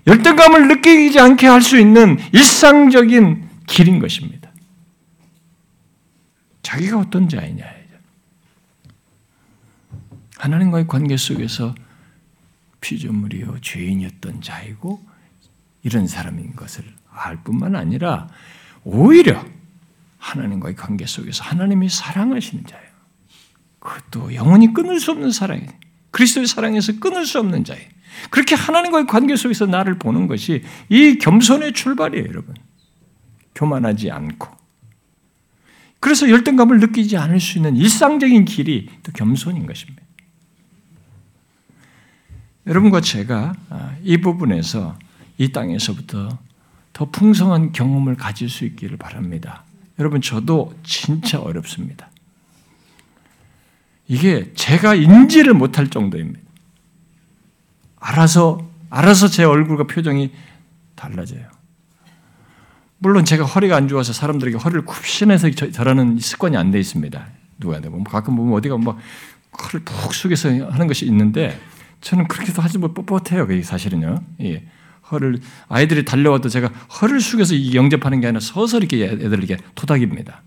열등감을 0.07 0.69
느끼지 0.69 1.19
않게 1.19 1.47
할 1.47 1.61
수 1.61 1.77
있는 1.77 2.17
일상적인 2.31 3.49
길인 3.67 3.99
것입니다. 3.99 4.49
자기가 6.61 6.99
어떤 6.99 7.27
자이냐. 7.27 7.65
하나님과의 10.37 10.87
관계 10.87 11.17
속에서 11.17 11.75
피조물이요 12.79 13.59
죄인이었던 13.61 14.41
자이고 14.41 15.01
이런 15.83 16.07
사람인 16.07 16.55
것을 16.55 16.85
알 17.09 17.43
뿐만 17.43 17.75
아니라 17.75 18.29
오히려 18.83 19.43
하나님과의 20.23 20.75
관계 20.75 21.05
속에서 21.05 21.43
하나님이 21.43 21.89
사랑하시는 21.89 22.65
자예요. 22.65 22.87
그것도 23.79 24.33
영원히 24.33 24.73
끊을 24.73 24.99
수 24.99 25.11
없는 25.11 25.31
사랑이에요. 25.31 25.69
그리스도의 26.11 26.47
사랑에서 26.47 26.99
끊을 26.99 27.25
수 27.25 27.39
없는 27.39 27.65
자예요. 27.65 27.85
그렇게 28.29 28.55
하나님과의 28.55 29.07
관계 29.07 29.35
속에서 29.35 29.65
나를 29.65 29.99
보는 29.99 30.27
것이 30.27 30.63
이 30.87 31.17
겸손의 31.17 31.73
출발이에요, 31.73 32.25
여러분. 32.25 32.55
교만하지 33.53 34.11
않고. 34.11 34.47
그래서 35.99 36.29
열등감을 36.29 36.79
느끼지 36.79 37.17
않을 37.17 37.39
수 37.39 37.57
있는 37.57 37.75
일상적인 37.75 38.45
길이 38.45 38.89
또 39.03 39.11
겸손인 39.11 39.65
것입니다. 39.65 40.01
여러분과 42.65 43.01
제가 43.01 43.53
아, 43.69 43.95
이 44.03 44.17
부분에서 44.17 44.97
이 45.37 45.51
땅에서부터 45.51 46.37
더 46.93 47.05
풍성한 47.05 47.73
경험을 47.73 48.15
가질 48.15 48.49
수 48.49 48.63
있기를 48.65 48.97
바랍니다. 48.97 49.62
여러분, 49.99 50.21
저도 50.21 50.73
진짜 50.83 51.39
어렵습니다. 51.39 52.09
이게 54.07 54.51
제가 54.53 54.95
인지를 54.95 55.53
못할 55.53 55.87
정도입니다. 55.87 56.41
알아서, 57.99 58.67
알아서 58.89 59.27
제 59.27 59.43
얼굴과 59.43 59.87
표정이 59.87 60.31
달라져요. 60.95 61.47
물론 62.97 63.25
제가 63.25 63.43
허리가 63.45 63.75
안 63.75 63.87
좋아서 63.87 64.13
사람들에게 64.13 64.57
허리를 64.57 64.85
굽신해서 64.85 65.49
저라는 65.51 66.19
습관이 66.19 66.55
안 66.57 66.71
돼 66.71 66.79
있습니다. 66.79 67.27
누구한테 67.59 67.89
보면 67.89 68.05
가끔 68.05 68.35
보면 68.35 68.53
어디가 68.53 68.77
막 68.77 68.97
허리를 69.61 69.81
푹 69.83 70.13
숙여서 70.13 70.49
하는 70.69 70.87
것이 70.87 71.05
있는데 71.05 71.59
저는 72.01 72.27
그렇게도 72.27 72.61
하지 72.61 72.77
못 72.77 72.93
뻣뻣해요. 72.93 73.47
그게 73.47 73.61
사실은요. 73.61 74.21
예. 74.41 74.65
허를 75.13 75.39
아이들이 75.69 76.03
달려와도 76.03 76.49
제가 76.49 76.67
허를 76.67 77.21
숙여서 77.21 77.73
영접하는 77.73 78.19
게 78.19 78.27
아니라 78.27 78.39
서서 78.39 78.79
이렇게 78.79 79.05
애들에게 79.05 79.57
토닥입니다. 79.75 80.41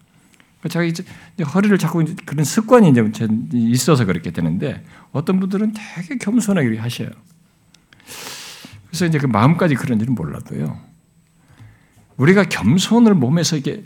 제가 0.68 0.84
이제 0.84 1.04
허리를 1.54 1.78
자꾸 1.78 2.04
그런 2.24 2.44
습관이 2.44 2.90
이제 2.90 3.28
있어서 3.52 4.04
그렇게 4.04 4.32
되는데 4.32 4.84
어떤 5.12 5.38
분들은 5.38 5.74
되게 5.74 6.18
겸손하게 6.18 6.78
하셔요. 6.78 7.08
그래서 8.88 9.06
이제 9.06 9.18
그 9.18 9.26
마음까지 9.26 9.74
그런지는 9.74 10.14
몰라도요. 10.14 10.78
우리가 12.16 12.44
겸손을 12.44 13.14
몸에서 13.14 13.56
이게 13.56 13.84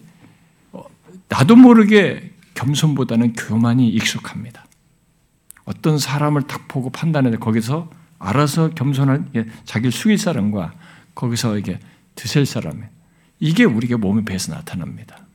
어, 0.73 0.85
나도 1.29 1.57
모르게 1.57 2.33
겸손보다는 2.55 3.35
교만이 3.35 3.89
익숙합니다. 3.89 4.65
어떤 5.65 5.99
사람을 5.99 6.43
딱 6.43 6.69
보고 6.69 6.91
판단해서 6.91 7.39
거기서 7.39 7.91
알아서 8.21 8.71
겸손한 8.71 9.33
자기를 9.65 9.91
숙일 9.91 10.19
사람과 10.19 10.75
거기서 11.15 11.59
이게 11.59 11.81
드셀 12.15 12.47
사람 12.47 12.87
이게 13.41 13.65
우리가 13.65 13.97
몸에 13.97 14.25
배서 14.25 14.55
나타납니다. 14.55 15.27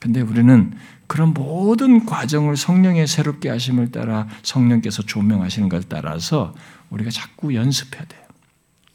근데 0.00 0.22
우리는 0.22 0.72
그런 1.06 1.34
모든 1.34 2.06
과정을 2.06 2.56
성령의 2.56 3.06
새롭게 3.06 3.50
하심을 3.50 3.92
따라 3.92 4.26
성령께서 4.42 5.02
조명하시는 5.02 5.68
걸 5.68 5.82
따라서 5.82 6.54
우리가 6.88 7.10
자꾸 7.10 7.54
연습해야 7.54 8.04
돼요. 8.06 8.22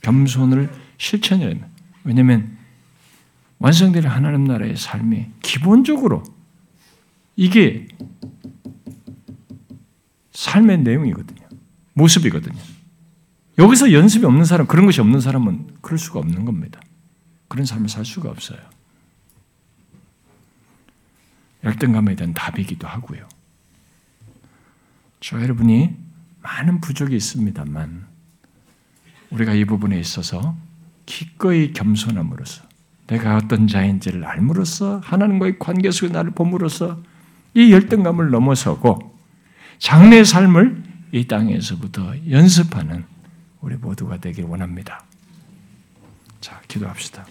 겸손을 0.02 0.72
실천해야 0.98 1.50
돼요. 1.50 1.66
왜냐하면 2.04 2.58
완성되는 3.60 4.10
하나님 4.10 4.46
나라의 4.46 4.78
삶이 4.78 5.28
기본적으로 5.44 6.24
이게 7.36 7.88
삶의 10.34 10.80
내용이거든요. 10.80 11.48
모습이거든요. 11.94 12.75
여기서 13.58 13.94
연습이 13.94 14.26
없는 14.26 14.46
사람, 14.46 14.68
그런 14.68 14.86
것이 14.86 15.02
없는 15.02 15.22
사람은 15.22 15.78
그럴 15.82 15.98
수가 15.98 16.20
없는 16.20 16.46
겁니다. 16.46 16.80
그런 17.48 17.66
삶을 17.66 17.90
살 17.90 18.04
수가 18.04 18.30
없어요. 18.30 18.60
열등감에 21.64 22.16
대한 22.16 22.34
답이기도 22.34 22.88
하고요. 22.88 23.28
저 25.20 25.42
여러분이 25.42 25.96
많은 26.42 26.82
부족이 26.82 27.16
있습니다만 27.16 28.06
우리가 29.32 29.54
이 29.54 29.66
부분에 29.66 30.00
있어서 30.00 30.56
기꺼이 31.06 31.74
겸손함으로써 31.74 32.64
내가 33.08 33.38
어떤 33.38 33.68
자인지를 33.68 34.26
알므로써 34.26 35.00
하나님과의 35.04 35.60
관계 35.60 35.92
속에 35.92 36.12
나를 36.12 36.32
봄으로써 36.32 37.02
이 37.54 37.72
열등감을 37.72 38.30
넘어서고 38.30 39.18
장래 39.80 40.24
삶을 40.24 40.84
이 41.12 41.26
땅에서부터 41.28 42.14
연습하는 42.30 43.06
우리 43.66 43.76
모두가 43.78 44.18
되길 44.18 44.46
원합니다. 44.46 45.04
자, 46.40 46.62
기도합시다. 46.68 47.26